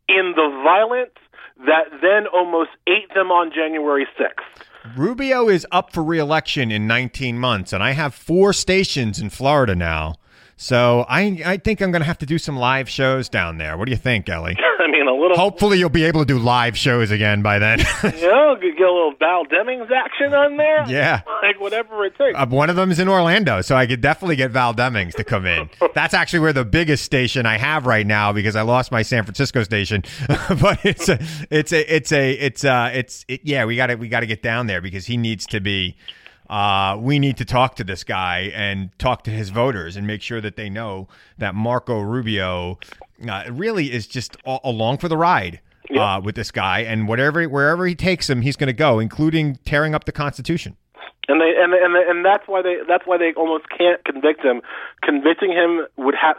in 0.08 0.34
the 0.36 0.50
violence 0.64 1.18
that 1.66 1.92
then 2.02 2.26
almost 2.28 2.72
ate 2.88 3.14
them 3.14 3.32
on 3.32 3.52
January 3.54 4.08
6th. 4.20 4.98
Rubio 4.98 5.48
is 5.48 5.68
up 5.72 5.92
for 5.94 6.04
reelection 6.04 6.72
in 6.72 6.88
19 6.88 7.38
months, 7.38 7.72
and 7.72 7.84
I 7.84 7.92
have 7.92 8.16
four 8.16 8.52
stations 8.54 9.20
in 9.20 9.30
Florida 9.30 9.76
now. 9.76 10.16
So 10.62 11.08
I 11.10 11.42
I 11.44 11.58
think 11.58 11.82
I'm 11.82 11.90
going 11.90 12.04
to 12.04 12.06
have 12.06 12.20
to 12.20 12.28
do 12.28 12.38
some 12.38 12.56
live 12.56 12.88
shows 12.88 13.30
down 13.30 13.58
there. 13.58 13.80
What 13.80 13.86
do 13.86 13.92
you 13.92 13.98
think, 13.98 14.30
Elie? 14.30 14.56
I 14.80 14.92
mean, 14.92 15.08
a 15.08 15.12
little. 15.12 15.36
Hopefully, 15.36 15.80
you'll 15.80 15.90
be 15.90 16.04
able 16.04 16.20
to 16.20 16.26
do 16.26 16.38
live 16.38 16.78
shows 16.78 17.10
again 17.10 17.42
by 17.42 17.58
then. 17.58 17.80
you 18.04 18.30
know, 18.30 18.56
get 18.62 18.80
a 18.80 18.94
little 18.94 19.16
Val 19.18 19.44
Demings 19.46 19.90
action 19.90 20.36
on 20.36 20.58
there. 20.58 20.88
Yeah. 20.88 21.22
Like 21.42 21.60
whatever 21.60 22.06
it 22.06 22.16
takes. 22.16 22.38
Uh, 22.38 22.46
one 22.46 22.70
of 22.70 22.76
them 22.76 22.92
is 22.92 23.00
in 23.00 23.10
Orlando, 23.10 23.62
so 23.62 23.76
I 23.76 23.88
could 23.88 24.02
definitely 24.02 24.36
get 24.36 24.52
Val 24.52 24.76
Demings 24.76 25.16
to 25.16 25.24
come 25.24 25.48
in. 25.48 25.68
That's 25.96 26.14
actually 26.14 26.42
where 26.42 26.54
the 26.54 26.64
biggest 26.64 27.06
station 27.06 27.48
I 27.48 27.58
have 27.58 27.88
right 27.88 28.06
now 28.06 28.32
because 28.32 28.56
I 28.56 28.62
lost 28.62 28.92
my 28.92 29.02
San 29.02 29.24
Francisco 29.24 29.64
station. 29.64 30.04
but 30.28 30.86
it's 30.86 31.10
a, 31.10 31.18
it's 31.50 31.74
a, 31.74 31.96
it's 31.96 32.12
a, 32.12 32.32
it's 32.34 32.64
uh, 32.64 32.92
it's 32.94 33.26
it, 33.28 33.42
yeah. 33.44 33.66
We 33.66 33.76
got 33.78 33.88
to 33.88 33.96
we 33.96 34.10
got 34.10 34.20
to 34.20 34.28
get 34.28 34.44
down 34.44 34.68
there 34.68 34.80
because 34.82 35.08
he 35.08 35.18
needs 35.18 35.48
to 35.48 35.60
be. 35.60 35.96
Uh, 36.52 36.98
we 37.00 37.18
need 37.18 37.38
to 37.38 37.46
talk 37.46 37.76
to 37.78 37.84
this 37.84 38.04
guy 38.04 38.52
and 38.54 38.90
talk 39.00 39.24
to 39.24 39.32
his 39.32 39.50
voters 39.52 39.96
and 39.96 40.06
make 40.06 40.22
sure 40.22 40.42
that 40.42 40.58
they 40.58 40.70
know 40.70 41.08
that 41.38 41.56
Marco 41.56 42.02
Rubio 42.02 42.78
uh, 43.28 43.44
really 43.50 43.92
is 43.92 44.06
just 44.06 44.36
a- 44.46 44.60
along 44.66 44.98
for 44.98 45.08
the 45.08 45.16
ride 45.16 45.62
uh, 45.98 46.20
with 46.24 46.36
this 46.36 46.52
guy, 46.52 46.80
and 46.80 47.08
whatever 47.08 47.44
wherever 47.46 47.86
he 47.86 47.96
takes 47.96 48.30
him, 48.30 48.42
he's 48.42 48.56
going 48.58 48.68
to 48.68 48.74
go, 48.74 49.00
including 49.00 49.56
tearing 49.66 49.96
up 49.96 50.04
the 50.06 50.12
Constitution. 50.12 50.76
and 51.30 51.40
they 51.40 51.54
and 51.58 51.74
and 51.74 51.96
and 51.96 52.26
that's 52.26 52.48
why 52.48 52.62
they 52.62 52.78
that's 52.88 53.06
why 53.06 53.18
they 53.18 53.32
almost 53.38 53.66
can't 53.70 54.04
convict 54.04 54.44
him. 54.44 54.62
Convicting 55.04 55.52
him 55.52 55.86
would 55.98 56.16
have 56.16 56.36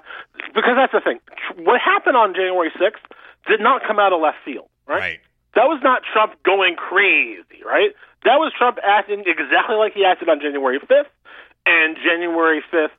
because 0.55 0.77
that's 0.77 0.93
the 0.93 1.01
thing. 1.01 1.21
What 1.65 1.81
happened 1.81 2.17
on 2.17 2.35
January 2.35 2.71
sixth 2.79 3.03
did 3.47 3.61
not 3.61 3.83
come 3.87 3.99
out 3.99 4.13
of 4.13 4.21
left 4.21 4.39
field, 4.45 4.69
right? 4.87 4.99
Right. 4.99 5.21
That 5.55 5.65
was 5.69 5.81
not 5.83 6.03
Trump 6.13 6.33
going 6.45 6.77
crazy, 6.77 7.61
right? 7.65 7.91
That 8.25 8.37
was 8.39 8.53
Trump 8.57 8.79
acting 8.85 9.25
exactly 9.27 9.77
like 9.77 9.95
he 9.95 10.05
acted 10.05 10.29
on 10.29 10.41
January 10.41 10.79
fifth 10.81 11.11
and 11.67 11.97
January 11.97 12.63
fifth. 12.71 12.93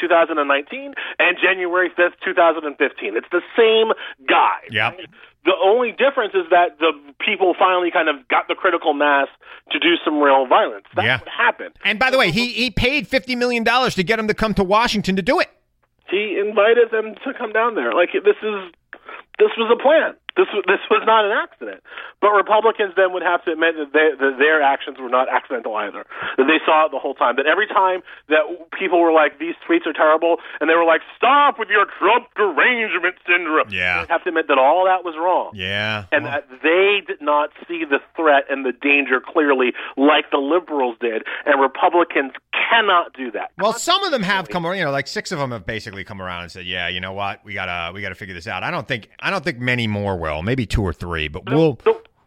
2019 0.00 0.94
and 1.18 1.36
January 1.42 1.90
5th, 1.90 2.12
2015. 2.24 3.16
It's 3.16 3.26
the 3.32 3.40
same 3.56 3.92
guy. 4.28 4.58
Yep. 4.70 4.98
The 5.44 5.52
only 5.62 5.90
difference 5.90 6.34
is 6.34 6.44
that 6.50 6.78
the 6.78 6.92
people 7.24 7.54
finally 7.58 7.90
kind 7.90 8.08
of 8.08 8.26
got 8.28 8.46
the 8.46 8.54
critical 8.54 8.92
mass 8.94 9.28
to 9.72 9.78
do 9.78 9.94
some 10.04 10.20
real 10.20 10.46
violence. 10.46 10.84
That's 10.94 11.06
Yeah. 11.06 11.18
what 11.18 11.28
happened. 11.28 11.74
And 11.84 11.98
by 11.98 12.10
the 12.10 12.18
way, 12.18 12.30
he 12.30 12.48
he 12.52 12.70
paid 12.70 13.08
fifty 13.08 13.34
million 13.34 13.64
dollars 13.64 13.94
to 13.96 14.04
get 14.04 14.18
him 14.18 14.28
to 14.28 14.34
come 14.34 14.54
to 14.54 14.62
Washington 14.64 15.16
to 15.16 15.22
do 15.22 15.40
it. 15.40 15.48
He 16.08 16.38
invited 16.38 16.90
them 16.92 17.14
to 17.24 17.34
come 17.34 17.52
down 17.52 17.74
there. 17.74 17.92
Like 17.92 18.10
this 18.12 18.36
is 18.42 18.72
this 19.38 19.50
was 19.56 19.70
a 19.72 19.82
plan. 19.82 20.14
This 20.36 20.46
was 20.54 20.62
this 20.66 20.80
was 20.90 21.02
not 21.06 21.24
an 21.24 21.32
accident. 21.32 21.82
But 22.20 22.30
Republicans 22.36 22.92
then 22.96 23.12
would 23.12 23.22
have 23.22 23.42
to 23.44 23.52
admit 23.52 23.74
that, 23.80 23.92
they, 23.92 24.12
that 24.18 24.36
their 24.38 24.62
actions 24.62 24.98
were 25.00 25.08
not 25.08 25.28
accidental 25.28 25.74
either. 25.76 26.04
That 26.36 26.44
they 26.46 26.60
saw 26.64 26.86
it 26.86 26.92
the 26.92 26.98
whole 26.98 27.14
time. 27.14 27.36
That 27.36 27.46
every 27.46 27.66
time 27.66 28.02
that 28.28 28.44
people 28.78 29.00
were 29.00 29.12
like, 29.12 29.38
"These 29.38 29.54
tweets 29.66 29.86
are 29.86 29.92
terrible," 29.92 30.36
and 30.60 30.68
they 30.70 30.74
were 30.74 30.84
like, 30.84 31.00
"Stop 31.16 31.58
with 31.58 31.68
your 31.68 31.86
Trump 31.98 32.28
derangement 32.36 33.16
syndrome," 33.26 33.68
Yeah. 33.70 34.06
have 34.08 34.22
to 34.24 34.28
admit 34.30 34.48
that 34.48 34.58
all 34.58 34.84
that 34.84 35.04
was 35.04 35.14
wrong. 35.16 35.52
Yeah. 35.54 36.04
and 36.12 36.26
that 36.26 36.46
they 36.62 37.02
did 37.06 37.20
not 37.20 37.50
see 37.66 37.84
the 37.84 38.00
threat 38.16 38.44
and 38.50 38.64
the 38.64 38.72
danger 38.72 39.20
clearly 39.20 39.72
like 39.96 40.30
the 40.30 40.38
liberals 40.38 40.96
did, 41.00 41.24
and 41.46 41.60
Republicans 41.60 42.32
cannot 42.52 43.12
do 43.14 43.30
that. 43.32 43.50
Well, 43.58 43.72
some 43.72 44.04
of 44.04 44.10
them 44.12 44.22
have 44.22 44.48
come 44.48 44.66
around. 44.66 44.78
You 44.78 44.84
know, 44.84 44.90
like 44.90 45.06
six 45.06 45.32
of 45.32 45.38
them 45.38 45.50
have 45.50 45.66
basically 45.66 46.04
come 46.04 46.20
around 46.22 46.42
and 46.42 46.52
said, 46.52 46.66
"Yeah, 46.66 46.88
you 46.88 47.00
know 47.00 47.12
what? 47.12 47.44
We 47.44 47.54
gotta 47.54 47.92
we 47.92 48.02
gotta 48.02 48.14
figure 48.14 48.34
this 48.34 48.46
out." 48.46 48.62
I 48.62 48.70
don't 48.70 48.86
think 48.86 49.08
I 49.20 49.30
don't 49.30 49.42
think 49.44 49.58
many 49.58 49.86
more 49.86 50.16
will. 50.20 50.42
Maybe 50.42 50.66
two 50.66 50.82
or 50.82 50.92
three, 50.92 51.28
but 51.28 51.50
we'll 51.50 51.78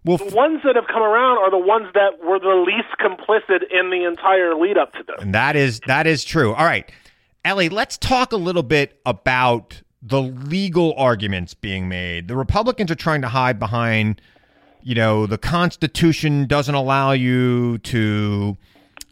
we'll 0.04 0.18
The 0.18 0.36
ones 0.36 0.62
that 0.66 0.76
have 0.76 0.88
come 0.88 1.04
around 1.04 1.38
are 1.38 1.52
the 1.52 1.58
ones 1.58 1.88
that 1.94 2.20
were 2.26 2.40
the 2.40 2.66
least 2.66 2.90
complicit 3.00 3.64
in 3.72 3.90
the 3.90 4.06
entire 4.06 4.56
lead 4.56 4.78
up 4.78 4.92
to 4.94 5.04
this. 5.08 5.18
And 5.20 5.34
that 5.34 5.56
is 5.56 5.80
that 5.88 6.08
is 6.08 6.24
true. 6.24 6.54
All 6.54 6.66
right, 6.66 6.92
Elie, 7.46 7.70
let's 7.70 7.98
talk 7.98 8.34
a 8.34 8.38
little 8.38 8.64
bit 8.64 9.00
about 9.06 9.82
the 10.02 10.22
legal 10.22 10.94
arguments 10.98 11.54
being 11.54 11.88
made. 11.88 12.28
The 12.28 12.36
Republicans 12.36 12.92
are 12.92 12.96
trying 12.96 13.22
to 13.22 13.30
hide 13.30 13.58
behind, 13.58 14.22
you 14.82 14.96
know, 14.96 15.26
the 15.26 15.38
Constitution 15.38 16.46
doesn't 16.46 16.76
allow 16.76 17.14
you 17.14 17.78
to 17.80 18.58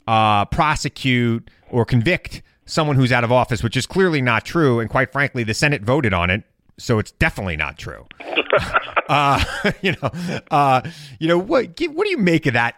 uh, 0.07 0.45
prosecute 0.45 1.49
or 1.69 1.85
convict 1.85 2.41
someone 2.65 2.97
who's 2.97 3.11
out 3.11 3.23
of 3.23 3.31
office, 3.31 3.63
which 3.63 3.77
is 3.77 3.85
clearly 3.85 4.21
not 4.21 4.43
true. 4.43 4.79
And 4.79 4.89
quite 4.89 5.11
frankly, 5.11 5.43
the 5.43 5.53
Senate 5.53 5.81
voted 5.81 6.13
on 6.13 6.29
it, 6.29 6.43
so 6.81 6.99
it's 6.99 7.11
definitely 7.11 7.57
not 7.57 7.77
true. 7.77 8.05
uh, 9.09 9.43
you 9.81 9.93
know, 9.93 10.09
uh, 10.49 10.81
you 11.19 11.27
know 11.27 11.37
what? 11.37 11.79
What 11.79 12.05
do 12.05 12.09
you 12.09 12.17
make 12.17 12.45
of 12.45 12.53
that 12.53 12.75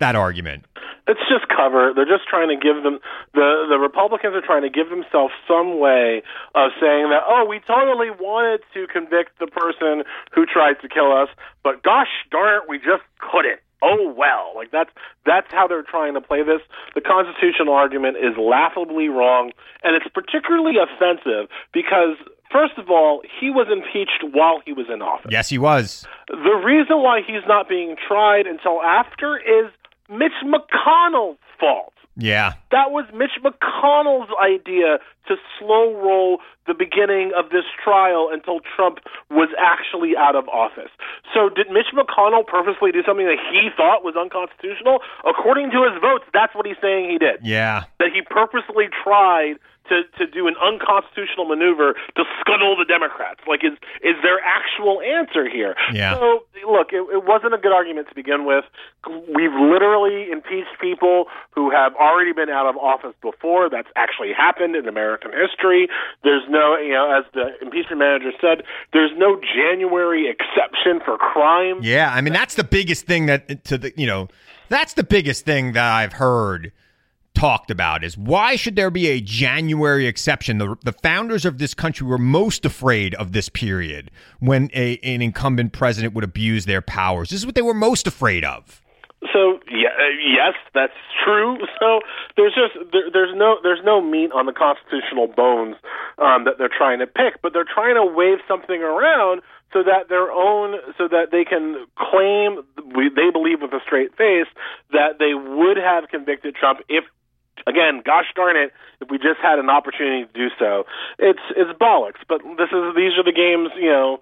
that 0.00 0.16
argument? 0.16 0.64
It's 1.06 1.20
just 1.28 1.44
cover. 1.54 1.92
They're 1.94 2.08
just 2.08 2.26
trying 2.28 2.48
to 2.48 2.56
give 2.56 2.82
them 2.82 2.98
the 3.34 3.66
the 3.68 3.78
Republicans 3.78 4.34
are 4.34 4.40
trying 4.40 4.62
to 4.62 4.70
give 4.70 4.88
themselves 4.88 5.34
some 5.46 5.78
way 5.78 6.22
of 6.54 6.72
saying 6.80 7.10
that 7.10 7.22
oh 7.28 7.44
we 7.48 7.60
totally 7.60 8.10
wanted 8.10 8.60
to 8.74 8.86
convict 8.86 9.38
the 9.38 9.46
person 9.46 10.04
who 10.34 10.46
tried 10.46 10.80
to 10.80 10.88
kill 10.88 11.12
us, 11.12 11.28
but 11.62 11.82
gosh 11.82 12.08
darn 12.30 12.62
it 12.62 12.68
we 12.68 12.78
just 12.78 13.04
couldn't. 13.20 13.60
Oh 13.82 14.14
well, 14.16 14.52
like 14.56 14.70
that's 14.70 14.88
that's 15.26 15.48
how 15.50 15.68
they're 15.68 15.82
trying 15.84 16.14
to 16.14 16.22
play 16.22 16.42
this. 16.42 16.62
The 16.94 17.02
constitutional 17.02 17.74
argument 17.74 18.16
is 18.16 18.32
laughably 18.38 19.08
wrong, 19.08 19.52
and 19.82 19.94
it's 19.94 20.08
particularly 20.08 20.80
offensive 20.80 21.52
because 21.74 22.16
first 22.54 22.78
of 22.78 22.88
all 22.88 23.22
he 23.40 23.50
was 23.50 23.66
impeached 23.66 24.22
while 24.32 24.62
he 24.64 24.72
was 24.72 24.86
in 24.92 25.02
office. 25.02 25.30
Yes, 25.30 25.48
he 25.48 25.58
was. 25.58 26.06
The 26.28 26.62
reason 26.64 27.02
why 27.02 27.20
he's 27.26 27.42
not 27.48 27.68
being 27.68 27.96
tried 28.06 28.46
until 28.46 28.80
after 28.80 29.36
is 29.36 29.70
Mitch 30.08 30.38
McConnell's 30.46 31.38
fault. 31.58 31.92
Yeah. 32.16 32.54
That 32.70 32.94
was 32.94 33.06
Mitch 33.12 33.42
McConnell's 33.42 34.30
idea 34.38 35.02
to 35.26 35.34
slow 35.58 35.98
roll 35.98 36.38
the 36.66 36.74
beginning 36.74 37.32
of 37.36 37.50
this 37.50 37.64
trial 37.82 38.30
until 38.32 38.60
Trump 38.76 38.98
was 39.30 39.50
actually 39.58 40.14
out 40.16 40.36
of 40.36 40.48
office. 40.48 40.92
So, 41.34 41.50
did 41.50 41.70
Mitch 41.70 41.90
McConnell 41.92 42.46
purposely 42.46 42.92
do 42.92 43.02
something 43.02 43.26
that 43.26 43.42
he 43.50 43.68
thought 43.76 44.04
was 44.04 44.14
unconstitutional? 44.14 45.00
According 45.26 45.72
to 45.72 45.82
his 45.82 45.98
votes, 46.00 46.24
that's 46.32 46.54
what 46.54 46.66
he's 46.66 46.78
saying 46.80 47.10
he 47.10 47.18
did. 47.18 47.42
Yeah. 47.42 47.84
That 47.98 48.14
he 48.14 48.22
purposely 48.22 48.86
tried 49.02 49.58
to, 49.88 50.02
to 50.18 50.26
do 50.26 50.46
an 50.48 50.54
unconstitutional 50.62 51.46
maneuver 51.46 51.94
to 52.16 52.22
scuttle 52.40 52.76
the 52.76 52.84
Democrats. 52.84 53.40
Like, 53.46 53.64
is 53.64 53.72
is 54.02 54.16
their 54.22 54.40
actual 54.40 55.00
answer 55.00 55.48
here? 55.48 55.76
Yeah. 55.92 56.14
So, 56.14 56.44
look, 56.68 56.92
it, 56.92 57.04
it 57.12 57.24
wasn't 57.24 57.54
a 57.54 57.58
good 57.58 57.72
argument 57.72 58.08
to 58.08 58.14
begin 58.14 58.46
with. 58.46 58.64
We've 59.06 59.52
literally 59.52 60.30
impeached 60.30 60.80
people 60.80 61.26
who 61.54 61.70
have 61.70 61.94
already 61.96 62.32
been 62.32 62.48
out 62.48 62.66
of 62.66 62.76
office 62.76 63.14
before. 63.22 63.68
That's 63.68 63.88
actually 63.96 64.32
happened 64.32 64.76
in 64.76 64.88
American 64.88 65.32
history. 65.32 65.88
There's 66.22 66.44
no, 66.48 66.76
you 66.76 66.92
know, 66.92 67.12
as 67.12 67.24
the 67.32 67.54
impeachment 67.60 67.98
manager 67.98 68.32
said, 68.40 68.64
there's 68.92 69.12
no 69.16 69.40
January 69.40 70.28
exception 70.28 71.00
for 71.04 71.16
crime. 71.18 71.80
Yeah, 71.82 72.12
I 72.12 72.20
mean 72.20 72.32
that's 72.32 72.54
the 72.54 72.64
biggest 72.64 73.06
thing 73.06 73.26
that 73.26 73.64
to 73.64 73.78
the 73.78 73.92
you 73.96 74.06
know 74.06 74.28
that's 74.68 74.94
the 74.94 75.04
biggest 75.04 75.44
thing 75.44 75.72
that 75.72 75.84
I've 75.84 76.14
heard 76.14 76.72
talked 77.34 77.70
about 77.70 78.04
is 78.04 78.16
why 78.16 78.56
should 78.56 78.76
there 78.76 78.90
be 78.90 79.08
a 79.08 79.20
January 79.20 80.06
exception? 80.06 80.58
The 80.58 80.76
the 80.82 80.92
founders 80.92 81.44
of 81.44 81.58
this 81.58 81.74
country 81.74 82.06
were 82.06 82.18
most 82.18 82.64
afraid 82.64 83.14
of 83.16 83.32
this 83.32 83.48
period 83.48 84.10
when 84.40 84.70
a 84.74 84.98
an 85.02 85.22
incumbent 85.22 85.72
president 85.72 86.14
would 86.14 86.24
abuse 86.24 86.64
their 86.64 86.80
powers. 86.80 87.30
This 87.30 87.40
is 87.40 87.46
what 87.46 87.54
they 87.54 87.62
were 87.62 87.74
most 87.74 88.06
afraid 88.06 88.44
of. 88.44 88.80
So 89.32 89.58
yeah, 89.70 89.88
yes, 90.20 90.54
that's 90.74 90.92
true. 91.24 91.56
So 91.80 92.00
there's 92.36 92.54
just 92.54 92.92
there, 92.92 93.10
there's 93.12 93.34
no 93.34 93.56
there's 93.62 93.80
no 93.84 94.00
meat 94.00 94.30
on 94.32 94.46
the 94.46 94.52
constitutional 94.52 95.28
bones 95.28 95.76
um, 96.18 96.44
that 96.44 96.54
they're 96.58 96.68
trying 96.68 96.98
to 97.00 97.06
pick, 97.06 97.40
but 97.42 97.52
they're 97.52 97.64
trying 97.64 97.94
to 97.94 98.04
wave 98.04 98.38
something 98.46 98.82
around 98.82 99.40
so 99.72 99.82
that 99.82 100.08
their 100.08 100.30
own 100.30 100.76
so 100.96 101.08
that 101.08 101.32
they 101.32 101.44
can 101.44 101.86
claim 101.98 102.62
they 103.16 103.30
believe 103.32 103.60
with 103.62 103.72
a 103.72 103.80
straight 103.84 104.16
face 104.16 104.46
that 104.92 105.18
they 105.18 105.34
would 105.34 105.76
have 105.76 106.08
convicted 106.08 106.54
Trump 106.54 106.80
if 106.88 107.04
again, 107.66 108.02
gosh 108.04 108.26
darn 108.34 108.56
it, 108.56 108.72
if 109.00 109.10
we 109.10 109.18
just 109.18 109.40
had 109.42 109.58
an 109.58 109.70
opportunity 109.70 110.26
to 110.26 110.32
do 110.32 110.48
so, 110.58 110.84
it's 111.18 111.42
it's 111.56 111.70
bollocks. 111.78 112.22
But 112.28 112.42
this 112.58 112.70
is 112.72 112.94
these 112.94 113.16
are 113.18 113.24
the 113.24 113.34
games, 113.34 113.70
you 113.76 113.90
know, 113.90 114.20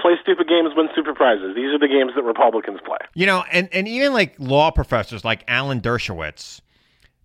play 0.00 0.14
stupid 0.22 0.48
games, 0.48 0.70
win 0.76 0.88
stupid 0.92 1.14
prizes. 1.16 1.54
These 1.54 1.72
are 1.72 1.78
the 1.78 1.88
games 1.88 2.12
that 2.16 2.22
Republicans 2.22 2.80
play. 2.84 2.98
You 3.14 3.26
know, 3.26 3.44
and 3.50 3.68
and 3.72 3.88
even 3.88 4.12
like 4.12 4.34
law 4.38 4.70
professors 4.70 5.24
like 5.24 5.44
Alan 5.48 5.80
Dershowitz, 5.80 6.60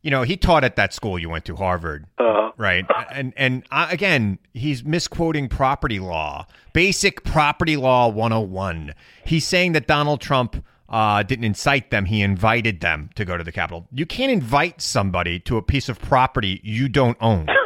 you 0.02 0.12
know, 0.12 0.24
he 0.24 0.38
taught 0.38 0.64
at 0.64 0.76
that 0.76 0.94
school 0.94 1.20
you 1.20 1.30
went 1.30 1.46
to, 1.46 1.56
Harvard, 1.56 2.06
uh, 2.18 2.52
right? 2.58 2.86
and 3.12 3.34
and 3.36 3.64
uh, 3.72 3.88
again, 3.90 4.40
he's 4.54 4.84
misquoting 4.84 5.50
property 5.50 6.00
law, 6.00 6.46
basic 6.74 7.24
property 7.24 7.78
law 7.78 8.08
101. 8.08 8.94
He's 9.26 9.46
saying 9.46 9.74
that 9.74 9.88
Donald 9.88 10.22
Trump 10.22 10.64
uh, 10.90 11.24
didn't 11.24 11.46
incite 11.46 11.92
them. 11.92 12.06
He 12.06 12.22
invited 12.22 12.82
them 12.82 13.10
to 13.16 13.26
go 13.26 13.38
to 13.38 13.44
the 13.44 13.52
Capitol. 13.52 13.88
You 13.92 14.06
can't 14.06 14.32
invite 14.32 14.82
somebody 14.82 15.40
to 15.42 15.58
a 15.58 15.62
piece 15.62 15.90
of 15.90 16.00
property 16.00 16.60
you 16.64 16.90
don't 16.90 17.18
own. 17.22 17.48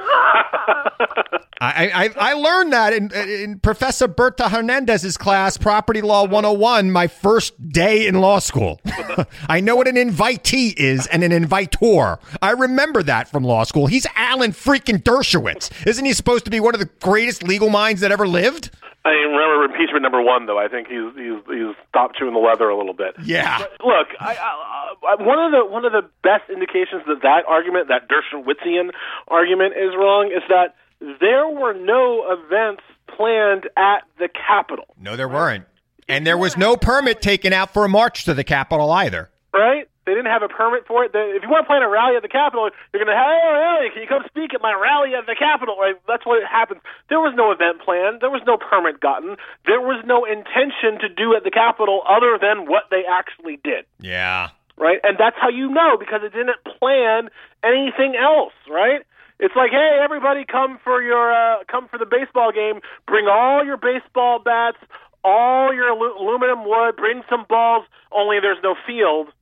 I, 1.61 2.09
I, 2.17 2.31
I 2.31 2.33
learned 2.33 2.73
that 2.73 2.91
in, 2.91 3.09
in 3.13 3.59
Professor 3.59 4.09
Berta 4.09 4.49
Hernandez's 4.49 5.15
class, 5.15 5.55
Property 5.55 6.01
Law 6.01 6.23
101, 6.23 6.91
my 6.91 7.07
first 7.07 7.69
day 7.69 8.05
in 8.05 8.15
law 8.15 8.39
school. 8.39 8.81
I 9.47 9.61
know 9.61 9.77
what 9.77 9.87
an 9.87 9.95
invitee 9.95 10.73
is 10.75 11.07
and 11.07 11.23
an 11.23 11.31
invitor. 11.31 12.19
I 12.41 12.51
remember 12.51 13.01
that 13.03 13.29
from 13.29 13.45
law 13.45 13.63
school. 13.63 13.87
He's 13.87 14.05
Alan 14.15 14.51
freaking 14.51 15.01
Dershowitz. 15.01 15.87
Isn't 15.87 16.03
he 16.03 16.11
supposed 16.11 16.43
to 16.45 16.51
be 16.51 16.59
one 16.59 16.73
of 16.73 16.81
the 16.81 16.89
greatest 17.01 17.43
legal 17.43 17.69
minds 17.69 18.01
that 18.01 18.11
ever 18.11 18.27
lived? 18.27 18.69
I 19.05 19.09
remember 19.09 19.65
impeachment 19.65 20.01
number 20.01 20.21
one, 20.21 20.45
though. 20.45 20.57
I 20.57 20.69
think 20.69 20.87
he's 20.87 21.11
he's 21.15 21.43
he's 21.47 21.75
stopped 21.89 22.17
chewing 22.17 22.33
the 22.33 22.39
leather 22.39 22.69
a 22.69 22.77
little 22.77 22.93
bit. 22.93 23.15
Yeah. 23.23 23.57
But 23.59 23.85
look, 23.85 24.07
I, 24.19 24.35
I, 24.35 24.93
I, 25.11 25.23
one 25.23 25.39
of 25.39 25.51
the 25.51 25.65
one 25.69 25.83
of 25.83 25.91
the 25.91 26.07
best 26.23 26.49
indications 26.49 27.03
that 27.07 27.21
that 27.21 27.43
argument, 27.47 27.89
that 27.89 28.07
Dershowitzian 28.07 28.91
argument, 29.27 29.73
is 29.75 29.93
wrong, 29.97 30.31
is 30.33 30.43
that 30.47 30.75
there 31.19 31.49
were 31.49 31.73
no 31.73 32.23
events 32.31 32.83
planned 33.07 33.67
at 33.75 34.03
the 34.19 34.29
Capitol. 34.29 34.85
No, 34.97 35.17
there 35.17 35.27
weren't, 35.27 35.65
and 36.07 36.25
there 36.25 36.37
was 36.37 36.55
no 36.55 36.77
permit 36.77 37.21
taken 37.21 37.51
out 37.51 37.73
for 37.73 37.83
a 37.83 37.89
march 37.89 38.23
to 38.25 38.33
the 38.33 38.45
Capitol 38.45 38.89
either. 38.89 39.29
Right? 39.53 39.89
They 40.05 40.13
didn't 40.13 40.31
have 40.31 40.43
a 40.43 40.51
permit 40.51 40.85
for 40.85 41.03
it. 41.03 41.13
They, 41.13 41.31
if 41.35 41.43
you 41.43 41.49
want 41.49 41.63
to 41.63 41.69
plan 41.69 41.81
a 41.81 41.89
rally 41.89 42.15
at 42.15 42.23
the 42.23 42.31
Capitol, 42.31 42.69
you're 42.91 43.03
going 43.03 43.11
to 43.11 43.15
hey, 43.15 43.39
rally, 43.55 43.87
can 43.91 44.01
you 44.03 44.07
come 44.07 44.23
speak 44.27 44.53
at 44.53 44.61
my 44.61 44.75
rally 44.75 45.15
at 45.15 45.25
the 45.25 45.35
Capitol? 45.35 45.77
Right? 45.79 45.95
That's 46.07 46.25
what 46.25 46.43
happens. 46.43 46.81
There 47.07 47.19
was 47.19 47.33
no 47.35 47.51
event 47.51 47.79
planned. 47.79 48.19
There 48.19 48.31
was 48.31 48.43
no 48.45 48.57
permit 48.57 48.99
gotten. 48.99 49.37
There 49.65 49.79
was 49.79 50.03
no 50.03 50.25
intention 50.25 50.99
to 50.99 51.07
do 51.07 51.35
at 51.35 51.43
the 51.43 51.51
Capitol 51.51 52.03
other 52.03 52.35
than 52.35 52.67
what 52.67 52.91
they 52.91 53.07
actually 53.07 53.63
did. 53.63 53.87
Yeah. 53.99 54.51
Right? 54.77 54.99
And 55.03 55.15
that's 55.17 55.37
how 55.39 55.49
you 55.49 55.69
know 55.69 55.95
because 55.97 56.21
it 56.23 56.33
didn't 56.33 56.59
plan 56.65 57.29
anything 57.63 58.15
else, 58.19 58.53
right? 58.67 59.05
It's 59.39 59.55
like, 59.55 59.71
hey, 59.71 59.99
everybody, 60.03 60.45
come 60.45 60.79
for 60.83 61.01
your 61.01 61.33
uh, 61.33 61.63
come 61.67 61.87
for 61.87 61.97
the 61.97 62.05
baseball 62.05 62.51
game. 62.51 62.81
Bring 63.07 63.27
all 63.27 63.65
your 63.65 63.77
baseball 63.77 64.39
bats, 64.39 64.77
all 65.23 65.73
your 65.73 65.91
alu- 65.91 66.17
aluminum 66.19 66.65
wood. 66.65 66.95
Bring 66.95 67.23
some 67.29 67.45
balls. 67.49 67.85
Only 68.11 68.39
there's 68.39 68.61
no 68.63 68.75
field. 68.85 69.33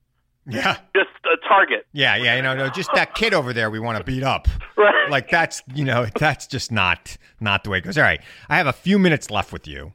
Yeah. 0.46 0.78
Just 0.94 1.10
a 1.24 1.36
target. 1.48 1.86
Yeah, 1.92 2.16
yeah, 2.16 2.36
you 2.36 2.42
know, 2.42 2.54
no, 2.54 2.68
just 2.68 2.90
that 2.94 3.14
kid 3.14 3.32
over 3.32 3.52
there 3.52 3.70
we 3.70 3.78
want 3.78 3.98
to 3.98 4.04
beat 4.04 4.22
up. 4.22 4.48
Right. 4.76 5.10
Like 5.10 5.30
that's, 5.30 5.62
you 5.74 5.84
know, 5.84 6.06
that's 6.18 6.46
just 6.46 6.72
not 6.72 7.16
not 7.40 7.64
the 7.64 7.70
way 7.70 7.78
it 7.78 7.82
goes. 7.82 7.96
All 7.96 8.02
right. 8.04 8.20
I 8.48 8.56
have 8.56 8.66
a 8.66 8.72
few 8.72 8.98
minutes 8.98 9.30
left 9.30 9.52
with 9.52 9.68
you. 9.68 9.92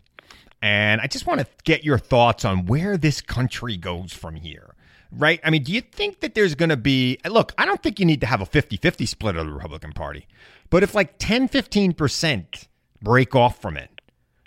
And 0.61 1.01
I 1.01 1.07
just 1.07 1.27
want 1.27 1.39
to 1.41 1.47
get 1.65 1.83
your 1.83 1.97
thoughts 1.97 2.45
on 2.45 2.65
where 2.65 2.97
this 2.97 3.21
country 3.21 3.77
goes 3.77 4.13
from 4.13 4.35
here. 4.35 4.73
Right? 5.11 5.39
I 5.43 5.49
mean, 5.49 5.63
do 5.63 5.71
you 5.71 5.81
think 5.81 6.19
that 6.21 6.35
there's 6.35 6.55
going 6.55 6.69
to 6.69 6.77
be 6.77 7.17
Look, 7.29 7.53
I 7.57 7.65
don't 7.65 7.81
think 7.81 7.99
you 7.99 8.05
need 8.05 8.21
to 8.21 8.27
have 8.27 8.41
a 8.41 8.45
50-50 8.45 9.07
split 9.07 9.35
of 9.35 9.45
the 9.45 9.53
Republican 9.53 9.93
Party. 9.93 10.27
But 10.69 10.83
if 10.83 10.95
like 10.95 11.17
10, 11.17 11.49
15% 11.49 12.67
break 13.01 13.35
off 13.35 13.61
from 13.61 13.77
it, 13.77 13.89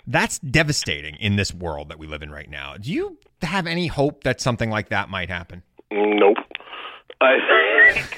that's 0.07 0.39
devastating 0.39 1.15
in 1.15 1.35
this 1.35 1.53
world 1.53 1.89
that 1.89 1.99
we 1.99 2.07
live 2.07 2.21
in 2.21 2.31
right 2.31 2.49
now. 2.49 2.75
Do 2.77 2.91
you 2.91 3.17
have 3.41 3.67
any 3.67 3.87
hope 3.87 4.23
that 4.23 4.41
something 4.41 4.69
like 4.69 4.89
that 4.89 5.09
might 5.09 5.29
happen? 5.29 5.63
Nope. 5.91 6.37
I 7.21 7.37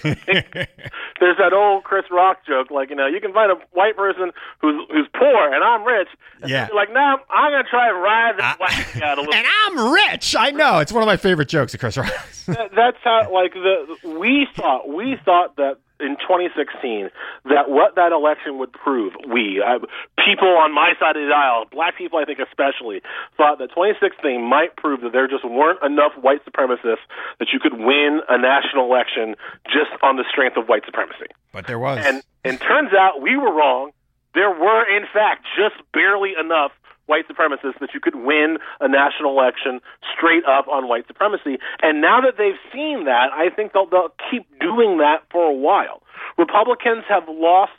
there's 0.03 1.37
that 1.37 1.51
old 1.53 1.83
Chris 1.83 2.05
Rock 2.09 2.45
joke, 2.47 2.71
like 2.71 2.89
you 2.89 2.95
know, 2.95 3.05
you 3.07 3.19
can 3.19 3.33
find 3.33 3.51
a 3.51 3.55
white 3.73 3.97
person 3.97 4.31
who's 4.61 4.81
who's 4.89 5.07
poor 5.13 5.53
and 5.53 5.61
I'm 5.63 5.83
rich. 5.83 6.07
And 6.41 6.49
Yeah. 6.49 6.67
you're 6.67 6.75
like, 6.75 6.91
nah, 6.93 7.17
I'm 7.29 7.51
gonna 7.51 7.63
try 7.69 7.89
to 7.89 7.95
ride 7.95 8.37
the 8.37 8.55
black 8.57 8.93
guy 8.97 9.11
a 9.13 9.15
little. 9.17 9.33
And 9.33 9.45
I'm 9.65 9.93
rich. 9.93 10.35
I 10.37 10.51
know. 10.51 10.79
It's 10.79 10.93
one 10.93 11.03
of 11.03 11.07
my 11.07 11.17
favorite 11.17 11.49
jokes 11.49 11.73
of 11.73 11.79
Chris 11.81 11.97
Rock. 11.97 12.13
That- 12.47 12.71
that's 12.75 12.97
how 13.03 13.29
like 13.33 13.53
the 13.53 13.97
we 14.17 14.47
thought 14.55 14.87
we 14.87 15.17
thought 15.25 15.57
that 15.57 15.77
in 16.03 16.17
2016 16.19 17.09
that 17.45 17.69
what 17.69 17.95
that 17.95 18.11
election 18.11 18.59
would 18.59 18.71
prove. 18.71 19.13
We 19.27 19.63
I, 19.63 19.79
people 20.23 20.49
on 20.59 20.73
my 20.73 20.93
side 20.99 21.15
of 21.15 21.25
the 21.25 21.33
aisle 21.33 21.65
black 21.71 21.97
people 21.97 22.19
I 22.19 22.25
think 22.25 22.39
especially 22.39 23.01
thought 23.37 23.57
that 23.59 23.69
2016 23.71 24.43
might 24.43 24.75
prove 24.75 25.01
that 25.01 25.13
there 25.13 25.27
just 25.27 25.45
weren't 25.45 25.81
enough 25.81 26.11
white 26.19 26.43
supremacists 26.45 27.03
that 27.39 27.49
you 27.53 27.59
could 27.59 27.73
win 27.73 28.21
a 28.29 28.37
national 28.37 28.85
election 28.85 29.35
just 29.65 29.91
on 30.03 30.17
the 30.17 30.25
strength 30.29 30.57
of 30.57 30.67
white 30.67 30.85
supremacy. 30.85 31.31
But 31.51 31.67
there 31.67 31.79
was. 31.79 32.03
and 32.05 32.21
and 32.43 32.59
turns 32.59 32.93
out 32.93 33.21
we 33.21 33.37
were 33.37 33.53
wrong. 33.53 33.91
There 34.35 34.51
were 34.51 34.83
in 34.83 35.05
fact 35.13 35.45
just 35.55 35.75
barely 35.93 36.33
enough 36.39 36.71
white 37.05 37.27
supremacists 37.27 37.79
that 37.79 37.89
you 37.93 37.99
could 37.99 38.15
win 38.15 38.57
a 38.79 38.87
national 38.87 39.31
election 39.37 39.79
straight 40.15 40.43
up 40.45 40.67
on 40.67 40.87
white 40.87 41.05
supremacy. 41.07 41.57
And 41.81 42.01
now 42.01 42.21
that 42.21 42.35
they've 42.37 42.59
seen 42.71 43.05
that, 43.05 43.29
I 43.33 43.49
think 43.49 43.73
they'll, 43.73 43.87
they'll 43.87 44.13
keep 44.31 44.45
doing 44.59 44.97
that 44.99 45.23
for 45.31 45.43
a 45.49 45.53
while. 45.53 46.01
Republicans 46.37 47.03
have 47.09 47.23
lost 47.27 47.73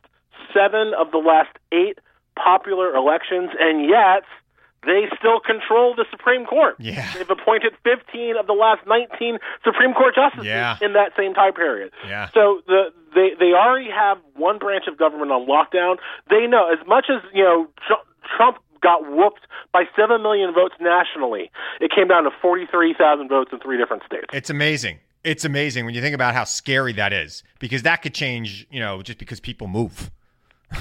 seven 0.53 0.93
of 0.99 1.11
the 1.11 1.19
last 1.19 1.51
eight 1.73 1.99
popular 2.37 2.95
elections, 2.95 3.51
and 3.59 3.89
yet 3.89 4.23
they 4.85 5.09
still 5.19 5.41
control 5.41 5.95
the 5.97 6.05
Supreme 6.11 6.45
Court. 6.45 6.77
Yeah. 6.79 7.11
They've 7.15 7.31
appointed 7.31 7.73
15 7.85 8.37
of 8.37 8.47
the 8.47 8.53
last 8.53 8.87
19 8.87 9.39
Supreme 9.65 9.95
Court 9.95 10.15
justices 10.15 10.45
Yeah. 10.47 10.77
in 10.83 10.93
that 10.93 11.13
same 11.17 11.33
time 11.33 11.55
period. 11.55 11.91
Yeah. 12.07 12.29
So 12.35 12.61
the 12.67 12.93
they 13.15 13.31
they 13.39 13.53
already 13.55 13.89
have 13.91 14.19
one 14.37 14.59
branch 14.59 14.85
of 14.89 14.99
government 14.99 15.31
on 15.31 15.47
lockdown. 15.47 15.97
They 16.29 16.47
know 16.47 16.69
as 16.71 16.85
much 16.87 17.07
as 17.09 17.23
you 17.33 17.45
know 17.45 17.69
Trump 18.37 18.59
got 18.85 19.01
whooped 19.11 19.49
by 19.73 19.85
seven 19.97 20.23
million 20.23 20.53
votes 20.55 20.75
nationally. 20.81 21.51
It 21.81 21.91
came 21.91 22.07
down 22.07 22.25
to 22.25 22.31
forty 22.41 22.67
three 22.71 22.95
thousand 22.95 23.29
votes 23.29 23.51
in 23.53 23.59
three 23.59 23.79
different 23.79 24.05
states. 24.05 24.27
It's 24.33 24.51
amazing. 24.51 24.99
It's 25.25 25.45
amazing 25.45 25.87
when 25.87 25.95
you 25.95 26.03
think 26.03 26.15
about 26.15 26.35
how 26.35 26.45
scary 26.45 26.93
that 26.93 27.13
is 27.15 27.43
because 27.59 27.83
that 27.83 28.03
could 28.03 28.13
change, 28.15 28.67
you 28.71 28.79
know, 28.79 29.01
just 29.03 29.19
because 29.19 29.41
people 29.41 29.67
move. 29.67 30.11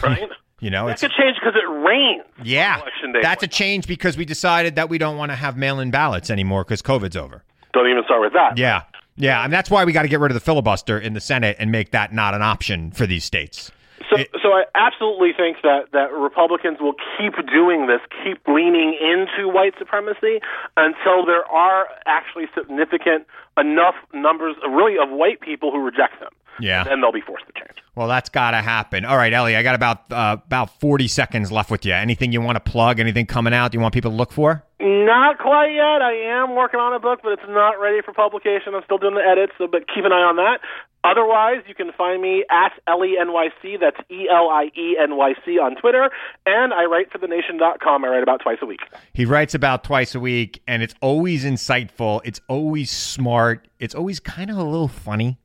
Right? 0.02 0.28
You 0.60 0.72
know, 0.72 0.88
that 0.88 0.94
it's 0.94 1.02
could 1.02 1.12
change 1.12 1.38
because 1.40 1.56
it 1.56 1.70
rains. 1.70 2.24
yeah. 2.42 2.80
election 2.80 3.12
day. 3.14 3.20
That's 3.22 3.44
a 3.44 3.48
change 3.48 3.86
because 3.86 4.18
we 4.18 4.26
decided 4.26 4.76
that 4.76 4.90
we 4.90 4.98
don't 4.98 5.18
want 5.18 5.32
to 5.32 5.36
have 5.36 5.56
mail-in 5.56 5.92
ballots 5.92 6.30
anymore 6.32 6.64
because 6.64 6.82
COVID's 6.82 7.18
over. 7.18 7.44
Don't 7.74 7.88
even 7.90 8.04
start 8.06 8.22
with 8.22 8.34
that. 8.34 8.58
Yeah. 8.58 8.84
Yeah, 9.16 9.44
and 9.44 9.54
that's 9.54 9.70
why 9.70 9.86
we 9.86 9.92
got 9.92 10.02
to 10.04 10.08
get 10.08 10.20
rid 10.20 10.32
of 10.32 10.36
the 10.36 10.40
filibuster 10.40 10.98
in 10.98 11.14
the 11.14 11.22
Senate 11.22 11.58
and 11.60 11.72
make 11.72 11.92
that 11.92 12.14
not 12.14 12.34
an 12.34 12.42
option 12.42 12.92
for 12.92 13.06
these 13.06 13.24
states. 13.24 13.72
So, 14.18 14.40
so 14.44 14.50
I 14.50 14.64
absolutely 14.76 15.32
think 15.36 15.58
that 15.64 15.92
that 15.92 16.12
Republicans 16.14 16.80
will 16.80 16.96
keep 17.18 17.34
doing 17.48 17.88
this, 17.88 18.02
keep 18.24 18.40
leaning 18.48 18.98
into 19.00 19.50
white 19.50 19.74
supremacy 19.78 20.40
until 20.78 21.26
there 21.26 21.46
are 21.46 21.88
actually 22.06 22.46
significant 22.56 23.26
enough 23.58 23.96
numbers, 24.14 24.56
really, 24.68 24.98
of 24.98 25.10
white 25.10 25.42
people 25.42 25.72
who 25.72 25.80
reject 25.80 26.20
them. 26.20 26.32
Yeah. 26.60 26.84
Then 26.84 27.02
they'll 27.02 27.12
be 27.12 27.22
forced 27.22 27.46
to 27.48 27.54
change. 27.54 27.80
Well, 27.96 28.08
that's 28.08 28.30
got 28.30 28.52
to 28.52 28.58
happen. 28.58 29.06
All 29.06 29.18
right, 29.18 29.34
Elie, 29.34 29.56
I 29.56 29.64
got 29.64 29.76
about 29.76 30.12
uh, 30.12 30.38
about 30.46 30.80
40 30.80 31.08
seconds 31.08 31.52
left 31.52 31.72
with 31.72 31.86
you. 31.86 31.94
Anything 31.94 32.32
you 32.32 32.42
want 32.42 32.64
to 32.64 32.72
plug? 32.72 33.00
Anything 33.00 33.26
coming 33.26 33.54
out 33.54 33.74
you 33.74 33.80
want 33.80 33.94
people 33.94 34.12
to 34.12 34.18
look 34.18 34.32
for? 34.32 34.64
Not 34.84 35.40
quite 35.40 35.72
yet. 35.72 36.02
I 36.02 36.12
am 36.44 36.56
working 36.56 36.82
on 36.82 36.94
a 36.94 37.00
book, 37.00 37.22
but 37.24 37.32
it's 37.32 37.48
not 37.48 37.80
ready 37.80 38.02
for 38.04 38.12
publication. 38.12 38.76
I'm 38.76 38.84
still 38.84 38.98
doing 38.98 39.16
the 39.16 39.24
edits, 39.24 39.54
so 39.58 39.66
but 39.66 39.88
keep 39.88 40.04
an 40.04 40.12
eye 40.12 40.28
on 40.28 40.36
that. 40.36 40.60
Otherwise, 41.06 41.64
you 41.68 41.74
can 41.74 41.92
find 41.98 42.22
me 42.22 42.44
at 42.52 42.74
ElieNYC. 42.86 43.80
That's 43.80 43.96
E 44.12 44.28
L 44.30 44.50
I 44.50 44.72
E 44.78 44.98
N 45.02 45.16
Y 45.16 45.36
C 45.46 45.58
on 45.58 45.78
Twitter. 45.78 46.10
And 46.46 46.74
I 46.74 46.84
write 46.84 47.10
for 47.12 47.18
TheNation.com. 47.18 48.04
I 48.04 48.08
write 48.10 48.24
about 48.24 48.42
twice 48.42 48.58
a 48.62 48.66
week. 48.66 48.82
He 49.14 49.24
writes 49.24 49.56
about 49.56 49.86
twice 49.86 50.16
a 50.16 50.20
week, 50.20 50.62
and 50.68 50.84
it's 50.84 50.96
always 51.02 51.46
insightful. 51.46 52.20
It's 52.26 52.42
always 52.50 52.92
smart. 52.92 53.70
It's 53.80 53.96
always 53.96 54.20
kind 54.20 54.50
of 54.50 54.58
a 54.58 54.64
little 54.64 54.90
funny. 54.90 55.38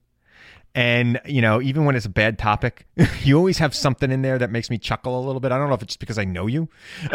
And, 0.74 1.20
you 1.24 1.42
know, 1.42 1.60
even 1.60 1.86
when 1.86 1.96
it's 1.96 2.06
a 2.06 2.10
bad 2.10 2.38
topic, 2.38 2.86
you 3.22 3.36
always 3.36 3.58
have 3.58 3.74
something 3.74 4.12
in 4.12 4.22
there 4.22 4.38
that 4.38 4.50
makes 4.50 4.70
me 4.70 4.78
chuckle 4.78 5.18
a 5.18 5.22
little 5.24 5.40
bit. 5.40 5.50
I 5.50 5.58
don't 5.58 5.68
know 5.68 5.74
if 5.74 5.82
it's 5.82 5.94
just 5.94 6.00
because 6.00 6.18
I 6.18 6.24
know 6.24 6.46
you, 6.46 6.68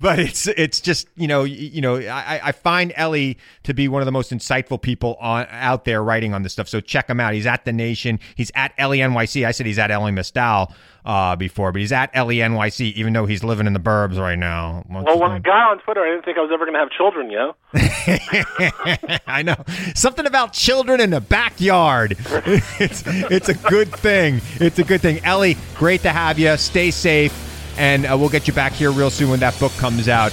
but 0.00 0.18
it's 0.18 0.46
it's 0.46 0.80
just, 0.80 1.08
you 1.16 1.26
know, 1.26 1.44
you, 1.44 1.80
know, 1.80 1.96
I, 1.96 2.40
I 2.44 2.52
find 2.52 2.92
Elie 2.94 3.38
to 3.64 3.74
be 3.74 3.88
one 3.88 4.02
of 4.02 4.06
the 4.06 4.12
most 4.12 4.30
insightful 4.30 4.80
people 4.80 5.16
on 5.20 5.46
out 5.50 5.84
there 5.84 6.02
writing 6.02 6.32
on 6.34 6.42
this 6.42 6.52
stuff. 6.52 6.68
So 6.68 6.80
check 6.80 7.08
him 7.08 7.18
out. 7.18 7.34
He's 7.34 7.46
at 7.46 7.64
The 7.64 7.72
Nation. 7.72 8.20
He's 8.36 8.52
at 8.54 8.72
Elie 8.78 8.98
NYC. 8.98 9.46
I 9.46 9.50
said 9.50 9.66
he's 9.66 9.78
at 9.78 9.90
Elie 9.90 10.12
Mystal 10.12 10.72
uh, 11.08 11.34
before, 11.36 11.72
but 11.72 11.80
he's 11.80 11.90
at 11.90 12.10
Elie 12.12 12.36
NYC, 12.36 12.92
even 12.92 13.14
though 13.14 13.24
he's 13.24 13.42
living 13.42 13.66
in 13.66 13.72
the 13.72 13.80
burbs 13.80 14.20
right 14.20 14.38
now. 14.38 14.84
What's 14.86 15.06
well, 15.06 15.18
when 15.18 15.30
I 15.30 15.38
got 15.38 15.70
on 15.70 15.78
Twitter, 15.80 16.04
I 16.04 16.10
didn't 16.10 16.26
think 16.26 16.36
I 16.36 16.42
was 16.42 16.50
ever 16.52 16.66
going 16.66 16.74
to 16.74 16.80
have 16.80 16.90
children, 16.90 17.30
you 17.30 17.38
know? 19.08 19.18
I 19.26 19.42
know 19.42 19.56
something 19.94 20.26
about 20.26 20.52
children 20.52 21.00
in 21.00 21.08
the 21.08 21.22
backyard. 21.22 22.16
it's 22.20 23.02
it's 23.06 23.48
a 23.48 23.54
good 23.54 23.88
thing. 23.88 24.42
It's 24.56 24.78
a 24.78 24.84
good 24.84 25.00
thing. 25.00 25.24
Elie, 25.24 25.56
great 25.76 26.02
to 26.02 26.10
have 26.10 26.38
you. 26.38 26.54
Stay 26.58 26.90
safe, 26.90 27.32
and 27.78 28.04
uh, 28.04 28.14
we'll 28.18 28.28
get 28.28 28.46
you 28.46 28.52
back 28.52 28.72
here 28.72 28.92
real 28.92 29.10
soon 29.10 29.30
when 29.30 29.40
that 29.40 29.58
book 29.58 29.72
comes 29.72 30.10
out. 30.10 30.32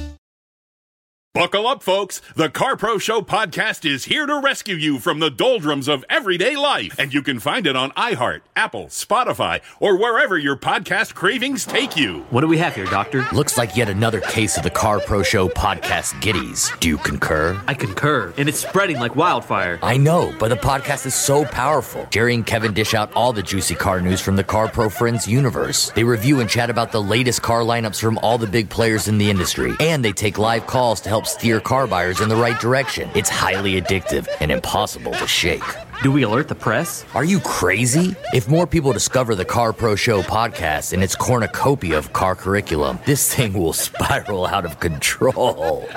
Buckle 1.33 1.65
up, 1.65 1.81
folks. 1.81 2.21
The 2.35 2.49
Car 2.49 2.75
Pro 2.75 2.97
Show 2.97 3.21
podcast 3.21 3.89
is 3.89 4.03
here 4.03 4.25
to 4.25 4.41
rescue 4.41 4.75
you 4.75 4.99
from 4.99 5.19
the 5.19 5.29
doldrums 5.29 5.87
of 5.87 6.03
everyday 6.09 6.57
life. 6.57 6.93
And 6.99 7.13
you 7.13 7.21
can 7.21 7.39
find 7.39 7.65
it 7.65 7.73
on 7.77 7.91
iHeart, 7.91 8.41
Apple, 8.53 8.87
Spotify, 8.87 9.61
or 9.79 9.95
wherever 9.97 10.37
your 10.37 10.57
podcast 10.57 11.13
cravings 11.13 11.65
take 11.65 11.95
you. 11.95 12.25
What 12.31 12.41
do 12.41 12.47
we 12.47 12.57
have 12.57 12.75
here, 12.75 12.83
Doctor? 12.83 13.25
Looks 13.31 13.57
like 13.57 13.77
yet 13.77 13.87
another 13.87 14.19
case 14.19 14.57
of 14.57 14.63
the 14.63 14.69
Car 14.69 14.99
Pro 14.99 15.23
Show 15.23 15.47
podcast 15.47 16.19
giddies. 16.21 16.77
Do 16.81 16.89
you 16.89 16.97
concur? 16.97 17.57
I 17.65 17.75
concur, 17.75 18.33
and 18.35 18.49
it's 18.49 18.59
spreading 18.59 18.99
like 18.99 19.15
wildfire. 19.15 19.79
I 19.81 19.95
know, 19.95 20.35
but 20.37 20.49
the 20.49 20.57
podcast 20.57 21.05
is 21.05 21.15
so 21.15 21.45
powerful. 21.45 22.07
Jerry 22.11 22.35
and 22.35 22.45
Kevin 22.45 22.73
dish 22.73 22.93
out 22.93 23.09
all 23.13 23.31
the 23.31 23.41
juicy 23.41 23.75
car 23.75 24.01
news 24.01 24.19
from 24.19 24.35
the 24.35 24.43
Car 24.43 24.67
Pro 24.67 24.89
Friends 24.89 25.29
universe. 25.29 25.91
They 25.91 26.03
review 26.03 26.41
and 26.41 26.49
chat 26.49 26.69
about 26.69 26.91
the 26.91 27.01
latest 27.01 27.41
car 27.41 27.61
lineups 27.61 28.01
from 28.01 28.17
all 28.17 28.37
the 28.37 28.47
big 28.47 28.69
players 28.69 29.07
in 29.07 29.17
the 29.17 29.29
industry, 29.29 29.71
and 29.79 30.03
they 30.03 30.11
take 30.11 30.37
live 30.37 30.67
calls 30.67 30.99
to 30.99 31.07
help 31.07 31.20
steer 31.27 31.59
car 31.59 31.87
buyers 31.87 32.21
in 32.21 32.29
the 32.29 32.35
right 32.35 32.59
direction. 32.59 33.09
It's 33.15 33.29
highly 33.29 33.79
addictive 33.79 34.27
and 34.39 34.51
impossible 34.51 35.13
to 35.13 35.27
shake. 35.27 35.63
Do 36.03 36.11
we 36.11 36.23
alert 36.23 36.47
the 36.47 36.55
press? 36.55 37.05
Are 37.13 37.23
you 37.23 37.39
crazy? 37.39 38.15
If 38.33 38.47
more 38.47 38.65
people 38.65 38.91
discover 38.93 39.35
the 39.35 39.45
Car 39.45 39.71
Pro 39.73 39.95
Show 39.95 40.21
podcast 40.21 40.93
and 40.93 41.03
its 41.03 41.15
cornucopia 41.15 41.97
of 41.97 42.11
car 42.13 42.35
curriculum, 42.35 42.99
this 43.05 43.33
thing 43.33 43.53
will 43.53 43.73
spiral 43.73 44.45
out 44.47 44.65
of 44.65 44.79
control. 44.79 45.87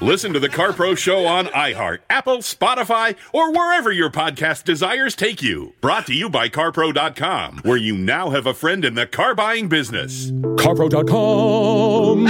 Listen 0.00 0.32
to 0.32 0.38
the 0.38 0.48
Car 0.48 0.72
Pro 0.72 0.94
Show 0.94 1.26
on 1.26 1.46
iHeart, 1.46 1.98
Apple, 2.08 2.38
Spotify, 2.38 3.16
or 3.32 3.52
wherever 3.52 3.90
your 3.90 4.10
podcast 4.10 4.62
desires 4.62 5.16
take 5.16 5.42
you. 5.42 5.74
Brought 5.80 6.06
to 6.06 6.14
you 6.14 6.30
by 6.30 6.48
CarPro.com, 6.48 7.58
where 7.64 7.76
you 7.76 7.96
now 7.96 8.30
have 8.30 8.46
a 8.46 8.54
friend 8.54 8.84
in 8.84 8.94
the 8.94 9.06
car 9.06 9.34
buying 9.34 9.68
business. 9.68 10.30
CarPro.com. 10.30 12.28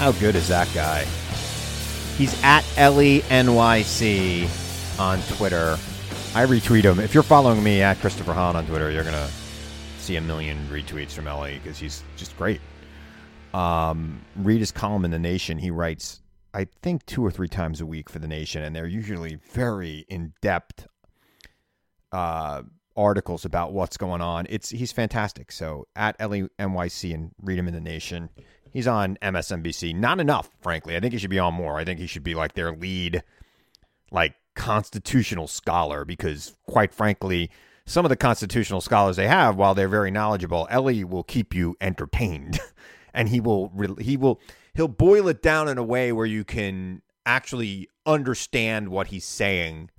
How 0.00 0.12
good 0.12 0.34
is 0.34 0.48
that 0.48 0.66
guy? 0.72 1.04
He's 2.16 2.42
at 2.42 2.64
Elie 2.78 3.20
NYC 3.20 4.48
on 4.98 5.20
Twitter. 5.36 5.76
I 6.34 6.46
retweet 6.46 6.84
him. 6.84 6.98
If 6.98 7.12
you're 7.12 7.22
following 7.22 7.62
me 7.62 7.82
at 7.82 7.98
Christopher 7.98 8.32
Hahn 8.32 8.56
on 8.56 8.64
Twitter, 8.64 8.90
you're 8.90 9.04
gonna 9.04 9.28
see 9.98 10.16
a 10.16 10.20
million 10.22 10.56
retweets 10.68 11.10
from 11.10 11.28
Elie 11.28 11.60
because 11.62 11.76
he's 11.76 12.02
just 12.16 12.34
great. 12.38 12.62
Um, 13.52 14.22
read 14.36 14.60
his 14.60 14.72
column 14.72 15.04
in 15.04 15.10
the 15.10 15.18
Nation. 15.18 15.58
He 15.58 15.70
writes, 15.70 16.22
I 16.54 16.68
think, 16.80 17.04
two 17.04 17.22
or 17.22 17.30
three 17.30 17.48
times 17.48 17.82
a 17.82 17.86
week 17.86 18.08
for 18.08 18.20
the 18.20 18.28
Nation, 18.28 18.62
and 18.62 18.74
they're 18.74 18.86
usually 18.86 19.34
very 19.52 20.06
in 20.08 20.32
depth 20.40 20.88
uh, 22.10 22.62
articles 22.96 23.44
about 23.44 23.74
what's 23.74 23.98
going 23.98 24.22
on. 24.22 24.46
It's 24.48 24.70
he's 24.70 24.92
fantastic. 24.92 25.52
So 25.52 25.88
at 25.94 26.16
Elie 26.18 26.48
NYC 26.58 27.12
and 27.12 27.32
read 27.42 27.58
him 27.58 27.68
in 27.68 27.74
the 27.74 27.82
Nation. 27.82 28.30
He's 28.72 28.86
on 28.86 29.18
MSNBC. 29.20 29.94
Not 29.94 30.20
enough, 30.20 30.50
frankly. 30.60 30.96
I 30.96 31.00
think 31.00 31.12
he 31.12 31.18
should 31.18 31.30
be 31.30 31.38
on 31.38 31.54
more. 31.54 31.78
I 31.78 31.84
think 31.84 31.98
he 31.98 32.06
should 32.06 32.22
be 32.22 32.34
like 32.34 32.54
their 32.54 32.72
lead, 32.72 33.22
like 34.10 34.34
constitutional 34.54 35.48
scholar, 35.48 36.04
because 36.04 36.56
quite 36.66 36.94
frankly, 36.94 37.50
some 37.86 38.04
of 38.04 38.08
the 38.08 38.16
constitutional 38.16 38.80
scholars 38.80 39.16
they 39.16 39.26
have, 39.26 39.56
while 39.56 39.74
they're 39.74 39.88
very 39.88 40.10
knowledgeable, 40.10 40.68
Elie 40.70 41.04
will 41.04 41.24
keep 41.24 41.54
you 41.54 41.76
entertained, 41.80 42.60
and 43.14 43.28
he 43.28 43.40
will 43.40 43.72
he 43.98 44.16
will 44.16 44.40
he'll 44.74 44.88
boil 44.88 45.26
it 45.28 45.42
down 45.42 45.68
in 45.68 45.78
a 45.78 45.82
way 45.82 46.12
where 46.12 46.26
you 46.26 46.44
can 46.44 47.02
actually 47.26 47.88
understand 48.06 48.88
what 48.88 49.08
he's 49.08 49.24
saying, 49.24 49.90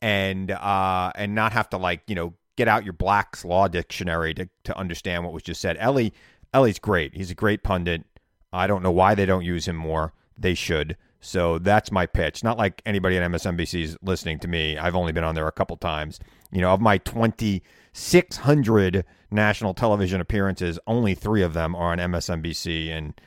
and 0.00 0.52
uh 0.52 1.10
and 1.16 1.34
not 1.34 1.52
have 1.52 1.68
to 1.70 1.76
like 1.76 2.02
you 2.06 2.14
know 2.14 2.34
get 2.56 2.68
out 2.68 2.84
your 2.84 2.92
Black's 2.92 3.44
Law 3.44 3.66
Dictionary 3.66 4.34
to 4.34 4.48
to 4.64 4.78
understand 4.78 5.24
what 5.24 5.32
was 5.32 5.42
just 5.42 5.60
said. 5.60 5.76
Elie 5.78 6.12
Elie's 6.52 6.78
great. 6.78 7.14
He's 7.14 7.30
a 7.30 7.34
great 7.34 7.62
pundit. 7.62 8.04
I 8.52 8.66
don't 8.66 8.82
know 8.82 8.90
why 8.90 9.14
they 9.14 9.26
don't 9.26 9.44
use 9.44 9.68
him 9.68 9.76
more. 9.76 10.12
They 10.36 10.54
should. 10.54 10.96
So 11.20 11.58
that's 11.58 11.92
my 11.92 12.06
pitch. 12.06 12.42
Not 12.42 12.58
like 12.58 12.82
anybody 12.86 13.18
at 13.18 13.30
MSNBC 13.30 13.82
is 13.82 13.96
listening 14.02 14.38
to 14.40 14.48
me. 14.48 14.78
I've 14.78 14.96
only 14.96 15.12
been 15.12 15.24
on 15.24 15.34
there 15.34 15.46
a 15.46 15.52
couple 15.52 15.76
times. 15.76 16.18
You 16.50 16.62
know, 16.62 16.70
of 16.70 16.80
my 16.80 16.98
2,600 16.98 19.04
national 19.30 19.74
television 19.74 20.20
appearances, 20.20 20.78
only 20.86 21.14
three 21.14 21.42
of 21.42 21.52
them 21.52 21.76
are 21.76 21.92
on 21.92 21.98
MSNBC 21.98 22.88
and 22.88 23.20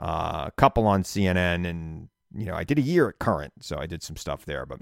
uh, 0.00 0.44
a 0.46 0.52
couple 0.56 0.86
on 0.86 1.02
CNN. 1.02 1.68
And, 1.68 2.08
you 2.34 2.44
know, 2.44 2.54
I 2.54 2.64
did 2.64 2.78
a 2.78 2.82
year 2.82 3.08
at 3.08 3.18
Current, 3.18 3.54
so 3.60 3.78
I 3.78 3.86
did 3.86 4.02
some 4.02 4.16
stuff 4.16 4.44
there, 4.44 4.66
but 4.66 4.80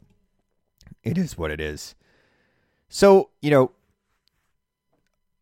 it 1.04 1.16
is 1.16 1.38
what 1.38 1.52
it 1.52 1.60
is. 1.60 1.94
So, 2.88 3.30
you 3.40 3.50
know, 3.50 3.70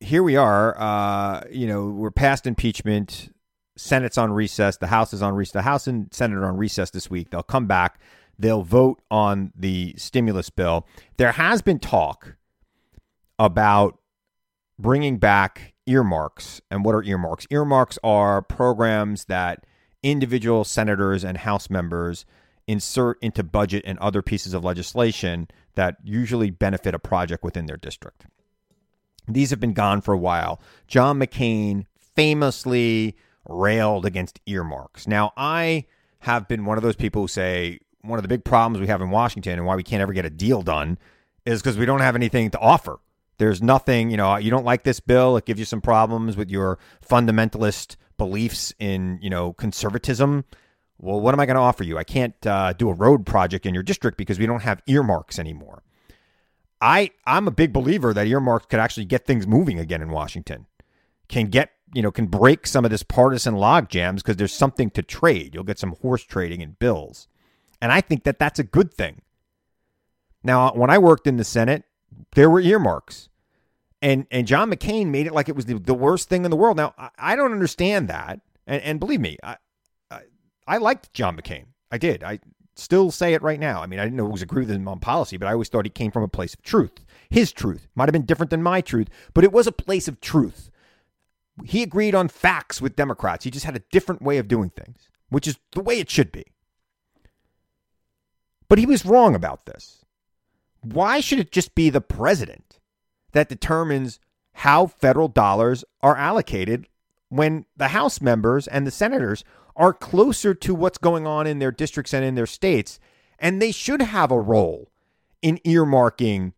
here 0.04 0.22
we 0.22 0.36
are. 0.36 0.78
Uh, 0.78 1.42
you 1.50 1.66
know, 1.66 1.86
we're 1.86 2.10
past 2.10 2.46
impeachment. 2.46 3.34
Senate's 3.76 4.18
on 4.18 4.32
recess. 4.32 4.76
The 4.76 4.86
House 4.86 5.12
is 5.12 5.22
on 5.22 5.34
recess. 5.34 5.52
The 5.52 5.62
House 5.62 5.86
and 5.86 6.12
Senate 6.12 6.36
are 6.36 6.46
on 6.46 6.56
recess 6.56 6.90
this 6.90 7.10
week. 7.10 7.30
They'll 7.30 7.42
come 7.42 7.66
back. 7.66 7.98
They'll 8.38 8.62
vote 8.62 9.00
on 9.10 9.52
the 9.56 9.94
stimulus 9.96 10.50
bill. 10.50 10.86
There 11.16 11.32
has 11.32 11.62
been 11.62 11.78
talk 11.78 12.36
about 13.38 13.98
bringing 14.78 15.18
back 15.18 15.74
earmarks. 15.86 16.60
And 16.70 16.84
what 16.84 16.94
are 16.94 17.02
earmarks? 17.02 17.46
Earmarks 17.50 17.98
are 18.04 18.42
programs 18.42 19.24
that 19.26 19.64
individual 20.02 20.64
senators 20.64 21.24
and 21.24 21.38
House 21.38 21.70
members 21.70 22.26
insert 22.66 23.18
into 23.22 23.42
budget 23.42 23.82
and 23.86 23.98
other 23.98 24.22
pieces 24.22 24.54
of 24.54 24.64
legislation 24.64 25.48
that 25.74 25.96
usually 26.02 26.50
benefit 26.50 26.94
a 26.94 26.98
project 26.98 27.42
within 27.42 27.66
their 27.66 27.76
district. 27.76 28.26
These 29.26 29.50
have 29.50 29.60
been 29.60 29.72
gone 29.72 30.00
for 30.00 30.12
a 30.12 30.18
while. 30.18 30.60
John 30.86 31.18
McCain 31.18 31.86
famously 31.98 33.16
railed 33.48 34.06
against 34.06 34.40
earmarks. 34.46 35.06
Now, 35.06 35.32
I 35.36 35.86
have 36.20 36.48
been 36.48 36.64
one 36.64 36.76
of 36.76 36.82
those 36.82 36.96
people 36.96 37.22
who 37.22 37.28
say 37.28 37.80
one 38.02 38.18
of 38.18 38.22
the 38.22 38.28
big 38.28 38.44
problems 38.44 38.80
we 38.80 38.86
have 38.86 39.00
in 39.00 39.10
Washington 39.10 39.54
and 39.54 39.66
why 39.66 39.76
we 39.76 39.82
can't 39.82 40.02
ever 40.02 40.12
get 40.12 40.24
a 40.24 40.30
deal 40.30 40.62
done 40.62 40.98
is 41.44 41.62
because 41.62 41.76
we 41.76 41.86
don't 41.86 42.00
have 42.00 42.16
anything 42.16 42.50
to 42.50 42.58
offer. 42.58 43.00
There's 43.38 43.62
nothing, 43.62 44.10
you 44.10 44.16
know, 44.16 44.36
you 44.36 44.50
don't 44.50 44.64
like 44.64 44.84
this 44.84 45.00
bill, 45.00 45.36
it 45.36 45.44
gives 45.44 45.58
you 45.58 45.66
some 45.66 45.80
problems 45.80 46.36
with 46.36 46.50
your 46.50 46.78
fundamentalist 47.06 47.96
beliefs 48.16 48.72
in, 48.78 49.18
you 49.20 49.28
know, 49.28 49.52
conservatism. 49.52 50.44
Well, 50.98 51.20
what 51.20 51.34
am 51.34 51.40
I 51.40 51.46
going 51.46 51.56
to 51.56 51.60
offer 51.60 51.82
you? 51.82 51.98
I 51.98 52.04
can't 52.04 52.46
uh, 52.46 52.72
do 52.74 52.88
a 52.88 52.94
road 52.94 53.26
project 53.26 53.66
in 53.66 53.74
your 53.74 53.82
district 53.82 54.16
because 54.16 54.38
we 54.38 54.46
don't 54.46 54.62
have 54.62 54.80
earmarks 54.86 55.38
anymore. 55.38 55.82
I 56.84 57.10
I'm 57.24 57.48
a 57.48 57.50
big 57.50 57.72
believer 57.72 58.12
that 58.12 58.26
earmarks 58.26 58.66
could 58.66 58.78
actually 58.78 59.06
get 59.06 59.24
things 59.24 59.46
moving 59.46 59.78
again 59.78 60.02
in 60.02 60.10
Washington. 60.10 60.66
Can 61.28 61.46
get 61.46 61.70
you 61.94 62.02
know 62.02 62.12
can 62.12 62.26
break 62.26 62.66
some 62.66 62.84
of 62.84 62.90
this 62.90 63.02
partisan 63.02 63.54
log 63.54 63.88
jams 63.88 64.22
because 64.22 64.36
there's 64.36 64.52
something 64.52 64.90
to 64.90 65.02
trade. 65.02 65.54
You'll 65.54 65.64
get 65.64 65.78
some 65.78 65.96
horse 66.02 66.22
trading 66.22 66.62
and 66.62 66.78
bills, 66.78 67.26
and 67.80 67.90
I 67.90 68.02
think 68.02 68.24
that 68.24 68.38
that's 68.38 68.58
a 68.58 68.64
good 68.64 68.92
thing. 68.92 69.22
Now, 70.42 70.72
when 70.72 70.90
I 70.90 70.98
worked 70.98 71.26
in 71.26 71.38
the 71.38 71.44
Senate, 71.44 71.84
there 72.34 72.50
were 72.50 72.60
earmarks. 72.60 73.30
And 74.02 74.26
and 74.30 74.46
John 74.46 74.70
McCain 74.70 75.06
made 75.06 75.26
it 75.26 75.32
like 75.32 75.48
it 75.48 75.56
was 75.56 75.64
the, 75.64 75.78
the 75.78 75.94
worst 75.94 76.28
thing 76.28 76.44
in 76.44 76.50
the 76.50 76.56
world. 76.58 76.76
Now, 76.76 76.92
I, 76.98 77.08
I 77.18 77.36
don't 77.36 77.52
understand 77.52 78.08
that. 78.08 78.40
And, 78.66 78.82
and 78.82 79.00
believe 79.00 79.20
me, 79.20 79.38
I, 79.42 79.56
I, 80.10 80.20
I 80.66 80.76
liked 80.76 81.14
John 81.14 81.34
McCain. 81.34 81.64
I 81.90 81.96
did. 81.96 82.22
I 82.22 82.40
still 82.76 83.10
say 83.10 83.34
it 83.34 83.42
right 83.42 83.60
now. 83.60 83.82
I 83.82 83.86
mean, 83.86 84.00
I 84.00 84.04
didn't 84.04 84.20
always 84.20 84.42
agree 84.42 84.64
with 84.64 84.70
him 84.70 84.88
on 84.88 85.00
policy, 85.00 85.36
but 85.36 85.46
I 85.46 85.52
always 85.52 85.68
thought 85.68 85.86
he 85.86 85.90
came 85.90 86.10
from 86.10 86.22
a 86.22 86.28
place 86.28 86.54
of 86.54 86.62
truth. 86.62 87.04
His 87.30 87.52
truth 87.52 87.88
might 87.94 88.08
have 88.08 88.12
been 88.12 88.26
different 88.26 88.50
than 88.50 88.62
my 88.62 88.80
truth, 88.80 89.08
but 89.32 89.44
it 89.44 89.52
was 89.52 89.66
a 89.66 89.72
place 89.72 90.08
of 90.08 90.20
truth. 90.20 90.70
He 91.64 91.82
agreed 91.82 92.14
on 92.14 92.28
facts 92.28 92.80
with 92.80 92.96
Democrats. 92.96 93.44
He 93.44 93.50
just 93.50 93.64
had 93.66 93.76
a 93.76 93.84
different 93.90 94.22
way 94.22 94.38
of 94.38 94.48
doing 94.48 94.70
things, 94.70 95.08
which 95.28 95.46
is 95.46 95.58
the 95.72 95.82
way 95.82 95.98
it 95.98 96.10
should 96.10 96.32
be. 96.32 96.44
But 98.68 98.78
he 98.78 98.86
was 98.86 99.06
wrong 99.06 99.34
about 99.34 99.66
this. 99.66 100.04
Why 100.80 101.20
should 101.20 101.38
it 101.38 101.52
just 101.52 101.74
be 101.74 101.90
the 101.90 102.00
president 102.00 102.80
that 103.32 103.48
determines 103.48 104.18
how 104.52 104.86
federal 104.86 105.28
dollars 105.28 105.84
are 106.02 106.16
allocated 106.16 106.88
when 107.28 107.66
the 107.76 107.88
House 107.88 108.20
members 108.20 108.66
and 108.66 108.86
the 108.86 108.90
senators 108.90 109.44
are 109.76 109.92
closer 109.92 110.54
to 110.54 110.74
what's 110.74 110.98
going 110.98 111.26
on 111.26 111.46
in 111.46 111.58
their 111.58 111.72
districts 111.72 112.14
and 112.14 112.24
in 112.24 112.34
their 112.34 112.46
states, 112.46 112.98
and 113.38 113.60
they 113.60 113.72
should 113.72 114.00
have 114.00 114.30
a 114.30 114.40
role 114.40 114.90
in 115.42 115.58
earmarking, 115.58 116.52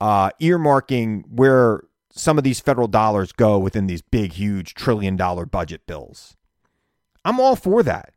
uh, 0.00 0.30
earmarking 0.40 1.24
where 1.28 1.82
some 2.12 2.38
of 2.38 2.44
these 2.44 2.60
federal 2.60 2.88
dollars 2.88 3.32
go 3.32 3.58
within 3.58 3.86
these 3.86 4.02
big, 4.02 4.32
huge 4.32 4.74
trillion 4.74 5.16
dollar 5.16 5.46
budget 5.46 5.86
bills. 5.86 6.36
I'm 7.24 7.38
all 7.40 7.56
for 7.56 7.82
that. 7.82 8.12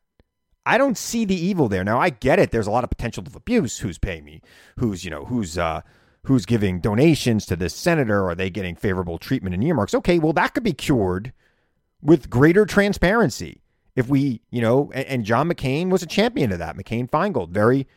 I 0.66 0.78
don't 0.78 0.98
see 0.98 1.26
the 1.26 1.36
evil 1.36 1.68
there. 1.68 1.84
Now 1.84 2.00
I 2.00 2.10
get 2.10 2.40
it. 2.40 2.52
There's 2.52 2.68
a 2.68 2.72
lot 2.72 2.84
of 2.84 2.90
potential 2.90 3.24
of 3.26 3.36
abuse. 3.36 3.80
Who's 3.80 3.98
paying 3.98 4.24
me? 4.24 4.42
Who's 4.78 5.04
you 5.04 5.12
know 5.12 5.26
who's 5.26 5.58
uh, 5.58 5.82
who's 6.24 6.46
giving 6.46 6.80
donations 6.80 7.46
to 7.48 7.56
this 7.56 7.76
senator? 7.76 8.28
Are 8.28 8.36
they 8.36 8.50
getting 8.50 8.76
favorable 8.76 9.18
treatment 9.18 9.54
in 9.54 9.64
earmarks? 9.64 9.94
Okay, 9.94 10.20
well 10.20 10.34
that 10.34 10.54
could 10.54 10.64
be 10.64 10.74
cured 10.74 11.34
with 12.02 12.30
greater 12.30 12.66
transparency. 12.66 13.63
If 13.96 14.08
we, 14.08 14.42
you 14.50 14.62
know, 14.62 14.92
and, 14.94 15.06
and 15.06 15.26
John 15.26 15.50
McCain 15.50 15.90
was 15.90 16.04
a 16.04 16.08
champion 16.08 16.52
of 16.52 16.60
that. 16.60 16.78
McCain 16.78 17.10
Feingold, 17.10 17.50
very 17.50 17.88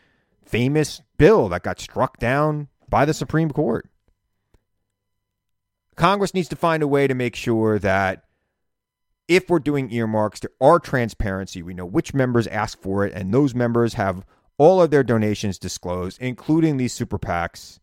famous 0.44 1.02
bill 1.18 1.48
that 1.48 1.62
got 1.62 1.80
struck 1.80 2.18
down 2.18 2.68
by 2.88 3.04
the 3.04 3.14
Supreme 3.14 3.50
Court. 3.50 3.88
Congress 5.96 6.34
needs 6.34 6.48
to 6.48 6.56
find 6.56 6.82
a 6.82 6.88
way 6.88 7.06
to 7.06 7.14
make 7.14 7.34
sure 7.34 7.78
that 7.78 8.24
if 9.28 9.48
we're 9.48 9.58
doing 9.58 9.90
earmarks, 9.90 10.40
there 10.40 10.50
are 10.60 10.78
transparency. 10.78 11.62
We 11.62 11.74
know 11.74 11.86
which 11.86 12.14
members 12.14 12.46
ask 12.46 12.80
for 12.80 13.04
it, 13.04 13.12
and 13.14 13.32
those 13.32 13.54
members 13.54 13.94
have 13.94 14.24
all 14.58 14.80
of 14.80 14.90
their 14.90 15.02
donations 15.02 15.58
disclosed, 15.58 16.20
including 16.20 16.76
these 16.76 16.92
super 16.92 17.18
PACs 17.18 17.80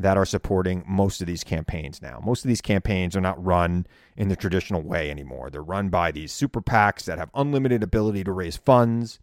that 0.00 0.16
are 0.16 0.24
supporting 0.24 0.82
most 0.88 1.20
of 1.20 1.26
these 1.26 1.44
campaigns 1.44 2.00
now. 2.00 2.22
Most 2.24 2.42
of 2.42 2.48
these 2.48 2.62
campaigns 2.62 3.14
are 3.14 3.20
not 3.20 3.42
run 3.44 3.86
in 4.16 4.28
the 4.28 4.36
traditional 4.36 4.80
way 4.80 5.10
anymore. 5.10 5.50
They're 5.50 5.62
run 5.62 5.90
by 5.90 6.10
these 6.10 6.32
super 6.32 6.62
PACs 6.62 7.04
that 7.04 7.18
have 7.18 7.30
unlimited 7.34 7.82
ability 7.82 8.24
to 8.24 8.32
raise 8.32 8.56
funds. 8.56 9.18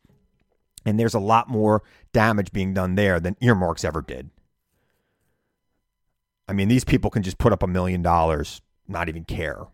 And 0.86 1.00
there's 1.00 1.16
a 1.16 1.20
lot 1.20 1.50
more 1.50 1.82
damage 2.14 2.52
being 2.52 2.76
done 2.76 2.94
there 2.94 3.20
than 3.20 3.36
earmarks 3.42 3.84
ever 3.84 4.04
did. 4.04 4.30
I 6.48 6.54
mean, 6.54 6.68
these 6.68 6.86
people 6.86 7.10
can 7.10 7.24
just 7.24 7.40
put 7.40 7.52
up 7.52 7.64
a 7.64 7.68
million 7.68 8.04
dollars, 8.04 8.62
not 8.88 9.10
even 9.10 9.26
care. 9.26 9.66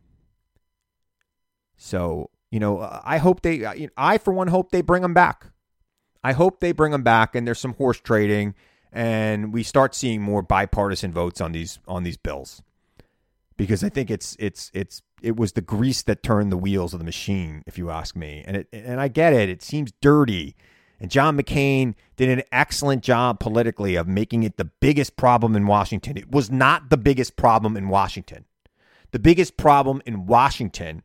So, 1.75 2.29
you 2.49 2.61
know, 2.61 2.79
I 3.03 3.17
hope 3.17 3.41
they, 3.41 3.89
I 3.97 4.17
for 4.19 4.33
one 4.33 4.47
hope 4.47 4.71
they 4.71 4.81
bring 4.81 5.01
them 5.01 5.13
back. 5.13 5.47
I 6.23 6.31
hope 6.31 6.61
they 6.61 6.71
bring 6.71 6.93
them 6.93 7.03
back 7.03 7.35
and 7.35 7.45
there's 7.45 7.59
some 7.59 7.73
horse 7.73 7.99
trading 7.99 8.55
and 8.93 9.51
we 9.51 9.63
start 9.63 9.95
seeing 9.95 10.21
more 10.21 10.41
bipartisan 10.41 11.11
votes 11.11 11.41
on 11.41 11.51
these 11.51 11.79
on 11.87 12.03
these 12.03 12.15
bills 12.15 12.61
because 13.57 13.83
I 13.83 13.89
think 13.89 14.09
it's 14.09 14.35
it's 14.39 14.71
it's 14.73 15.01
it 15.21 15.37
was 15.37 15.53
the 15.53 15.61
grease 15.61 16.01
that 16.03 16.23
turned 16.23 16.51
the 16.51 16.57
wheels 16.57 16.93
of 16.93 16.99
the 16.99 17.05
machine, 17.05 17.63
if 17.65 17.77
you 17.77 17.89
ask 17.89 18.15
me. 18.15 18.43
And 18.45 18.57
it 18.57 18.67
and 18.71 18.99
I 18.99 19.07
get 19.07 19.33
it; 19.33 19.49
it 19.49 19.61
seems 19.61 19.91
dirty. 20.01 20.55
And 20.99 21.11
John 21.11 21.37
McCain 21.37 21.95
did 22.15 22.29
an 22.29 22.43
excellent 22.51 23.03
job 23.03 23.39
politically 23.39 23.95
of 23.95 24.07
making 24.07 24.43
it 24.43 24.57
the 24.57 24.65
biggest 24.65 25.17
problem 25.17 25.55
in 25.55 25.67
Washington. 25.67 26.17
It 26.17 26.31
was 26.31 26.49
not 26.49 26.89
the 26.89 26.97
biggest 26.97 27.35
problem 27.35 27.75
in 27.75 27.89
Washington. 27.89 28.45
The 29.11 29.19
biggest 29.19 29.57
problem 29.57 30.01
in 30.05 30.25
Washington 30.27 31.03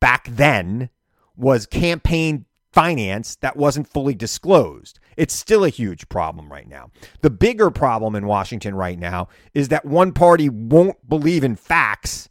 back 0.00 0.26
then 0.30 0.88
was 1.36 1.66
campaign 1.66 2.46
finance 2.72 3.36
that 3.36 3.56
wasn't 3.56 3.88
fully 3.88 4.14
disclosed. 4.14 4.98
It's 5.16 5.34
still 5.34 5.64
a 5.64 5.70
huge 5.70 6.08
problem 6.08 6.52
right 6.52 6.68
now. 6.68 6.90
The 7.22 7.30
bigger 7.30 7.70
problem 7.70 8.14
in 8.14 8.26
Washington 8.26 8.74
right 8.74 8.98
now 8.98 9.28
is 9.54 9.68
that 9.68 9.84
one 9.84 10.12
party 10.12 10.48
won't 10.48 11.08
believe 11.08 11.42
in 11.42 11.56
facts 11.56 12.28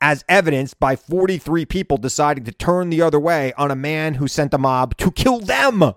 as 0.00 0.24
evidenced 0.28 0.78
by 0.78 0.94
43 0.94 1.64
people 1.64 1.96
deciding 1.96 2.44
to 2.44 2.52
turn 2.52 2.90
the 2.90 3.00
other 3.00 3.18
way 3.18 3.52
on 3.54 3.70
a 3.70 3.76
man 3.76 4.14
who 4.14 4.28
sent 4.28 4.52
a 4.52 4.58
mob 4.58 4.96
to 4.98 5.10
kill 5.10 5.40
them. 5.40 5.94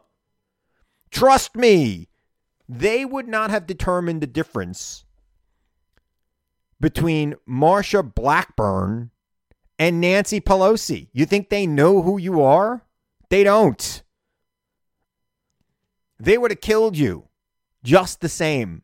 Trust 1.12 1.56
me, 1.56 2.08
they 2.68 3.04
would 3.04 3.28
not 3.28 3.50
have 3.50 3.68
determined 3.68 4.22
the 4.22 4.28
difference 4.28 5.04
between 6.80 7.36
Marsha 7.48 8.16
Blackburn 8.16 9.12
and 9.78 10.00
Nancy 10.00 10.40
Pelosi. 10.40 11.10
You 11.12 11.26
think 11.26 11.50
they 11.50 11.68
know 11.68 12.02
who 12.02 12.18
you 12.18 12.42
are? 12.42 12.86
They 13.30 13.44
don't. 13.44 14.04
They 16.20 16.38
would 16.38 16.51
have 16.51 16.61
killed 16.61 16.97
you 16.97 17.30
just 17.84 18.22
the 18.22 18.30
same. 18.30 18.84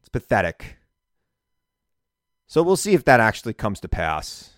It's 0.00 0.08
pathetic. 0.08 0.76
So 2.46 2.62
we'll 2.62 2.76
see 2.76 2.94
if 2.94 3.04
that 3.04 3.20
actually 3.20 3.54
comes 3.54 3.80
to 3.80 3.88
pass. 3.88 4.50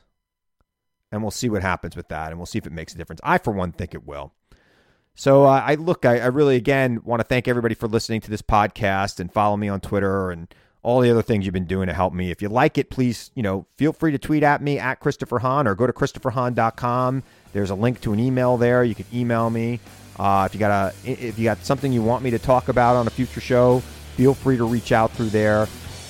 And 1.11 1.23
we'll 1.23 1.31
see 1.31 1.49
what 1.49 1.63
happens 1.63 1.97
with 1.97 2.09
that. 2.09 2.31
And 2.31 2.39
we'll 2.39 2.47
see 2.47 2.59
if 2.59 2.67
it 2.67 2.73
makes 2.73 2.95
a 2.95 2.99
difference. 2.99 3.21
I, 3.25 3.39
for 3.39 3.51
one, 3.53 3.73
think 3.73 3.95
it 3.95 4.07
will. 4.07 4.33
So 5.15 5.47
uh, 5.47 5.63
I 5.65 5.75
look, 5.75 6.05
I, 6.05 6.19
I 6.19 6.27
really, 6.27 6.57
again, 6.57 7.01
want 7.03 7.21
to 7.21 7.25
thank 7.25 7.49
everybody 7.49 7.75
for 7.75 7.89
listening 7.89 8.21
to 8.21 8.31
this 8.31 8.43
podcast 8.43 9.19
and 9.19 9.33
follow 9.33 9.57
me 9.57 9.69
on 9.69 9.81
Twitter 9.81 10.31
and 10.31 10.55
all 10.83 11.01
the 11.01 11.11
other 11.11 11.23
things 11.23 11.45
you've 11.45 11.55
been 11.55 11.65
doing 11.65 11.89
to 11.89 11.93
help 11.93 12.13
me. 12.13 12.31
If 12.31 12.41
you 12.41 12.49
like 12.49 12.79
it, 12.79 12.89
please, 12.89 13.31
you 13.35 13.43
know, 13.43 13.67
feel 13.77 13.93
free 13.93 14.13
to 14.13 14.19
tweet 14.19 14.43
at 14.43 14.63
me 14.63 14.79
at 14.79 15.01
Christopher 15.01 15.41
Hahn 15.41 15.67
or 15.67 15.75
go 15.75 15.87
to 15.87 15.93
ChristopherHahn.com. 15.93 17.23
There's 17.53 17.71
a 17.71 17.75
link 17.75 18.01
to 18.03 18.13
an 18.13 18.21
email 18.21 18.57
there. 18.57 18.85
You 18.85 18.95
can 18.95 19.07
email 19.13 19.51
me. 19.51 19.81
Uh, 20.19 20.45
if 20.49 20.55
you 20.55 20.61
got 20.61 20.93
a, 20.93 21.11
if 21.11 21.39
you 21.39 21.45
got 21.45 21.65
something 21.65 21.93
you 21.93 22.03
want 22.03 22.25
me 22.25 22.31
to 22.31 22.39
talk 22.39 22.69
about 22.69 22.97
on 22.97 23.07
a 23.07 23.11
future 23.11 23.41
show, 23.41 23.81
feel 24.17 24.35
free 24.35 24.57
to 24.57 24.65
reach 24.65 24.93
out 24.93 25.13
through 25.13 25.31
there. 25.31 25.69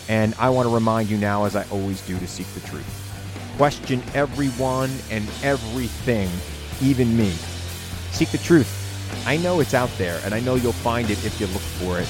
And 0.08 0.34
I 0.38 0.48
want 0.48 0.66
to 0.66 0.74
remind 0.74 1.10
you 1.10 1.18
now, 1.18 1.44
as 1.44 1.54
I 1.54 1.68
always 1.70 2.00
do, 2.06 2.18
to 2.18 2.26
seek 2.26 2.46
the 2.48 2.60
truth. 2.60 3.04
Question 3.58 4.02
everyone 4.14 4.90
and 5.10 5.28
everything, 5.42 6.30
even 6.80 7.14
me. 7.16 7.30
Seek 8.12 8.30
the 8.30 8.38
truth. 8.38 8.74
I 9.26 9.36
know 9.36 9.60
it's 9.60 9.74
out 9.74 9.90
there, 9.98 10.20
and 10.24 10.32
I 10.32 10.40
know 10.40 10.54
you'll 10.54 10.72
find 10.72 11.10
it 11.10 11.24
if 11.24 11.38
you 11.40 11.46
look 11.48 11.62
for 11.62 11.98
it. 11.98 12.08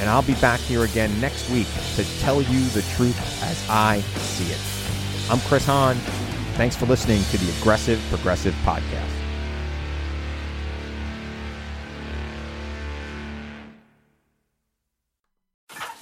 And 0.00 0.08
I'll 0.08 0.22
be 0.22 0.34
back 0.34 0.60
here 0.60 0.84
again 0.84 1.20
next 1.20 1.50
week 1.50 1.68
to 1.96 2.04
tell 2.20 2.40
you 2.40 2.64
the 2.70 2.82
truth 2.96 3.18
as 3.42 3.68
I 3.68 4.00
see 4.00 4.52
it. 4.52 4.60
I'm 5.30 5.40
Chris 5.48 5.66
Hahn. 5.66 5.96
Thanks 6.56 6.76
for 6.76 6.86
listening 6.86 7.22
to 7.24 7.38
the 7.38 7.58
Aggressive 7.58 8.00
Progressive 8.10 8.54
Podcast. 8.64 9.13